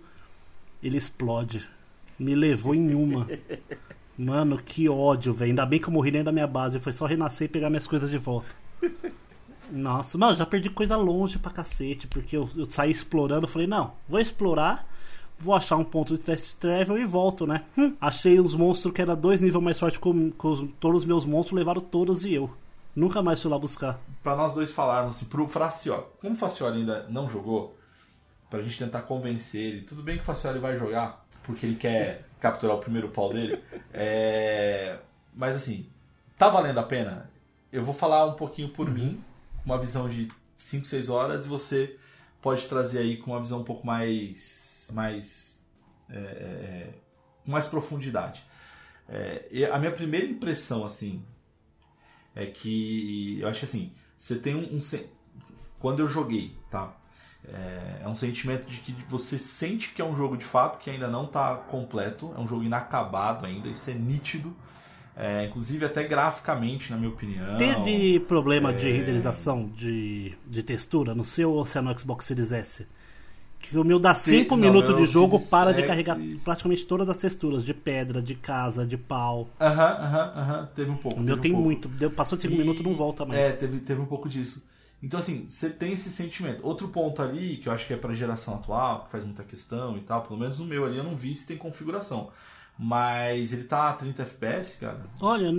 Ele 0.82 0.96
explode. 0.96 1.68
Me 2.18 2.34
levou 2.34 2.74
em 2.74 2.94
uma. 2.94 3.26
Mano, 4.16 4.58
que 4.58 4.88
ódio, 4.88 5.34
velho. 5.34 5.50
Ainda 5.50 5.66
bem 5.66 5.78
que 5.78 5.88
eu 5.88 5.92
morri 5.92 6.10
dentro 6.10 6.26
da 6.26 6.32
minha 6.32 6.46
base. 6.46 6.78
Foi 6.78 6.92
só 6.92 7.04
renascer 7.04 7.46
e 7.46 7.48
pegar 7.48 7.68
minhas 7.68 7.86
coisas 7.86 8.10
de 8.10 8.16
volta. 8.16 8.48
Nossa, 9.70 10.16
mano, 10.16 10.36
já 10.36 10.46
perdi 10.46 10.70
coisa 10.70 10.96
longe 10.96 11.38
pra 11.38 11.50
cacete. 11.50 12.06
Porque 12.06 12.34
eu, 12.34 12.48
eu 12.56 12.64
saí 12.64 12.90
explorando. 12.90 13.46
Falei, 13.46 13.66
não, 13.66 13.92
vou 14.08 14.18
explorar. 14.18 14.88
Vou 15.38 15.54
achar 15.54 15.76
um 15.76 15.84
ponto 15.84 16.16
de 16.16 16.22
test 16.24 16.54
travel 16.58 16.98
e 16.98 17.04
volto, 17.04 17.46
né? 17.46 17.64
Hum, 17.76 17.94
achei 18.00 18.40
uns 18.40 18.54
monstros 18.54 18.92
que 18.94 19.02
era 19.02 19.14
dois 19.14 19.40
níveis 19.40 19.62
mais 19.62 19.78
com 19.98 20.32
os- 20.42 20.68
todos 20.80 21.02
os 21.02 21.04
meus 21.06 21.24
monstros, 21.24 21.56
levaram 21.58 21.80
todos 21.80 22.24
e 22.24 22.32
eu. 22.34 22.50
Nunca 22.94 23.22
mais 23.22 23.42
fui 23.42 23.50
lá 23.50 23.58
buscar. 23.58 24.00
Pra 24.22 24.34
nós 24.34 24.54
dois 24.54 24.72
falarmos 24.72 25.16
assim, 25.16 25.26
pro 25.26 25.46
Fracioli. 25.46 26.04
Como 26.20 26.32
o 26.32 26.36
Fracioli 26.36 26.78
ainda 26.78 27.06
não 27.10 27.28
jogou, 27.28 27.76
pra 28.48 28.62
gente 28.62 28.78
tentar 28.78 29.02
convencer 29.02 29.60
ele. 29.60 29.80
Tudo 29.82 30.02
bem 30.02 30.16
que 30.16 30.22
o 30.22 30.24
Fracioli 30.24 30.58
vai 30.58 30.78
jogar, 30.78 31.24
porque 31.44 31.66
ele 31.66 31.76
quer 31.76 32.26
capturar 32.40 32.76
o 32.76 32.80
primeiro 32.80 33.08
pau 33.10 33.30
dele. 33.32 33.62
É... 33.92 34.98
Mas 35.34 35.54
assim, 35.56 35.86
tá 36.38 36.48
valendo 36.48 36.78
a 36.78 36.82
pena? 36.82 37.30
Eu 37.72 37.84
vou 37.84 37.92
falar 37.94 38.24
um 38.26 38.32
pouquinho 38.34 38.68
por 38.70 38.88
mim, 38.90 39.22
com 39.58 39.64
uma 39.70 39.78
visão 39.78 40.08
de 40.08 40.30
5, 40.54 40.86
6 40.86 41.08
horas, 41.10 41.44
e 41.44 41.48
você 41.48 41.96
pode 42.40 42.66
trazer 42.66 42.98
aí 43.00 43.16
com 43.18 43.32
uma 43.32 43.40
visão 43.40 43.60
um 43.60 43.64
pouco 43.64 43.86
mais. 43.86 44.75
Mais. 44.92 45.64
é, 46.10 46.18
é, 46.18 46.94
com 47.44 47.50
mais 47.50 47.66
profundidade. 47.66 48.44
É, 49.08 49.68
a 49.72 49.78
minha 49.78 49.92
primeira 49.92 50.26
impressão, 50.26 50.84
assim, 50.84 51.22
é 52.34 52.46
que 52.46 53.38
eu 53.40 53.48
acho 53.48 53.64
assim, 53.64 53.92
você 54.16 54.36
tem 54.36 54.54
um, 54.54 54.76
um 54.76 54.80
quando 55.78 56.00
eu 56.00 56.08
joguei, 56.08 56.58
tá? 56.70 56.96
É, 57.44 58.02
é 58.02 58.08
um 58.08 58.16
sentimento 58.16 58.66
de 58.66 58.80
que 58.80 58.92
você 59.08 59.38
sente 59.38 59.94
que 59.94 60.02
é 60.02 60.04
um 60.04 60.16
jogo 60.16 60.36
de 60.36 60.44
fato 60.44 60.78
que 60.80 60.90
ainda 60.90 61.06
não 61.06 61.26
está 61.26 61.54
completo, 61.54 62.34
é 62.36 62.40
um 62.40 62.46
jogo 62.46 62.64
inacabado 62.64 63.46
ainda, 63.46 63.68
isso 63.68 63.88
é 63.90 63.94
nítido, 63.94 64.54
É, 65.18 65.46
inclusive 65.46 65.82
até 65.86 66.04
graficamente, 66.04 66.90
na 66.90 66.98
minha 66.98 67.08
opinião. 67.08 67.56
Teve 67.56 68.20
problema 68.20 68.70
de 68.70 68.86
é. 68.86 68.92
renderização 68.92 69.66
de, 69.70 70.34
de 70.46 70.62
textura 70.62 71.14
no 71.14 71.24
seu 71.24 71.52
ou 71.52 71.64
se 71.64 71.78
é 71.78 71.80
no 71.80 71.98
Xbox 71.98 72.26
Series 72.26 72.52
S? 72.52 72.86
Que 73.68 73.76
o 73.78 73.84
meu 73.84 73.98
dá 73.98 74.14
Te- 74.14 74.20
5 74.20 74.56
não, 74.56 74.66
minutos 74.68 74.94
meu 74.94 75.04
de 75.04 75.10
jogo, 75.12 75.40
para 75.50 75.72
de 75.74 75.82
carregar 75.84 76.16
praticamente 76.44 76.86
todas 76.86 77.08
as 77.08 77.16
texturas, 77.16 77.64
de 77.64 77.74
pedra, 77.74 78.22
de 78.22 78.34
casa, 78.34 78.86
de 78.86 78.96
pau. 78.96 79.48
Aham, 79.60 79.82
aham, 79.82 80.32
aham, 80.36 80.68
teve 80.74 80.90
um 80.90 80.96
pouco. 80.96 81.18
O 81.20 81.22
meu 81.22 81.34
um 81.36 81.38
tem 81.40 81.50
pouco. 81.52 81.64
muito. 81.66 81.88
Deu- 81.88 82.10
Passou 82.10 82.36
de 82.36 82.42
5 82.42 82.54
E- 82.54 82.58
minutos 82.58 82.84
não 82.84 82.94
volta 82.94 83.24
mais. 83.26 83.40
É, 83.40 83.52
teve, 83.52 83.80
teve 83.80 84.00
um 84.00 84.06
pouco 84.06 84.28
disso. 84.28 84.62
Então, 85.02 85.20
assim, 85.20 85.44
você 85.48 85.68
tem 85.68 85.92
esse 85.92 86.10
sentimento. 86.10 86.64
Outro 86.66 86.88
ponto 86.88 87.20
ali, 87.20 87.56
que 87.56 87.68
eu 87.68 87.72
acho 87.72 87.86
que 87.86 87.92
é 87.92 87.96
pra 87.96 88.14
geração 88.14 88.54
atual, 88.54 89.04
que 89.04 89.10
faz 89.10 89.24
muita 89.24 89.42
questão 89.42 89.96
e 89.96 90.00
tal, 90.00 90.22
pelo 90.22 90.38
menos 90.38 90.58
no 90.58 90.64
meu 90.64 90.84
ali 90.86 90.96
eu 90.96 91.04
não 91.04 91.14
vi 91.16 91.34
se 91.34 91.46
tem 91.46 91.56
configuração. 91.56 92.30
Mas 92.78 93.52
ele 93.52 93.64
tá 93.64 93.90
a 93.90 93.92
30 93.94 94.22
FPS, 94.22 94.78
cara. 94.78 95.00
Olha, 95.20 95.50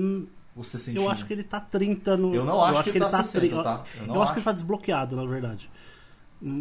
Você 0.56 0.80
sentiu? 0.80 1.04
eu 1.04 1.10
acho 1.10 1.26
que 1.26 1.34
ele 1.34 1.44
tá 1.44 1.60
30 1.60 2.16
no. 2.16 2.34
Eu 2.34 2.46
não 2.46 2.64
acho 2.64 2.84
que 2.84 2.90
ele 2.98 3.00
tá 3.06 3.24
60, 3.24 3.40
tri- 3.56 3.64
tá? 3.64 3.84
Eu 3.96 4.02
Eu, 4.04 4.08
não 4.08 4.22
acho 4.22 4.34
que 4.34 4.40
ele 4.40 4.42
acho. 4.42 4.46
tá 4.46 4.52
desbloqueado, 4.52 5.16
na 5.16 5.26
verdade. 5.26 5.70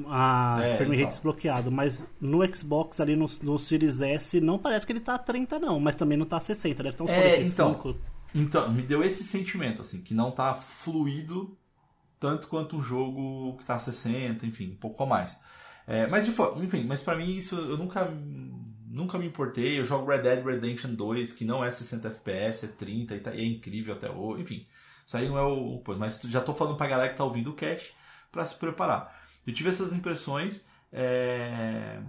A 0.08 0.62
É, 0.62 0.68
frame 0.68 0.96
rate 0.96 1.08
então. 1.08 1.12
desbloqueado, 1.12 1.70
mas 1.70 2.02
no 2.20 2.44
Xbox 2.54 2.98
ali 3.00 3.14
no, 3.14 3.26
no 3.42 3.58
Series 3.58 4.00
S 4.00 4.40
não 4.40 4.58
parece 4.58 4.86
que 4.86 4.92
ele 4.92 5.00
tá 5.00 5.14
a 5.14 5.18
30 5.18 5.58
não, 5.58 5.78
mas 5.78 5.94
também 5.94 6.16
não 6.16 6.24
tá 6.26 6.38
a 6.38 6.40
60, 6.40 6.82
deve 6.82 6.94
estar 6.94 7.04
uns 7.04 7.12
É, 7.12 7.12
45. 7.12 7.98
Então, 8.34 8.70
me 8.72 8.82
deu 8.82 9.02
esse 9.02 9.24
sentimento, 9.24 9.82
assim, 9.82 10.02
que 10.02 10.12
não 10.14 10.30
tá 10.30 10.54
fluido 10.54 11.56
tanto 12.20 12.48
quanto 12.48 12.76
um 12.76 12.82
jogo 12.82 13.56
que 13.58 13.64
tá 13.64 13.76
a 13.76 13.78
60, 13.78 14.46
enfim, 14.46 14.72
um 14.72 14.76
pouco 14.76 15.02
a 15.04 15.06
mais. 15.06 15.40
É, 15.86 16.06
mas 16.08 16.26
de 16.26 16.32
forma, 16.32 16.64
enfim, 16.64 16.84
mas 16.84 17.02
pra 17.02 17.16
mim 17.16 17.36
isso 17.36 17.56
eu 17.56 17.78
nunca 17.78 18.06
nunca 18.86 19.18
me 19.18 19.26
importei. 19.26 19.78
Eu 19.80 19.84
jogo 19.84 20.10
Red 20.10 20.20
Dead 20.22 20.44
Redemption 20.44 20.94
2, 20.94 21.32
que 21.32 21.44
não 21.44 21.64
é 21.64 21.70
60 21.70 22.08
FPS, 22.08 22.66
é 22.66 22.68
30 22.68 23.14
e, 23.16 23.20
tá, 23.20 23.34
e 23.34 23.40
é 23.42 23.44
incrível 23.46 23.94
até 23.94 24.10
hoje. 24.10 24.42
Enfim, 24.42 24.66
isso 25.06 25.16
aí 25.16 25.28
não 25.28 25.38
é 25.38 25.42
o. 25.42 25.82
Mas 25.98 26.20
já 26.22 26.40
tô 26.40 26.54
falando 26.54 26.76
pra 26.76 26.86
galera 26.86 27.10
que 27.10 27.16
tá 27.16 27.24
ouvindo 27.24 27.50
o 27.50 27.54
cast 27.54 27.94
pra 28.32 28.44
se 28.46 28.56
preparar. 28.56 29.15
Eu 29.46 29.52
tive 29.52 29.70
essas 29.70 29.92
impressões. 29.92 30.64
é, 30.92 32.00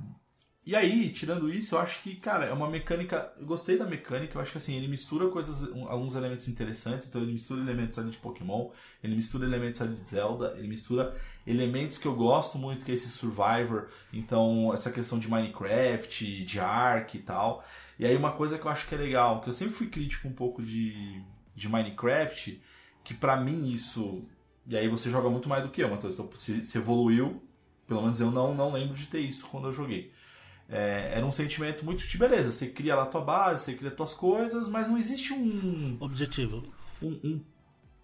E 0.66 0.76
aí, 0.76 1.10
tirando 1.12 1.50
isso, 1.50 1.76
eu 1.76 1.80
acho 1.80 2.02
que, 2.04 2.16
cara, 2.18 2.46
é 2.46 2.52
uma 2.54 2.70
mecânica. 2.70 3.34
Eu 3.40 3.46
gostei 3.46 3.78
da 3.78 3.86
mecânica, 3.86 4.38
eu 4.38 4.42
acho 4.42 4.52
que 4.52 4.58
assim, 4.58 4.76
ele 4.76 4.88
mistura 4.90 5.30
coisas, 5.30 5.62
alguns 5.88 6.14
elementos 6.16 6.48
interessantes. 6.50 7.08
Então, 7.08 7.22
ele 7.22 7.32
mistura 7.32 7.62
elementos 7.62 7.98
ali 7.98 8.10
de 8.12 8.18
Pokémon, 8.18 8.70
ele 9.02 9.16
mistura 9.16 9.46
elementos 9.46 9.82
ali 9.82 9.96
de 9.96 10.06
Zelda, 10.06 10.56
ele 10.58 10.68
mistura 10.68 11.16
elementos 11.46 11.98
que 11.98 12.06
eu 12.06 12.14
gosto 12.16 12.58
muito, 12.58 12.84
que 12.86 12.92
é 12.92 12.96
esse 12.96 13.10
Survivor. 13.10 13.88
Então, 14.12 14.74
essa 14.74 14.92
questão 14.92 15.18
de 15.20 15.30
Minecraft, 15.30 16.44
de 16.44 16.60
Ark 16.60 17.16
e 17.18 17.22
tal. 17.22 17.64
E 17.98 18.06
aí, 18.06 18.16
uma 18.18 18.34
coisa 18.34 18.58
que 18.60 18.66
eu 18.66 18.72
acho 18.72 18.88
que 18.90 18.96
é 18.96 18.98
legal, 18.98 19.40
que 19.42 19.48
eu 19.50 19.54
sempre 19.54 19.74
fui 19.74 19.88
crítico 19.88 20.28
um 20.28 20.34
pouco 20.34 20.62
de, 20.62 21.24
de 21.56 21.70
Minecraft, 21.70 22.62
que 23.06 23.14
pra 23.14 23.38
mim 23.38 23.70
isso. 23.72 24.28
E 24.68 24.76
aí, 24.78 24.88
você 24.88 25.10
joga 25.10 25.30
muito 25.30 25.48
mais 25.48 25.64
do 25.64 25.70
que 25.70 25.82
eu, 25.82 25.90
Matheus. 25.90 26.14
Então, 26.14 26.30
se, 26.38 26.64
se 26.64 26.78
evoluiu, 26.78 27.42
pelo 27.88 28.02
menos 28.02 28.20
eu 28.20 28.30
não, 28.32 28.54
não 28.54 28.72
lembro 28.74 28.96
de 28.96 29.06
ter 29.08 29.20
isso 29.20 29.46
quando 29.48 29.68
eu 29.68 29.74
joguei. 29.74 30.12
É, 30.70 31.14
era 31.16 31.26
um 31.26 31.32
sentimento 31.32 31.86
muito 31.86 32.06
de 32.06 32.18
beleza. 32.18 32.52
Você 32.52 32.68
cria 32.68 32.96
lá 32.96 33.04
a 33.04 33.06
tua 33.06 33.22
base, 33.22 33.64
você 33.64 33.74
cria 33.74 33.90
tuas 33.92 34.14
coisas, 34.14 34.68
mas 34.68 34.88
não 34.90 34.98
existe 34.98 35.32
um, 35.34 35.96
Objetivo. 36.02 36.64
um, 37.02 37.18
um, 37.24 37.42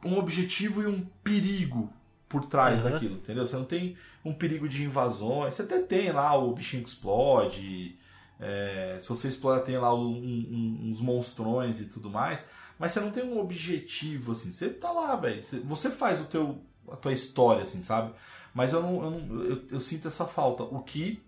um 0.05 0.17
objetivo 0.17 0.81
e 0.81 0.87
um 0.87 1.01
perigo 1.23 1.91
por 2.29 2.45
trás 2.45 2.83
Uhum. 2.83 2.91
daquilo, 2.91 3.15
entendeu? 3.17 3.45
Você 3.45 3.55
não 3.57 3.65
tem 3.65 3.97
um 4.23 4.33
perigo 4.33 4.67
de 4.69 4.83
invasões. 4.83 5.53
Você 5.53 5.63
até 5.63 5.81
tem 5.81 6.11
lá 6.13 6.33
o 6.37 6.53
bichinho 6.53 6.83
que 6.83 6.89
explode. 6.89 7.97
é, 8.39 8.97
se 8.99 9.07
você 9.07 9.27
explorar, 9.27 9.59
tem 9.61 9.77
lá 9.77 9.93
um- 9.93 10.79
uns 10.89 10.99
monstrões 10.99 11.79
e 11.79 11.85
tudo 11.85 12.09
mais. 12.09 12.43
Mas 12.79 12.91
você 12.91 12.99
não 12.99 13.11
tem 13.11 13.23
um 13.23 13.39
objetivo, 13.39 14.31
assim. 14.33 14.51
Você 14.51 14.69
tá 14.69 14.91
lá, 14.91 15.15
velho. 15.15 15.41
Você- 15.43 15.89
faz 15.89 16.19
o 16.21 16.25
teu, 16.25 16.59
a 16.91 16.95
tua 16.95 17.13
história, 17.13 17.63
assim, 17.63 17.81
sabe? 17.81 18.13
Mas 18.53 18.73
eu 18.73 18.81
não, 18.81 19.03
eu, 19.03 19.11
não- 19.11 19.43
eu- 19.43 19.63
eu 19.71 19.81
sinto 19.81 20.07
essa 20.07 20.25
falta. 20.25 20.63
O 20.63 20.79
que 20.81 21.21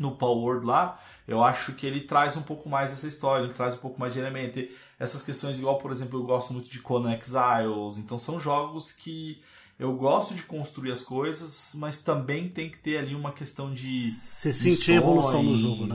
no 0.00 0.16
Power 0.16 0.42
Word 0.42 0.66
lá, 0.66 1.00
eu 1.26 1.42
acho 1.42 1.72
que 1.72 1.86
ele 1.86 2.00
traz 2.00 2.36
um 2.36 2.42
pouco 2.42 2.68
mais 2.68 2.92
essa 2.92 3.06
história, 3.06 3.44
ele 3.44 3.54
traz 3.54 3.74
um 3.76 3.78
pouco 3.78 3.98
mais 3.98 4.12
de 4.12 4.18
elemento. 4.18 4.58
E 4.58 4.70
essas 4.98 5.22
questões, 5.22 5.58
igual, 5.58 5.78
por 5.78 5.92
exemplo, 5.92 6.18
eu 6.18 6.24
gosto 6.24 6.52
muito 6.52 6.68
de 6.68 6.80
Conan 6.80 7.14
Exiles, 7.14 7.96
então 7.98 8.18
são 8.18 8.38
jogos 8.40 8.92
que 8.92 9.40
eu 9.78 9.94
gosto 9.94 10.34
de 10.34 10.42
construir 10.42 10.92
as 10.92 11.02
coisas, 11.02 11.72
mas 11.74 12.02
também 12.02 12.48
tem 12.48 12.68
que 12.70 12.78
ter 12.78 12.98
ali 12.98 13.14
uma 13.14 13.32
questão 13.32 13.72
de. 13.72 14.10
Você 14.10 14.52
sentir 14.52 14.92
evolução 14.96 15.42
no 15.42 15.56
jogo, 15.58 15.86
né? 15.86 15.94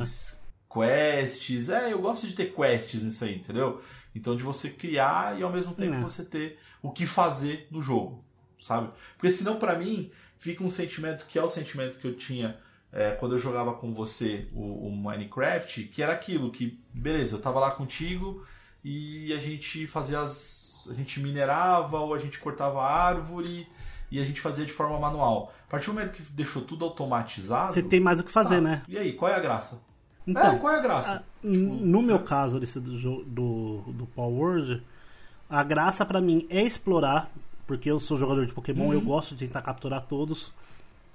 Quests. 0.74 1.70
É, 1.70 1.92
eu 1.92 2.00
gosto 2.02 2.26
de 2.28 2.34
ter 2.34 2.54
quests 2.54 3.04
nisso 3.04 3.24
aí, 3.26 3.36
entendeu? 3.36 3.82
Então 4.14 4.36
de 4.36 4.44
você 4.44 4.70
criar 4.70 5.40
e 5.40 5.44
ao 5.44 5.52
mesmo 5.52 5.74
tempo 5.74 5.96
É. 5.96 6.02
você 6.02 6.24
ter 6.24 6.60
o 6.82 6.92
que 6.92 7.06
fazer 7.06 7.68
no 7.72 7.82
jogo, 7.82 8.24
sabe? 8.60 8.92
Porque 9.16 9.30
senão 9.30 9.58
pra 9.58 9.76
mim 9.76 10.12
fica 10.38 10.64
um 10.64 10.70
sentimento 10.70 11.26
que 11.28 11.38
é 11.40 11.44
o 11.44 11.50
sentimento 11.50 12.00
que 12.00 12.06
eu 12.06 12.16
tinha 12.16 12.58
é, 12.92 13.12
quando 13.12 13.36
eu 13.36 13.40
jogava 13.40 13.74
com 13.74 13.94
você 13.94 14.48
o, 14.54 14.88
o 14.88 14.96
Minecraft, 14.96 15.84
que 15.86 16.04
era 16.04 16.14
aquilo 16.14 16.52
que, 16.52 16.80
beleza, 16.94 17.38
eu 17.38 17.42
tava 17.42 17.60
lá 17.60 17.72
contigo 17.72 18.46
e 18.84 19.34
a 19.34 19.40
gente 19.40 19.88
fazia 19.88 20.20
as. 20.20 20.90
A 20.90 20.94
gente 20.96 21.20
minerava 21.20 22.00
ou 22.00 22.14
a 22.14 22.18
gente 22.18 22.40
cortava 22.40 22.82
a 22.82 22.92
árvore 22.92 23.68
e 24.10 24.20
a 24.20 24.26
gente 24.26 24.42
fazia 24.42 24.66
de 24.66 24.74
forma 24.74 25.00
manual. 25.00 25.54
A 25.68 25.72
partir 25.72 25.86
do 25.86 25.94
momento 25.94 26.12
que 26.12 26.24
deixou 26.34 26.64
tudo 26.64 26.84
automatizado. 26.84 27.72
Você 27.72 27.84
tem 27.84 28.00
mais 28.00 28.20
o 28.20 28.24
que 28.24 28.32
fazer, 28.32 28.56
tá, 28.56 28.62
né? 28.62 28.84
E 28.88 28.98
aí, 28.98 29.14
qual 29.14 29.32
é 29.32 29.36
a 29.36 29.40
graça? 29.40 29.82
Então, 30.28 30.56
é, 30.56 30.60
qual 30.60 30.74
é 30.74 30.78
a 30.80 30.82
graça? 30.82 31.14
Ah, 31.18 31.24
No 31.44 32.02
meu 32.02 32.20
caso 32.20 32.60
desse 32.60 32.80
do, 32.80 33.24
do, 33.24 33.82
do 33.88 34.06
Power 34.08 34.34
Word, 34.34 34.84
a 35.50 35.64
graça 35.64 36.06
pra 36.06 36.22
mim 36.22 36.46
é 36.50 36.62
explorar, 36.62 37.32
porque 37.68 37.90
eu 37.90 38.00
sou 38.00 38.18
jogador 38.18 38.46
de 38.46 38.54
Pokémon, 38.54 38.94
eu 38.94 39.02
gosto 39.02 39.36
de 39.36 39.48
tentar 39.48 39.62
capturar 39.62 40.02
todos. 40.06 40.54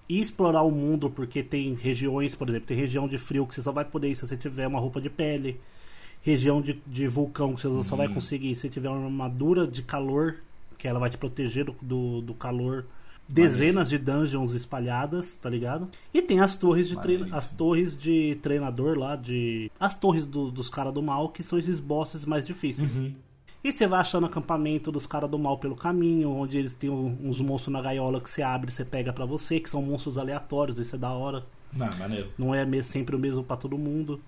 E 0.09 0.21
explorar 0.21 0.63
o 0.63 0.71
mundo, 0.71 1.11
porque 1.11 1.43
tem 1.43 1.75
regiões, 1.75 2.35
por 2.35 2.49
exemplo, 2.49 2.67
tem 2.69 2.77
região 2.77 3.09
de 3.09 3.19
frio 3.19 3.45
que 3.45 3.55
você 3.55 3.63
só 3.63 3.73
vai 3.73 3.85
poder 3.85 4.09
ir 4.09 4.15
se 4.15 4.25
você 4.27 4.37
tiver 4.37 4.67
uma 4.67 4.79
roupa 4.79 5.01
de 5.01 5.11
pele. 5.11 5.61
Região 6.23 6.61
de, 6.61 6.81
de 6.87 7.09
vulcão 7.09 7.55
que 7.55 7.63
você 7.63 7.89
só 7.89 7.97
vai 7.97 8.09
conseguir 8.09 8.55
se 8.55 8.63
você 8.63 8.69
tiver 8.69 8.89
uma 8.89 9.05
armadura 9.05 9.67
de 9.67 9.83
calor, 9.83 10.37
que 10.79 10.87
ela 10.87 11.01
vai 11.01 11.11
te 11.11 11.19
proteger 11.19 11.65
do, 11.65 11.75
do, 11.83 12.21
do 12.21 12.35
calor. 12.35 12.85
Dezenas 13.29 13.89
de 13.89 13.99
dungeons 13.99 14.53
espalhadas, 14.53 15.37
tá 15.37 15.51
ligado? 15.51 15.89
E 16.15 16.23
tem 16.23 16.39
as 16.41 16.55
torres 16.57 16.89
de 16.89 16.95
treino, 17.01 17.25
Maneiríssimo. 17.25 17.37
as 17.37 17.49
torres 17.57 17.99
de 17.99 18.39
treinador 18.41 18.97
lá, 18.97 19.17
de. 19.17 19.71
As 19.81 19.95
torres 19.99 20.27
do- 20.27 20.51
dos 20.51 20.71
caras 20.71 20.93
do 20.95 21.03
mal, 21.03 21.29
que 21.31 21.43
são 21.43 21.59
esses 21.59 21.81
bosses 21.81 22.25
mais 22.25 22.45
difíceis. 22.45 22.97
E 23.65 23.73
você 23.73 23.85
vai 23.87 23.99
achando 23.99 24.27
acampamento 24.27 24.93
dos 24.93 25.09
caras 25.09 25.29
do 25.29 25.37
mal 25.39 25.59
pelo 25.59 25.75
caminho, 25.75 26.31
onde 26.31 26.57
eles 26.57 26.73
têm 26.73 26.89
uns 26.89 27.41
monstros 27.41 27.73
na 27.73 27.83
gaiola 27.83 28.21
que 28.21 28.31
você 28.31 28.43
abre 28.43 28.71
e 28.71 28.73
você 28.73 28.85
pega 28.85 29.13
pra 29.13 29.25
você, 29.25 29.59
que 29.59 29.69
são 29.69 29.83
monstros 29.83 30.19
aleatórios, 30.19 30.79
isso 30.79 30.95
é 30.95 30.99
da 30.99 31.11
hora. 31.11 31.45
Não, 31.73 31.93
maneiro. 31.97 32.31
Não 32.39 32.55
é 32.55 32.65
sempre 32.85 33.17
o 33.17 33.19
mesmo 33.19 33.43
pra 33.43 33.57
todo 33.57 33.77
mundo. 33.77 34.21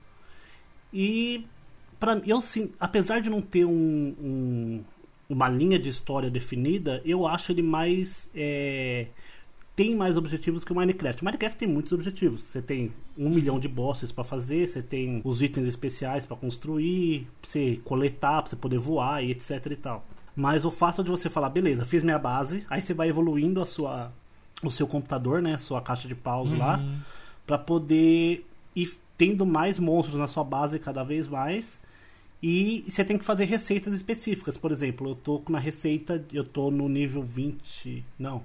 E 0.92 1.46
para 2.00 2.20
eu 2.26 2.40
sim, 2.42 2.72
apesar 2.80 3.20
de 3.20 3.30
não 3.30 3.40
ter 3.40 3.64
um, 3.64 3.70
um- 4.20 4.84
uma 5.28 5.48
linha 5.48 5.78
de 5.78 5.88
história 5.88 6.30
definida, 6.30 7.02
eu 7.04 7.26
acho 7.26 7.52
ele 7.52 7.62
mais 7.62 8.30
é, 8.34 9.08
tem 9.78 9.94
mais 9.94 10.16
objetivos 10.16 10.64
que 10.64 10.72
o 10.72 10.74
Minecraft. 10.74 11.22
O 11.22 11.24
Minecraft 11.24 11.56
tem 11.56 11.68
muitos 11.68 11.92
objetivos. 11.92 12.42
Você 12.42 12.60
tem 12.60 12.92
um 13.16 13.28
milhão 13.28 13.60
de 13.60 13.68
bosses 13.68 14.10
pra 14.10 14.24
fazer, 14.24 14.66
você 14.66 14.82
tem 14.82 15.20
os 15.24 15.40
itens 15.40 15.68
especiais 15.68 16.26
pra 16.26 16.36
construir, 16.36 17.28
pra 17.40 17.48
você 17.48 17.80
coletar, 17.84 18.42
pra 18.42 18.50
você 18.50 18.56
poder 18.56 18.78
voar 18.78 19.22
e 19.22 19.30
etc 19.30 19.66
e 19.70 19.76
tal. 19.76 20.04
Mas 20.34 20.64
o 20.64 20.70
fato 20.72 21.04
de 21.04 21.10
você 21.10 21.30
falar, 21.30 21.50
beleza, 21.50 21.84
fiz 21.84 22.02
minha 22.02 22.18
base, 22.18 22.64
aí 22.68 22.82
você 22.82 22.92
vai 22.92 23.08
evoluindo 23.08 23.60
a 23.60 23.66
sua 23.66 24.12
o 24.64 24.70
seu 24.70 24.88
computador, 24.88 25.40
né, 25.40 25.54
a 25.54 25.58
sua 25.58 25.80
caixa 25.80 26.08
de 26.08 26.14
paus 26.16 26.52
lá, 26.52 26.82
pra 27.46 27.56
poder 27.56 28.44
ir 28.74 28.98
tendo 29.16 29.46
mais 29.46 29.78
monstros 29.78 30.18
na 30.18 30.26
sua 30.26 30.42
base 30.42 30.80
cada 30.80 31.04
vez 31.04 31.28
mais. 31.28 31.80
E 32.42 32.84
você 32.88 33.04
tem 33.04 33.18
que 33.18 33.24
fazer 33.24 33.44
receitas 33.44 33.92
específicas. 33.94 34.56
Por 34.56 34.70
exemplo, 34.72 35.10
eu 35.10 35.14
tô 35.16 35.42
na 35.48 35.58
receita, 35.58 36.24
eu 36.32 36.44
tô 36.44 36.70
no 36.70 36.88
nível 36.88 37.22
20. 37.22 38.04
Não. 38.18 38.44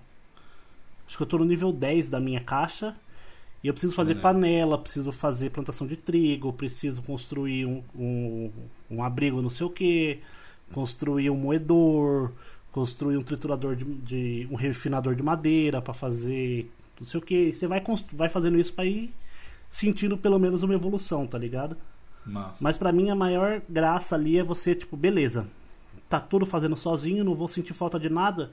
Acho 1.07 1.17
que 1.17 1.23
eu 1.23 1.27
tô 1.27 1.37
no 1.37 1.45
nível 1.45 1.71
10 1.71 2.09
da 2.09 2.19
minha 2.19 2.39
caixa. 2.39 2.95
E 3.63 3.67
eu 3.67 3.73
preciso 3.73 3.95
fazer 3.95 4.15
panela, 4.15 4.77
preciso 4.77 5.11
fazer 5.11 5.51
plantação 5.51 5.87
de 5.87 5.97
trigo, 5.97 6.53
preciso 6.53 7.01
construir 7.03 7.65
um, 7.65 7.83
um, 7.95 8.51
um 8.91 9.03
abrigo 9.03 9.41
não 9.41 9.49
sei 9.49 9.65
o 9.67 9.69
que, 9.69 10.19
construir 10.73 11.29
um 11.31 11.35
moedor, 11.35 12.31
construir 12.71 13.17
um 13.17 13.23
triturador 13.23 13.75
de, 13.75 13.85
de- 13.85 14.47
um 14.51 14.55
refinador 14.55 15.15
de 15.15 15.23
madeira 15.23 15.81
para 15.81 15.93
fazer 15.93 16.71
não 16.99 17.07
sei 17.07 17.19
o 17.19 17.23
que. 17.23 17.53
Você 17.53 17.67
vai, 17.67 17.83
vai 18.13 18.29
fazendo 18.29 18.59
isso 18.59 18.73
para 18.73 18.85
ir 18.85 19.11
sentindo 19.69 20.17
pelo 20.17 20.39
menos 20.39 20.63
uma 20.63 20.73
evolução, 20.75 21.27
tá 21.27 21.37
ligado? 21.37 21.77
Massa. 22.25 22.57
Mas 22.61 22.77
pra 22.77 22.91
mim 22.91 23.09
a 23.09 23.15
maior 23.15 23.61
graça 23.67 24.15
ali 24.15 24.37
é 24.37 24.43
você, 24.43 24.73
tipo, 24.73 24.95
beleza, 24.95 25.47
tá 26.09 26.19
tudo 26.19 26.45
fazendo 26.45 26.75
sozinho, 26.75 27.23
não 27.23 27.35
vou 27.35 27.47
sentir 27.47 27.73
falta 27.73 27.99
de 27.99 28.09
nada. 28.09 28.51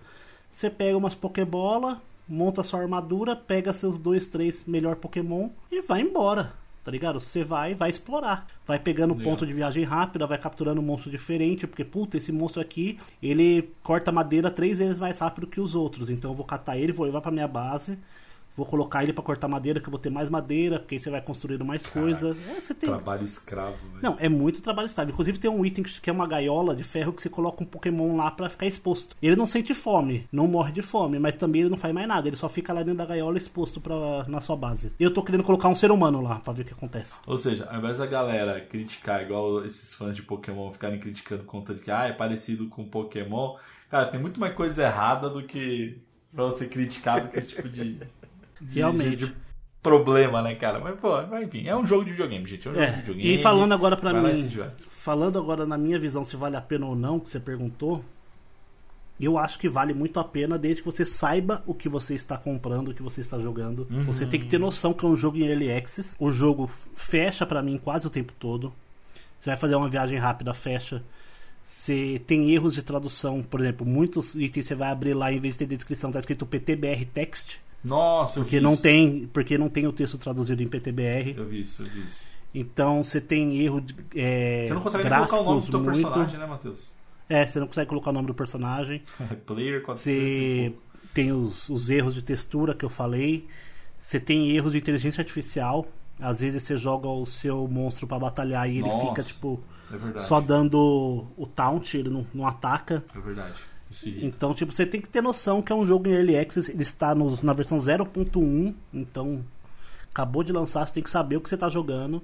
Você 0.48 0.68
pega 0.68 0.96
umas 0.96 1.14
Pokébola, 1.14 2.00
monta 2.28 2.62
sua 2.62 2.80
armadura, 2.80 3.36
pega 3.36 3.72
seus 3.72 3.98
dois, 3.98 4.26
três 4.28 4.64
melhor 4.66 4.96
Pokémon 4.96 5.50
e 5.70 5.80
vai 5.82 6.00
embora. 6.00 6.52
Tá 6.82 6.90
ligado? 6.90 7.20
Você 7.20 7.44
vai, 7.44 7.74
vai 7.74 7.90
explorar. 7.90 8.46
Vai 8.66 8.78
pegando 8.78 9.12
Legal. 9.14 9.30
ponto 9.30 9.46
de 9.46 9.52
viagem 9.52 9.84
rápida, 9.84 10.26
vai 10.26 10.38
capturando 10.38 10.80
um 10.80 10.84
monstro 10.84 11.10
diferente, 11.10 11.66
porque, 11.66 11.84
puta, 11.84 12.16
esse 12.16 12.32
monstro 12.32 12.62
aqui, 12.62 12.98
ele 13.22 13.70
corta 13.82 14.10
madeira 14.10 14.50
três 14.50 14.78
vezes 14.78 14.98
mais 14.98 15.18
rápido 15.18 15.46
que 15.46 15.60
os 15.60 15.74
outros. 15.74 16.08
Então 16.08 16.30
eu 16.30 16.34
vou 16.34 16.46
catar 16.46 16.78
ele, 16.78 16.92
vou 16.92 17.04
levar 17.04 17.20
pra 17.20 17.30
minha 17.30 17.46
base, 17.46 17.98
vou 18.56 18.66
colocar 18.66 19.02
ele 19.02 19.12
pra 19.12 19.22
cortar 19.22 19.48
madeira, 19.48 19.80
que 19.80 19.86
eu 19.86 19.90
vou 19.90 19.98
ter 19.98 20.10
mais 20.10 20.28
madeira, 20.28 20.78
porque 20.78 20.94
aí 20.96 21.00
você 21.00 21.08
vai 21.10 21.20
construindo 21.20 21.64
mais 21.64 21.86
coisa. 21.86 22.36
É, 22.54 22.60
você 22.60 22.74
tem, 22.74 22.88
Trabalho 22.88 23.24
escravo, 23.24 23.76
velho. 23.88 24.00
não, 24.02 24.16
é 24.18 24.28
muito 24.28 24.60
trabalho 24.60 24.86
escravo. 24.86 25.10
Inclusive 25.10 25.38
tem 25.38 25.50
um 25.50 25.64
item 25.64 25.82
que 25.84 26.10
é 26.10 26.12
uma 26.12 26.26
gaiola 26.26 26.74
de 26.76 26.84
ferro 26.84 27.12
que 27.12 27.22
você 27.22 27.28
coloca 27.30 27.62
um 27.62 27.66
Pokémon 27.66 28.16
lá 28.16 28.30
pra 28.30 28.48
ficar 28.48 28.66
exposto. 28.66 29.16
Ele 29.22 29.36
não 29.36 29.46
sente 29.46 29.72
fome, 29.72 30.26
não 30.32 30.46
morre 30.46 30.72
de 30.72 30.82
fome, 30.82 31.18
mas 31.18 31.34
também 31.36 31.62
ele 31.62 31.70
não 31.70 31.78
faz 31.78 31.94
mais 31.94 32.06
nada. 32.06 32.28
Ele 32.28 32.36
só 32.36 32.48
fica 32.48 32.72
lá 32.72 32.82
dentro 32.82 32.98
da 32.98 33.06
gaiola 33.06 33.38
exposto 33.38 33.80
pra, 33.80 34.24
na 34.28 34.40
sua 34.40 34.56
base. 34.56 34.92
Eu 35.00 35.12
tô 35.14 35.22
querendo 35.22 35.44
colocar 35.44 35.68
um 35.68 35.74
ser 35.74 35.90
humano 35.90 36.20
lá 36.20 36.40
pra 36.40 36.52
ver 36.52 36.62
o 36.62 36.64
que 36.66 36.72
acontece. 36.74 37.16
Ou 37.26 37.38
seja, 37.38 37.66
ao 37.70 37.78
invés 37.78 37.98
da 37.98 38.06
galera 38.06 38.60
criticar, 38.60 39.22
igual 39.22 39.64
esses 39.64 39.94
fãs 39.94 40.14
de 40.14 40.22
Pokémon 40.22 40.70
ficarem 40.72 40.98
criticando 40.98 41.44
conta 41.44 41.74
de 41.74 41.80
que 41.80 41.90
ah, 41.90 42.06
é 42.06 42.12
parecido 42.12 42.68
com 42.68 42.84
Pokémon, 42.84 43.56
cara, 43.88 44.06
tem 44.06 44.20
muito 44.20 44.38
mais 44.38 44.54
coisa 44.54 44.82
errada 44.82 45.28
do 45.30 45.42
que 45.42 45.98
pra 46.32 46.44
você 46.44 46.66
criticar 46.66 47.20
do 47.22 47.28
que 47.28 47.38
esse 47.38 47.48
tipo 47.48 47.68
de- 47.68 47.98
Realmente. 48.68 49.16
de, 49.16 49.26
de 49.26 49.34
problema, 49.82 50.42
né, 50.42 50.54
cara? 50.54 50.78
Mas, 50.78 50.98
pô, 50.98 51.10
mas, 51.26 51.42
enfim, 51.46 51.66
é 51.66 51.74
um 51.76 51.86
jogo 51.86 52.04
de 52.04 52.10
videogame, 52.10 52.46
gente. 52.46 52.66
É 52.68 52.70
um 52.70 52.74
jogo 52.74 52.84
É, 52.86 52.90
de 52.90 52.96
videogame. 52.96 53.34
e 53.34 53.42
falando 53.42 53.72
agora 53.72 53.96
se 53.96 54.04
mim, 54.04 54.60
falando 54.90 55.38
agora 55.38 55.64
na 55.66 55.78
minha 55.78 55.98
visão 55.98 56.24
se 56.24 56.36
vale 56.36 56.56
a 56.56 56.60
pena 56.60 56.86
ou 56.86 56.94
não, 56.94 57.18
que 57.18 57.30
você 57.30 57.40
perguntou, 57.40 58.04
eu 59.18 59.36
acho 59.38 59.58
que 59.58 59.68
vale 59.68 59.92
muito 59.94 60.18
a 60.20 60.24
pena 60.24 60.58
desde 60.58 60.82
que 60.82 60.86
você 60.90 61.04
saiba 61.04 61.62
o 61.66 61.74
que 61.74 61.88
você 61.88 62.14
está 62.14 62.36
comprando, 62.38 62.88
o 62.88 62.94
que 62.94 63.02
você 63.02 63.20
está 63.20 63.38
jogando. 63.38 63.86
Você 64.06 64.26
tem 64.26 64.40
que 64.40 64.46
ter 64.46 64.58
noção 64.58 64.92
que 64.94 65.04
é 65.04 65.08
um 65.08 65.16
jogo 65.16 65.36
em 65.38 65.46
early 65.46 65.70
access. 65.70 66.16
O 66.18 66.30
jogo 66.30 66.70
fecha 66.94 67.46
pra 67.46 67.62
mim 67.62 67.78
quase 67.78 68.06
o 68.06 68.10
tempo 68.10 68.32
todo. 68.38 68.72
Você 69.38 69.50
vai 69.50 69.56
fazer 69.56 69.74
uma 69.74 69.88
viagem 69.88 70.18
rápida, 70.18 70.52
fecha. 70.54 71.02
Você 71.62 72.20
tem 72.26 72.50
erros 72.50 72.74
de 72.74 72.82
tradução, 72.82 73.42
por 73.42 73.60
exemplo, 73.60 73.86
muitos 73.86 74.34
itens 74.34 74.66
você 74.66 74.74
vai 74.74 74.90
abrir 74.90 75.14
lá 75.14 75.30
em 75.32 75.38
vez 75.38 75.54
de 75.54 75.60
ter 75.60 75.66
descrição, 75.66 76.10
tá 76.10 76.18
escrito 76.18 76.44
PTBR 76.46 77.04
text, 77.04 77.58
Nossa, 77.82 78.38
eu 78.38 78.44
porque 78.44 78.58
vi 78.58 78.62
não 78.62 78.74
isso. 78.74 78.82
tem, 78.82 79.26
porque 79.32 79.56
não 79.58 79.68
tem 79.68 79.86
o 79.86 79.92
texto 79.92 80.18
traduzido 80.18 80.62
em 80.62 80.68
PTBR. 80.68 81.34
Eu 81.36 81.46
vi 81.46 81.60
isso, 81.62 81.82
eu 81.82 81.86
vi 81.86 82.00
isso. 82.00 82.30
Então 82.54 83.02
você 83.04 83.20
tem 83.20 83.60
erro 83.60 83.80
de 83.80 83.94
é, 84.14 84.66
Você 84.66 84.74
não 84.74 84.80
consegue 84.82 85.08
colocar 85.08 85.36
o 85.40 85.44
nome 85.44 85.60
do 85.60 85.70
teu 85.70 85.80
muito. 85.80 85.96
personagem, 86.02 86.38
né, 86.38 86.46
Matheus? 86.46 86.92
É, 87.28 87.46
você 87.46 87.60
não 87.60 87.66
consegue 87.68 87.88
colocar 87.88 88.10
o 88.10 88.12
nome 88.12 88.26
do 88.26 88.34
personagem. 88.34 89.02
Player 89.46 89.82
400 89.82 90.06
e 90.06 90.68
Você 90.68 90.74
tem 91.14 91.32
os, 91.32 91.68
os 91.68 91.88
erros 91.90 92.12
de 92.14 92.22
textura 92.22 92.74
que 92.74 92.84
eu 92.84 92.90
falei. 92.90 93.46
Você 93.98 94.18
tem 94.18 94.50
erros 94.50 94.72
de 94.72 94.78
inteligência 94.78 95.20
artificial. 95.22 95.86
Às 96.18 96.40
vezes 96.40 96.62
você 96.62 96.76
joga 96.76 97.08
o 97.08 97.24
seu 97.24 97.66
monstro 97.68 98.06
pra 98.06 98.18
batalhar 98.18 98.68
e 98.68 98.78
ele 98.78 98.88
Nossa. 98.88 99.08
fica 99.08 99.22
tipo 99.22 99.62
É 100.16 100.18
só 100.18 100.40
dando 100.40 101.26
o 101.36 101.46
taunt, 101.46 101.94
ele 101.94 102.10
não, 102.10 102.26
não 102.34 102.46
ataca. 102.46 103.02
É 103.14 103.18
verdade. 103.20 103.54
Então, 104.22 104.54
tipo, 104.54 104.72
você 104.72 104.86
tem 104.86 105.00
que 105.00 105.08
ter 105.08 105.20
noção 105.20 105.60
que 105.60 105.72
é 105.72 105.74
um 105.74 105.86
jogo 105.86 106.08
em 106.08 106.12
Early 106.12 106.38
Access, 106.38 106.70
ele 106.70 106.82
está 106.82 107.14
no- 107.14 107.38
na 107.42 107.52
versão 107.52 107.78
0.1, 107.80 108.74
então 108.94 109.44
acabou 110.10 110.42
de 110.44 110.52
lançar, 110.52 110.86
você 110.86 110.94
tem 110.94 111.02
que 111.02 111.10
saber 111.10 111.36
o 111.36 111.40
que 111.40 111.48
você 111.48 111.56
está 111.56 111.68
jogando. 111.68 112.22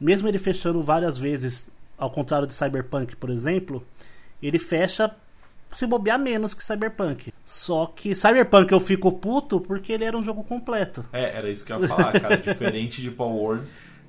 Mesmo 0.00 0.28
ele 0.28 0.38
fechando 0.38 0.82
várias 0.82 1.18
vezes, 1.18 1.70
ao 1.96 2.10
contrário 2.10 2.46
de 2.46 2.54
Cyberpunk, 2.54 3.16
por 3.16 3.30
exemplo, 3.30 3.84
ele 4.42 4.58
fecha 4.58 5.14
se 5.76 5.86
bobear 5.86 6.18
menos 6.18 6.54
que 6.54 6.64
Cyberpunk. 6.64 7.32
Só 7.44 7.86
que 7.86 8.14
Cyberpunk 8.14 8.72
eu 8.72 8.80
fico 8.80 9.12
puto 9.12 9.60
porque 9.60 9.92
ele 9.92 10.04
era 10.04 10.16
um 10.16 10.22
jogo 10.22 10.42
completo. 10.44 11.04
É, 11.12 11.36
era 11.36 11.50
isso 11.50 11.64
que 11.64 11.72
eu 11.72 11.80
ia 11.80 11.88
falar, 11.88 12.18
cara. 12.18 12.36
Diferente 12.38 13.02
de 13.02 13.10
Power 13.10 13.60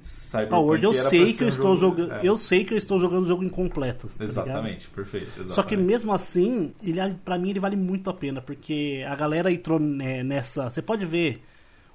Cyberpunk 0.01 0.49
Power 0.49 0.67
Word 0.69 0.85
eu 0.85 0.93
sei 0.93 1.33
que 1.33 1.43
eu 1.43 1.47
estou 1.47 1.75
jogo- 1.77 1.97
jogando, 2.01 2.13
é, 2.13 2.21
eu 2.27 2.37
sei 2.37 2.63
que 2.63 2.73
eu 2.73 2.77
estou 2.77 2.99
jogando 2.99 3.23
o 3.23 3.27
jogo 3.27 3.43
incompleto. 3.43 4.07
tá 4.07 4.13
ligado? 4.25 4.29
Exatamente, 4.47 4.87
perfeito. 4.89 5.27
Exatamente. 5.27 5.55
Só 5.55 5.63
que 5.63 5.75
mesmo 5.77 6.13
assim, 6.13 6.73
ele 6.81 6.99
para 7.25 7.37
mim 7.37 7.49
ele 7.51 7.59
vale 7.59 7.75
muito 7.75 8.09
a 8.09 8.13
pena, 8.13 8.41
porque 8.41 9.05
a 9.07 9.15
galera 9.15 9.51
entrou 9.51 9.79
né, 9.79 10.23
nessa. 10.23 10.69
Você 10.69 10.81
pode 10.81 11.05
ver 11.05 11.41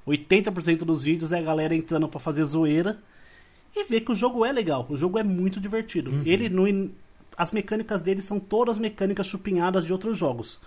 80% 0.06 0.78
dos 0.84 1.04
vídeos 1.04 1.32
é 1.32 1.38
a 1.38 1.42
galera 1.42 1.74
entrando 1.74 2.08
pra 2.08 2.20
fazer 2.20 2.44
zoeira 2.44 2.98
e 3.74 3.84
ver 3.84 4.02
que 4.02 4.12
o 4.12 4.14
jogo 4.14 4.44
é 4.44 4.52
legal. 4.52 4.86
O 4.88 4.96
jogo 4.96 5.18
é 5.18 5.22
muito 5.24 5.58
divertido. 5.60 6.12
Ele 6.24 6.48
não. 6.48 6.90
As 7.36 7.50
mecânicas 7.50 8.00
dele 8.00 8.22
são 8.22 8.38
todas 8.38 8.78
mecânicas 8.78 9.26
chupinhadas 9.26 9.84
de 9.84 9.92
outros 9.92 10.16
jogos. 10.16 10.60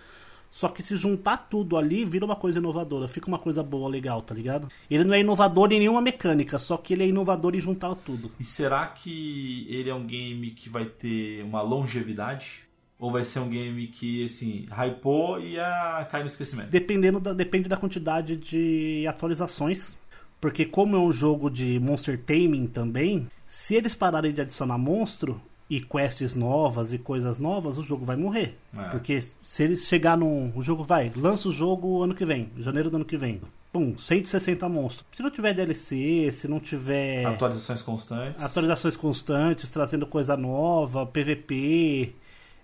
Só 0.51 0.69
que 0.69 0.81
se 0.81 0.95
juntar 0.95 1.37
tudo 1.49 1.77
ali, 1.77 2.03
vira 2.03 2.25
uma 2.25 2.35
coisa 2.35 2.59
inovadora. 2.59 3.07
Fica 3.07 3.27
uma 3.27 3.39
coisa 3.39 3.61
boa, 3.61 3.89
legal, 3.89 4.21
tá 4.21 4.33
ligado? 4.33 4.67
Ele 4.89 5.03
não 5.03 5.13
é 5.13 5.19
inovador 5.19 5.71
em 5.71 5.79
nenhuma 5.79 6.01
mecânica, 6.01 6.57
só 6.57 6.77
que 6.77 6.93
ele 6.93 7.03
é 7.03 7.07
inovador 7.07 7.55
em 7.55 7.61
juntar 7.61 7.93
tudo. 7.95 8.31
E 8.39 8.43
será 8.43 8.87
que 8.87 9.67
ele 9.69 9.89
é 9.89 9.93
um 9.93 10.05
game 10.05 10.51
que 10.51 10.69
vai 10.69 10.85
ter 10.85 11.43
uma 11.43 11.61
longevidade? 11.61 12.67
Ou 12.99 13.11
vai 13.11 13.23
ser 13.23 13.39
um 13.39 13.49
game 13.49 13.87
que, 13.87 14.25
assim, 14.25 14.65
hypou 14.71 15.39
e 15.39 15.53
ia 15.53 16.07
cair 16.09 16.23
no 16.23 16.27
esquecimento? 16.27 16.71
Dependendo 16.71 17.19
da, 17.19 17.31
depende 17.31 17.69
da 17.69 17.77
quantidade 17.77 18.35
de 18.35 19.05
atualizações. 19.07 19.95
Porque 20.41 20.65
como 20.65 20.95
é 20.95 20.99
um 20.99 21.11
jogo 21.11 21.49
de 21.49 21.79
monster 21.79 22.19
taming 22.19 22.67
também, 22.67 23.27
se 23.45 23.75
eles 23.75 23.95
pararem 23.95 24.33
de 24.33 24.41
adicionar 24.41 24.77
monstro 24.77 25.39
e 25.69 25.81
quests 25.81 26.33
novas 26.33 26.93
e 26.93 26.97
coisas 26.97 27.39
novas, 27.39 27.77
o 27.77 27.83
jogo 27.83 28.05
vai 28.05 28.15
morrer. 28.15 28.57
É. 28.77 28.83
Porque 28.89 29.21
se 29.21 29.63
eles 29.63 29.85
chegar 29.85 30.17
num. 30.17 30.51
O 30.55 30.63
jogo 30.63 30.83
vai, 30.83 31.11
lança 31.15 31.49
o 31.49 31.51
jogo 31.51 32.03
ano 32.03 32.15
que 32.15 32.25
vem, 32.25 32.49
janeiro 32.57 32.89
do 32.89 32.95
ano 32.97 33.05
que 33.05 33.17
vem. 33.17 33.41
Pum, 33.71 33.97
160 33.97 34.67
monstros. 34.69 35.05
Se 35.11 35.21
não 35.21 35.29
tiver 35.29 35.53
DLC, 35.53 36.31
se 36.31 36.47
não 36.47 36.59
tiver 36.59 37.25
Atualizações 37.25 37.81
constantes. 37.81 38.43
atualizações 38.43 38.95
constantes, 38.95 39.69
trazendo 39.69 40.07
coisa 40.07 40.37
nova, 40.37 41.05
PVP, 41.05 42.15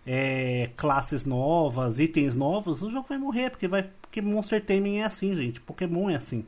é, 0.07 0.69
classes 0.77 1.25
novas, 1.25 1.99
itens 1.99 2.35
novos, 2.35 2.81
o 2.81 2.89
jogo 2.89 3.05
vai 3.07 3.17
morrer, 3.17 3.49
porque 3.49 3.67
vai. 3.67 3.83
Porque 4.01 4.21
Monster 4.21 4.63
Taming 4.63 4.97
é 4.97 5.03
assim, 5.03 5.35
gente. 5.35 5.59
Pokémon 5.59 6.09
é 6.09 6.15
assim. 6.15 6.45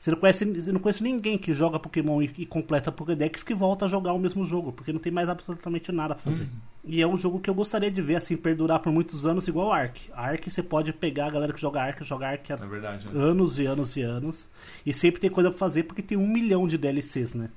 Você 0.00 0.10
não 0.12 0.16
conhece, 0.18 0.44
eu 0.66 0.72
não 0.72 0.80
conheço 0.80 1.04
ninguém 1.04 1.36
que 1.36 1.52
joga 1.52 1.78
Pokémon 1.78 2.22
e, 2.22 2.32
e 2.38 2.46
completa 2.46 2.90
Pokédex 2.90 3.42
que 3.42 3.52
volta 3.52 3.84
a 3.84 3.88
jogar 3.88 4.14
o 4.14 4.18
mesmo 4.18 4.46
jogo, 4.46 4.72
porque 4.72 4.94
não 4.94 4.98
tem 4.98 5.12
mais 5.12 5.28
absolutamente 5.28 5.92
nada 5.92 6.14
pra 6.14 6.24
fazer. 6.32 6.48
E 6.82 7.02
é 7.02 7.06
um 7.06 7.18
jogo 7.18 7.38
que 7.38 7.50
eu 7.50 7.54
gostaria 7.54 7.90
de 7.90 8.00
ver 8.00 8.16
assim 8.16 8.34
perdurar 8.34 8.78
por 8.78 8.90
muitos 8.90 9.26
anos, 9.26 9.46
igual 9.46 9.70
Ark. 9.70 10.10
Ark 10.14 10.50
você 10.50 10.62
pode 10.62 10.90
pegar 10.94 11.26
a 11.26 11.30
galera 11.30 11.52
que 11.52 11.60
joga 11.60 11.82
Ark, 11.82 12.02
joga 12.02 12.28
Ark 12.28 12.50
há 12.50 12.54
É 12.54 12.66
verdade, 12.66 13.08
né? 13.08 13.22
anos 13.22 13.58
e 13.58 13.66
anos 13.66 13.94
e 13.94 14.00
anos. 14.00 14.48
E 14.86 14.94
sempre 14.94 15.20
tem 15.20 15.28
coisa 15.28 15.50
pra 15.50 15.58
fazer, 15.58 15.82
porque 15.82 16.00
tem 16.00 16.16
um 16.16 16.26
milhão 16.26 16.66
de 16.66 16.78
DLCs, 16.78 17.34
né? 17.34 17.50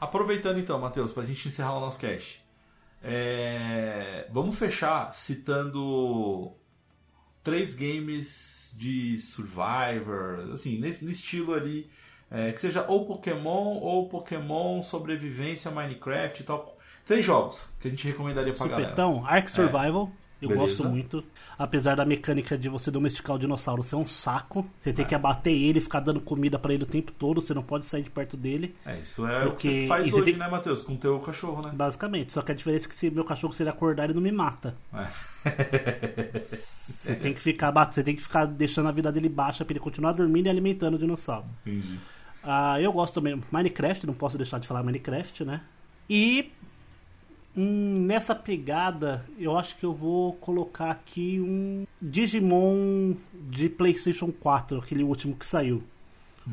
Aproveitando 0.00 0.60
então, 0.60 0.78
Matheus, 0.78 1.10
pra 1.10 1.24
gente 1.24 1.48
encerrar 1.48 1.78
o 1.78 1.80
nosso 1.80 1.98
cast. 1.98 2.40
é, 3.02 4.28
Vamos 4.32 4.54
fechar 4.56 5.12
citando 5.12 6.52
três 7.48 7.74
games 7.74 8.74
de 8.76 9.18
Survivor, 9.18 10.50
assim, 10.52 10.78
nesse 10.78 11.04
no 11.04 11.10
estilo 11.10 11.54
ali, 11.54 11.90
é, 12.30 12.52
que 12.52 12.60
seja 12.60 12.84
ou 12.86 13.06
Pokémon 13.06 13.78
ou 13.78 14.08
Pokémon 14.08 14.82
Sobrevivência, 14.82 15.70
Minecraft 15.70 16.42
e 16.42 16.44
tal. 16.44 16.78
Três 17.06 17.24
jogos 17.24 17.70
que 17.80 17.88
a 17.88 17.90
gente 17.90 18.06
recomendaria 18.06 18.52
pra 18.52 18.66
galera. 18.66 18.90
Supetão, 18.90 19.24
Ark 19.26 19.50
Survival. 19.50 20.12
Eu 20.40 20.50
Beleza. 20.50 20.66
gosto 20.68 20.84
muito. 20.88 21.24
Apesar 21.58 21.96
da 21.96 22.04
mecânica 22.04 22.56
de 22.56 22.68
você 22.68 22.90
domesticar 22.92 23.34
o 23.34 23.38
dinossauro 23.40 23.82
ser 23.82 23.96
um 23.96 24.06
saco. 24.06 24.64
Você 24.78 24.92
tem 24.92 25.04
que 25.04 25.14
abater 25.14 25.52
ele, 25.52 25.80
ficar 25.80 25.98
dando 25.98 26.20
comida 26.20 26.58
pra 26.58 26.72
ele 26.72 26.84
o 26.84 26.86
tempo 26.86 27.10
todo. 27.10 27.40
Você 27.40 27.52
não 27.52 27.62
pode 27.62 27.86
sair 27.86 28.02
de 28.04 28.10
perto 28.10 28.36
dele. 28.36 28.74
É, 28.86 29.00
isso 29.00 29.26
é 29.26 29.38
o 29.46 29.50
que 29.56 29.68
Porque- 29.68 29.80
você 29.80 29.86
faz 29.88 30.08
você 30.10 30.14
hoje, 30.16 30.24
tem- 30.24 30.36
né, 30.36 30.48
Matheus? 30.48 30.80
Com 30.80 30.92
o 30.92 30.96
teu 30.96 31.18
cachorro, 31.18 31.62
né? 31.62 31.72
Basicamente. 31.74 32.32
Só 32.32 32.40
que 32.42 32.52
a 32.52 32.54
diferença 32.54 32.86
é 32.86 32.88
que 32.88 32.94
se 32.94 33.10
meu 33.10 33.24
cachorro 33.24 33.52
se 33.52 33.62
ele 33.64 33.70
acordar, 33.70 34.04
ele 34.04 34.14
não 34.14 34.22
me 34.22 34.30
mata. 34.30 34.76
É. 34.94 35.08
Você 36.44 37.14
tem 37.14 37.34
que 37.34 37.40
ficar 37.40 37.70
você 37.90 38.02
tem 38.02 38.14
que 38.14 38.22
ficar 38.22 38.44
deixando 38.46 38.88
a 38.88 38.92
vida 38.92 39.10
dele 39.12 39.28
baixa 39.28 39.64
pra 39.64 39.72
ele 39.72 39.80
continuar 39.80 40.12
dormindo 40.12 40.46
e 40.46 40.50
alimentando 40.50 40.94
o 40.94 40.98
dinossauro. 40.98 41.46
Entendi. 41.66 41.98
Ah, 42.42 42.80
eu 42.80 42.92
gosto 42.92 43.14
também. 43.14 43.42
Minecraft, 43.50 44.06
não 44.06 44.14
posso 44.14 44.36
deixar 44.36 44.58
de 44.58 44.66
falar 44.68 44.82
Minecraft, 44.82 45.44
né? 45.44 45.60
E 46.08 46.50
hum, 47.56 48.04
nessa 48.06 48.34
pegada, 48.34 49.24
eu 49.38 49.56
acho 49.56 49.76
que 49.76 49.84
eu 49.84 49.92
vou 49.92 50.34
colocar 50.34 50.90
aqui 50.90 51.40
um 51.40 51.86
Digimon 52.00 53.14
de 53.48 53.68
PlayStation 53.68 54.30
4, 54.32 54.78
aquele 54.78 55.02
último 55.02 55.34
que 55.34 55.46
saiu. 55.46 55.82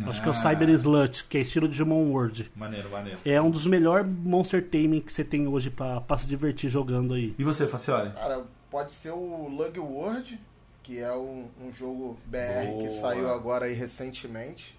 Acho 0.07 0.21
que 0.21 0.27
é 0.27 0.31
o 0.31 0.35
Ah. 0.35 0.35
Cyber 0.35 0.69
Slut, 0.71 1.23
que 1.25 1.37
é 1.37 1.41
estilo 1.41 1.69
Digimon 1.69 2.11
World. 2.11 2.51
Maneiro, 2.53 2.89
maneiro. 2.89 3.17
É 3.23 3.41
um 3.41 3.49
dos 3.49 3.65
melhores 3.65 4.05
Monster 4.09 4.61
Taming 4.67 4.99
que 4.99 5.13
você 5.13 5.23
tem 5.23 5.47
hoje 5.47 5.69
pra, 5.69 6.01
pra 6.01 6.17
se 6.17 6.27
divertir 6.27 6.69
jogando 6.69 7.13
aí. 7.13 7.33
E 7.39 7.43
você, 7.45 7.65
Facioli? 7.65 8.11
Cara, 8.11 8.43
pode 8.69 8.91
ser 8.91 9.11
o 9.11 9.47
Lug 9.47 9.79
World, 9.79 10.37
que 10.83 10.99
é 10.99 11.13
um, 11.13 11.45
um 11.65 11.71
jogo 11.71 12.19
BR 12.25 12.67
que 12.81 12.87
Boa. 12.89 13.01
saiu 13.01 13.29
agora 13.29 13.65
aí 13.67 13.73
recentemente. 13.73 14.77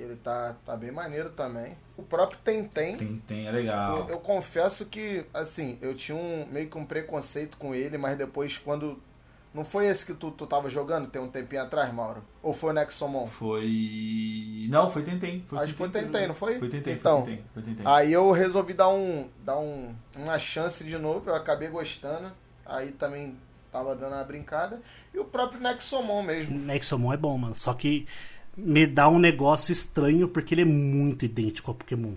Que 0.00 0.06
ele 0.06 0.16
tá, 0.16 0.56
tá 0.64 0.74
bem 0.78 0.90
maneiro 0.90 1.28
também. 1.28 1.76
O 1.94 2.02
próprio 2.02 2.38
Tentem. 2.42 2.96
Tem, 2.96 3.22
tem, 3.26 3.46
é 3.46 3.50
legal. 3.50 3.98
Eu, 3.98 4.08
eu 4.08 4.18
confesso 4.18 4.86
que, 4.86 5.26
assim, 5.34 5.76
eu 5.82 5.94
tinha 5.94 6.16
um 6.16 6.46
meio 6.50 6.70
que 6.70 6.78
um 6.78 6.86
preconceito 6.86 7.58
com 7.58 7.74
ele, 7.74 7.98
mas 7.98 8.16
depois 8.16 8.56
quando. 8.56 8.98
Não 9.52 9.62
foi 9.62 9.88
esse 9.88 10.06
que 10.06 10.14
tu, 10.14 10.30
tu 10.30 10.46
tava 10.46 10.70
jogando 10.70 11.10
tem 11.10 11.20
um 11.20 11.28
tempinho 11.28 11.60
atrás, 11.60 11.92
Mauro? 11.92 12.22
Ou 12.42 12.54
foi 12.54 12.70
o 12.70 12.72
Nexomon? 12.72 13.26
Foi. 13.26 14.66
Não, 14.70 14.88
foi 14.88 15.02
Tentem. 15.02 15.44
Foi 15.46 15.58
Acho 15.58 15.72
que 15.72 15.78
foi 15.78 15.88
Tentem, 15.90 16.10
Tentem, 16.10 16.28
não 16.28 16.34
foi? 16.34 16.58
Foi 16.58 16.68
Tentem, 16.70 16.94
Então, 16.94 17.24
foi 17.24 17.32
Tentem. 17.32 17.44
Foi 17.52 17.62
Tentem. 17.62 17.86
Aí 17.86 18.10
eu 18.10 18.30
resolvi 18.30 18.72
dar 18.72 18.88
um. 18.88 19.28
dar 19.44 19.58
um, 19.58 19.94
uma 20.16 20.38
chance 20.38 20.82
de 20.82 20.96
novo, 20.96 21.28
eu 21.28 21.34
acabei 21.34 21.68
gostando. 21.68 22.32
Aí 22.64 22.92
também 22.92 23.36
tava 23.70 23.94
dando 23.94 24.14
uma 24.14 24.24
brincada. 24.24 24.80
E 25.12 25.18
o 25.18 25.26
próprio 25.26 25.60
Nexomon 25.60 26.22
mesmo. 26.22 26.58
Nexomon 26.58 27.12
é 27.12 27.18
bom, 27.18 27.36
mano. 27.36 27.54
Só 27.54 27.74
que 27.74 28.06
me 28.56 28.86
dá 28.86 29.08
um 29.08 29.18
negócio 29.18 29.72
estranho 29.72 30.28
porque 30.28 30.54
ele 30.54 30.62
é 30.62 30.66
muito 30.66 31.24
idêntico 31.24 31.70
ao 31.70 31.74
Pokémon. 31.74 32.12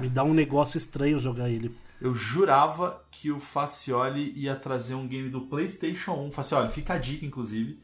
Me 0.00 0.06
É. 0.06 0.10
dá 0.10 0.24
um 0.24 0.32
negócio 0.34 0.78
estranho 0.78 1.18
jogar 1.18 1.50
ele. 1.50 1.74
Eu 2.00 2.14
jurava 2.14 3.02
que 3.10 3.30
o 3.30 3.38
Facioli 3.40 4.32
ia 4.36 4.54
trazer 4.56 4.94
um 4.94 5.06
game 5.06 5.28
do 5.30 5.42
PlayStation 5.42 6.12
1. 6.12 6.32
Facioli, 6.32 6.70
fica 6.70 6.94
a 6.94 6.98
dica, 6.98 7.24
inclusive. 7.24 7.78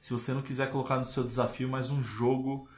Se 0.00 0.12
você 0.12 0.32
não 0.32 0.42
quiser 0.42 0.70
colocar 0.70 0.98
no 0.98 1.04
seu 1.04 1.24
desafio 1.24 1.68
mais 1.68 1.90
um 1.90 2.02
jogo. 2.02 2.68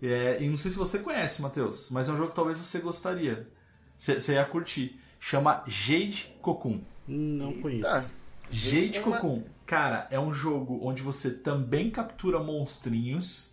é, 0.00 0.40
e 0.40 0.48
não 0.48 0.56
sei 0.56 0.70
se 0.70 0.76
você 0.76 1.00
conhece, 1.00 1.42
Matheus, 1.42 1.88
mas 1.90 2.08
é 2.08 2.12
um 2.12 2.16
jogo 2.16 2.28
que 2.30 2.36
talvez 2.36 2.56
você 2.58 2.78
gostaria. 2.78 3.48
Você 3.96 4.20
você 4.20 4.34
ia 4.34 4.44
curtir. 4.44 4.96
Chama 5.18 5.64
Jade 5.66 6.32
Cocoon. 6.40 6.80
Não 7.08 7.52
conheço. 7.54 7.82
Tá. 7.82 8.04
Jade 8.48 9.00
Uma- 9.00 9.16
Cocoon. 9.18 9.42
Cara, 9.66 10.06
é 10.12 10.18
um 10.20 10.32
jogo 10.32 10.78
onde 10.84 11.02
você 11.02 11.30
também 11.30 11.90
captura 11.90 12.38
monstrinhos. 12.38 13.50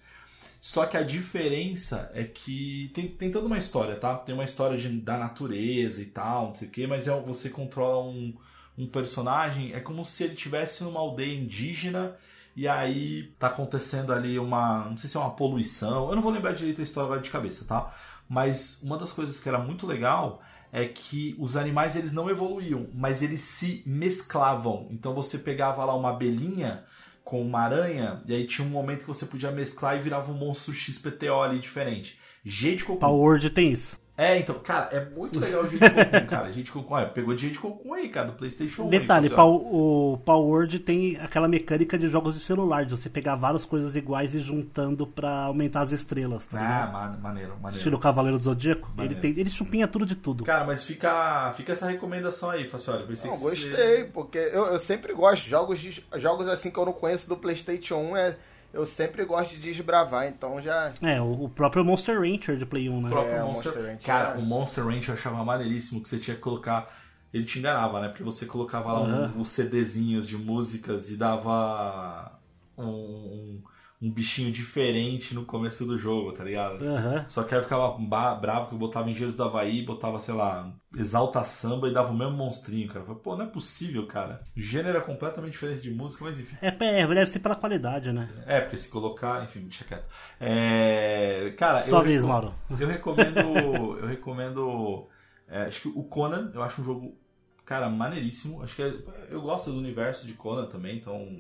Só 0.68 0.88
que 0.88 0.98
a 0.98 1.04
diferença 1.04 2.10
é 2.12 2.24
que 2.24 2.90
tem, 2.92 3.08
tem 3.08 3.30
toda 3.32 3.46
uma 3.46 3.58
história, 3.58 3.96
tá? 3.98 4.16
Tem 4.18 4.34
uma 4.34 4.44
história 4.44 4.76
de- 4.76 4.90
da 5.00 5.16
natureza 5.16 6.02
e 6.02 6.06
tal, 6.08 6.48
não 6.48 6.56
sei 6.56 6.68
o 6.68 6.72
quê, 6.72 6.88
mas 6.88 7.08
é, 7.08 7.12
você 7.22 7.50
controla 7.52 8.04
um, 8.10 8.34
um 8.76 8.88
personagem, 8.88 9.74
é 9.74 9.80
como 9.80 10.04
se 10.04 10.24
ele 10.24 10.34
tivesse 10.36 10.84
numa 10.84 11.00
aldeia 11.00 11.36
indígena 11.40 12.16
e 12.56 12.68
aí 12.68 13.32
tá 13.38 13.46
acontecendo 13.48 14.12
ali 14.12 14.40
uma. 14.40 14.86
Não 14.90 14.98
sei 14.98 15.08
se 15.08 15.16
é 15.18 15.20
uma 15.20 15.36
poluição, 15.36 16.10
eu 16.10 16.16
não 16.16 16.22
vou 16.24 16.32
lembrar 16.32 16.54
direito 16.54 16.82
a 16.82 16.84
história 16.84 17.06
agora 17.06 17.22
de 17.22 17.30
cabeça, 17.30 17.64
tá? 17.66 17.94
Mas 18.28 18.82
uma 18.82 18.98
das 18.98 19.12
coisas 19.12 19.40
que 19.40 19.48
era 19.48 19.60
muito 19.60 19.86
legal 19.86 20.42
é 20.72 20.86
que 20.88 21.36
os 21.38 21.56
animais 21.56 21.96
eles 21.96 22.12
não 22.12 22.28
evoluíam, 22.28 22.88
mas 22.92 23.22
eles 23.22 23.42
se 23.42 23.84
mesclavam. 23.86 24.88
Então 24.90 25.14
você 25.14 25.38
pegava 25.38 25.86
lá 25.86 25.96
uma 25.96 26.10
abelhinha 26.10 26.84
com 27.26 27.42
uma 27.42 27.62
aranha, 27.62 28.22
e 28.28 28.36
aí 28.36 28.46
tinha 28.46 28.66
um 28.66 28.70
momento 28.70 29.02
que 29.02 29.08
você 29.08 29.26
podia 29.26 29.52
mesclar 29.52 29.98
e 29.98 30.02
virava 30.02 30.32
um 30.32 30.36
monstro 30.36 30.72
XPTO 30.72 31.42
ali 31.42 31.58
diferente. 31.58 32.20
Jade 32.46 32.86
Cocoon. 32.86 33.00
Power 33.00 33.20
Word 33.20 33.50
tem 33.50 33.72
isso. 33.72 34.00
É, 34.18 34.40
então, 34.40 34.56
cara, 34.60 34.88
é 34.94 35.04
muito 35.10 35.38
legal 35.38 35.64
o 35.64 35.70
Jade 35.70 35.78
Cocoon, 35.90 36.26
cara. 36.28 36.52
Jade 36.54 36.72
Cocoon, 36.72 36.94
olha, 36.96 37.08
pegou 37.08 37.38
Jade 37.38 37.60
Cocoon 37.60 37.94
aí, 37.96 38.08
cara, 38.08 38.28
do 38.28 38.34
PlayStation 38.34 38.84
1. 38.84 38.90
Detalhe, 38.90 39.28
funciona. 39.28 39.44
Pow- 39.44 40.14
o 40.14 40.18
Power 40.20 40.46
Word 40.48 40.80
tem 40.80 41.18
aquela 41.18 41.50
mecânica 41.50 41.98
de 41.98 42.08
jogos 42.08 42.34
de 42.36 42.40
celular, 42.40 42.86
de 42.86 42.92
você 42.92 43.10
pegar 43.10 43.36
várias 43.36 43.66
coisas 43.66 43.94
iguais 43.94 44.34
e 44.34 44.40
juntando 44.40 45.06
pra 45.06 45.30
aumentar 45.48 45.82
as 45.82 45.92
estrelas, 45.92 46.48
tá 46.48 46.58
Ah, 46.58 47.18
maneiro, 47.22 47.56
maneiro. 47.62 47.76
Estilo 47.78 48.00
Cavaleiro 48.00 48.38
do 48.38 48.44
Zodíaco. 48.46 48.88
Ele, 48.88 48.96
Maneiro. 48.96 49.20
tem, 49.22 49.32
ele 49.38 49.50
chupinha 49.50 49.86
tudo 49.86 50.06
de 50.06 50.16
tudo. 50.16 50.46
Cara, 50.46 50.64
mas 50.64 50.86
fica, 50.86 51.52
fica 51.54 51.74
essa 51.74 51.86
recomendação 51.88 52.50
aí, 52.50 52.66
Facioli. 52.70 53.04
Pensei 53.06 53.30
Não, 53.30 53.36
que 53.36 53.44
você- 53.44 53.68
gostei, 53.70 54.04
porque 54.06 54.38
eu, 54.38 54.68
eu 54.68 54.80
sempre 54.80 55.14
gosto 55.14 55.44
de 55.44 55.50
jogos, 55.50 55.78
de 55.80 56.02
jogos 56.16 56.48
assim 56.48 56.72
que 56.72 56.80
eu 56.80 56.86
não 56.86 56.94
conheço 56.94 57.28
do 57.28 57.36
PlayStation 57.36 57.96
1, 57.98 58.16
é, 58.16 58.38
eu 58.76 58.86
sempre 58.86 59.24
gosto 59.26 59.52
de 59.52 59.60
desbravar, 59.60 60.28
então 60.28 60.62
já. 60.62 60.94
É, 61.02 61.22
o, 61.22 61.48
próprio 61.50 61.84
Monster 61.86 62.20
Rancher 62.20 62.58
de 62.58 62.66
Play 62.66 62.90
1, 62.90 63.02
né? 63.02 63.08
O 63.08 63.12
próprio 63.12 63.34
É, 63.36 63.42
Monster... 63.42 63.72
Monster 63.72 63.92
Ranch 63.92 64.06
Cara, 64.06 64.36
é- 64.36 64.38
o 64.38 64.42
Monster 64.42 64.86
Ranch 64.86 65.08
eu 65.08 65.14
achava 65.14 65.44
maneiríssimo 65.44 66.02
que 66.02 66.10
você 66.10 66.18
tinha 66.20 66.36
que 66.36 66.42
colocar. 66.42 66.88
Ele 67.34 67.46
te 67.46 67.58
enganava, 67.60 68.00
né? 68.02 68.10
Porque 68.10 68.24
você 68.24 68.46
colocava 68.46 68.92
lá 68.94 69.02
um- 69.02 69.06
Aham. 69.24 69.34
uns 69.38 69.50
CDzinhos 69.50 70.28
de 70.28 70.38
músicas 70.38 71.10
e 71.10 71.18
dava 71.18 72.32
um, 72.78 72.84
um, 72.86 73.64
um 74.06 74.12
bichinho 74.12 74.52
diferente 74.52 75.34
no 75.34 75.46
começo 75.46 75.86
do 75.86 75.98
jogo, 75.98 76.32
tá 76.32 76.44
ligado? 76.44 76.84
Aham. 76.86 77.26
Só 77.28 77.44
que 77.44 77.54
aí 77.54 77.60
eu 77.60 77.64
ficava 77.64 77.98
bravo 78.36 78.68
que 78.70 78.76
eu 78.76 78.80
botava 78.80 79.10
Engenheiros 79.10 79.36
do 79.36 79.44
Havaí, 79.44 79.82
botava, 79.84 80.20
sei 80.20 80.34
lá, 80.34 80.72
Exalta 80.96 81.44
Samba 81.44 81.88
e 81.88 81.94
dava 81.94 82.12
o 82.12 82.16
mesmo 82.16 82.34
monstrinho, 82.34 82.88
cara. 82.88 83.00
Eu 83.00 83.06
falei, 83.06 83.22
pô, 83.22 83.36
não 83.36 83.46
é 83.46 83.48
possível, 83.48 84.06
cara. 84.06 84.40
Gênero 84.56 84.98
é 84.98 85.02
completamente 85.02 85.54
diferente 85.54 85.82
de 85.82 85.92
música, 85.92 86.24
mas 86.24 86.40
enfim. 86.40 86.56
É, 86.62 86.68
é, 87.02 87.08
deve 87.08 87.32
ser 87.32 87.40
pela 87.40 87.56
qualidade, 87.56 88.12
né? 88.12 88.30
É, 88.46 88.62
porque 88.62 88.78
se 88.78 88.90
colocar, 88.90 89.44
enfim, 89.44 89.62
deixa 89.62 89.84
quieto. 89.84 90.08
É, 90.40 91.54
cara, 91.58 91.84
Sua 91.84 92.00
eu 92.00 92.04
vez, 92.06 92.18
recom- 92.22 92.28
Mauro. 92.28 92.54
Eu 92.80 92.88
recomendo. 92.88 93.40
eu 94.02 94.08
recomendo. 94.08 95.08
é, 95.50 95.64
acho 95.64 95.82
que 95.82 95.88
o 95.88 96.04
Conan, 96.04 96.52
eu 96.54 96.62
acho 96.62 96.82
um 96.82 96.86
jogo, 96.86 97.18
cara, 97.66 97.90
maneiríssimo. 97.90 98.62
Acho 98.62 98.76
que 98.76 98.82
é- 98.84 98.94
eu 99.30 99.42
gosto 99.42 99.72
do 99.72 99.78
universo 99.80 100.28
de 100.28 100.34
Conan 100.34 100.68
também, 100.68 100.98
então 100.98 101.40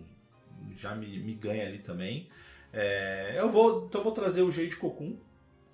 já 0.76 0.96
me, 0.96 1.20
me 1.20 1.34
ganha 1.36 1.68
ali 1.68 1.80
também. 1.80 2.28
É, 2.76 3.36
eu 3.38 3.50
vou, 3.50 3.86
então 3.86 4.04
vou 4.04 4.12
trazer 4.12 4.42
o 4.42 4.52
Jade 4.52 4.76
Cocoon 4.76 5.16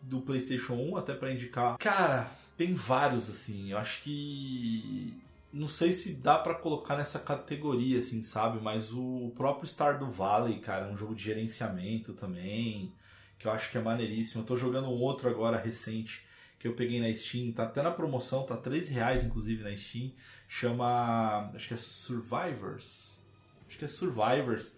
do 0.03 0.21
PlayStation 0.21 0.75
1 0.75 0.97
até 0.97 1.15
pra 1.15 1.31
indicar. 1.31 1.77
Cara, 1.79 2.29
tem 2.55 2.75
vários 2.75 3.27
assim. 3.27 3.71
Eu 3.71 3.79
acho 3.79 4.03
que 4.03 5.19
não 5.51 5.67
sei 5.67 5.93
se 5.93 6.13
dá 6.13 6.37
pra 6.37 6.53
colocar 6.53 6.95
nessa 6.95 7.17
categoria 7.19 7.97
assim, 7.97 8.21
sabe? 8.21 8.61
Mas 8.61 8.93
o 8.93 9.33
próprio 9.35 9.67
Stardew 9.67 10.11
Valley, 10.11 10.59
cara, 10.59 10.85
é 10.85 10.91
um 10.91 10.95
jogo 10.95 11.15
de 11.15 11.23
gerenciamento 11.23 12.13
também, 12.13 12.93
que 13.39 13.47
eu 13.47 13.51
acho 13.51 13.71
que 13.71 13.77
é 13.79 13.81
maneiríssimo. 13.81 14.43
Eu 14.43 14.45
tô 14.45 14.55
jogando 14.55 14.87
um 14.87 15.01
outro 15.01 15.27
agora 15.27 15.57
recente 15.57 16.23
que 16.59 16.67
eu 16.67 16.75
peguei 16.75 17.01
na 17.01 17.11
Steam, 17.17 17.51
tá 17.51 17.63
até 17.63 17.81
na 17.81 17.89
promoção, 17.89 18.43
tá 18.43 18.55
13 18.55 18.93
reais 18.93 19.23
inclusive 19.23 19.63
na 19.63 19.75
Steam. 19.75 20.11
Chama, 20.47 21.51
acho 21.55 21.67
que 21.67 21.73
é 21.73 21.77
Survivors. 21.77 23.19
Acho 23.67 23.79
que 23.79 23.85
é 23.85 23.87
Survivors, 23.87 24.75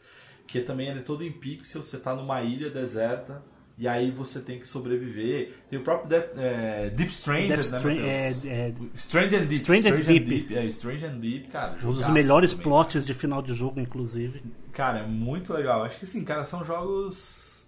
que 0.47 0.59
também 0.61 0.87
ele 0.87 0.99
é 0.99 1.01
todo 1.03 1.23
em 1.23 1.31
pixel, 1.31 1.83
você 1.83 1.97
tá 1.97 2.15
numa 2.15 2.41
ilha 2.41 2.69
deserta 2.69 3.41
e 3.77 3.87
aí 3.87 4.11
você 4.11 4.39
tem 4.39 4.59
que 4.59 4.67
sobreviver. 4.67 5.53
Tem 5.69 5.79
o 5.79 5.83
próprio 5.83 6.07
Death- 6.09 6.37
é, 6.37 6.89
Deep 6.91 7.11
Stranger, 7.13 7.47
Death 7.47 7.57
né, 7.57 7.63
Stra- 7.63 7.79
meu 7.93 7.95
Deus? 7.95 8.45
é, 8.45 8.49
é 8.67 8.73
Strange 8.93 9.35
and 9.35 9.45
Deep. 9.45 9.55
Strange 9.55 9.87
and 9.87 9.95
Deep. 10.01 10.55
É, 10.55 10.65
Strange 10.65 11.05
and 11.05 11.17
Deep, 11.19 11.47
cara. 11.47 11.77
um 11.83 11.91
dos 11.93 12.07
melhores 12.09 12.51
também, 12.51 12.63
plots 12.63 13.05
de 13.05 13.13
final 13.15 13.41
de 13.41 13.53
jogo, 13.55 13.79
inclusive. 13.79 14.43
Cara, 14.71 14.99
é 14.99 15.07
muito 15.07 15.51
legal. 15.53 15.83
Acho 15.83 15.97
que 15.99 16.05
sim, 16.05 16.23
cara, 16.23 16.45
são 16.45 16.63
jogos 16.63 17.67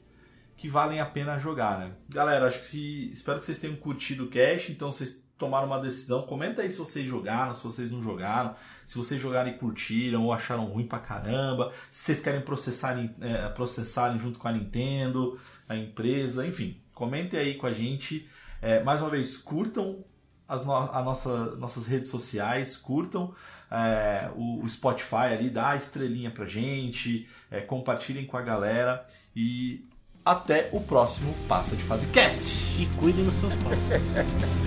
que 0.57 0.69
valem 0.69 0.99
a 0.99 1.05
pena 1.05 1.37
jogar, 1.39 1.79
né? 1.79 1.91
Galera, 2.07 2.47
acho 2.47 2.59
que 2.61 2.67
se- 2.67 3.09
espero 3.11 3.39
que 3.39 3.45
vocês 3.45 3.57
tenham 3.59 3.75
curtido 3.75 4.25
o 4.25 4.29
cast, 4.29 4.71
então 4.71 4.91
vocês 4.91 5.24
tomaram 5.37 5.67
uma 5.67 5.79
decisão. 5.79 6.23
Comenta 6.23 6.61
aí 6.61 6.71
se 6.71 6.77
vocês 6.77 7.05
jogaram, 7.05 7.53
se 7.53 7.63
vocês 7.63 7.91
não 7.91 8.01
jogaram, 8.01 8.55
se 8.87 8.97
vocês 8.97 9.21
jogaram 9.21 9.49
e 9.49 9.57
curtiram 9.57 10.23
ou 10.23 10.33
acharam 10.33 10.65
ruim 10.65 10.87
pra 10.87 10.99
caramba, 10.99 11.71
se 11.91 12.05
vocês 12.05 12.21
querem 12.21 12.41
processarem, 12.41 13.13
é, 13.21 13.47
processarem 13.49 14.19
junto 14.19 14.39
com 14.39 14.47
a 14.47 14.51
Nintendo, 14.51 15.39
a 15.67 15.75
empresa, 15.75 16.45
enfim. 16.45 16.79
Comentem 16.93 17.39
aí 17.39 17.55
com 17.55 17.67
a 17.67 17.73
gente. 17.73 18.27
É, 18.61 18.81
mais 18.83 19.01
uma 19.01 19.09
vez, 19.09 19.37
curtam 19.37 20.03
as 20.47 20.63
no 20.63 20.73
a 20.73 21.01
nossa, 21.03 21.55
nossas 21.55 21.87
redes 21.87 22.09
sociais, 22.09 22.77
curtam 22.77 23.33
é, 23.69 24.29
o, 24.35 24.63
o 24.63 24.69
Spotify 24.69 25.33
ali, 25.33 25.49
dá 25.49 25.69
a 25.69 25.75
estrelinha 25.75 26.29
pra 26.29 26.45
gente, 26.45 27.27
é, 27.49 27.61
compartilhem 27.61 28.25
com 28.25 28.37
a 28.37 28.41
galera 28.41 29.05
e 29.35 29.87
até 30.23 30.69
o 30.71 30.79
próximo 30.79 31.33
Passa 31.47 31.75
de 31.75 31.83
Fase 31.83 32.07
Cast! 32.07 32.47
E 32.79 32.85
cuidem 32.99 33.25
dos 33.25 33.35
seus 33.35 33.53
pais. 33.55 33.79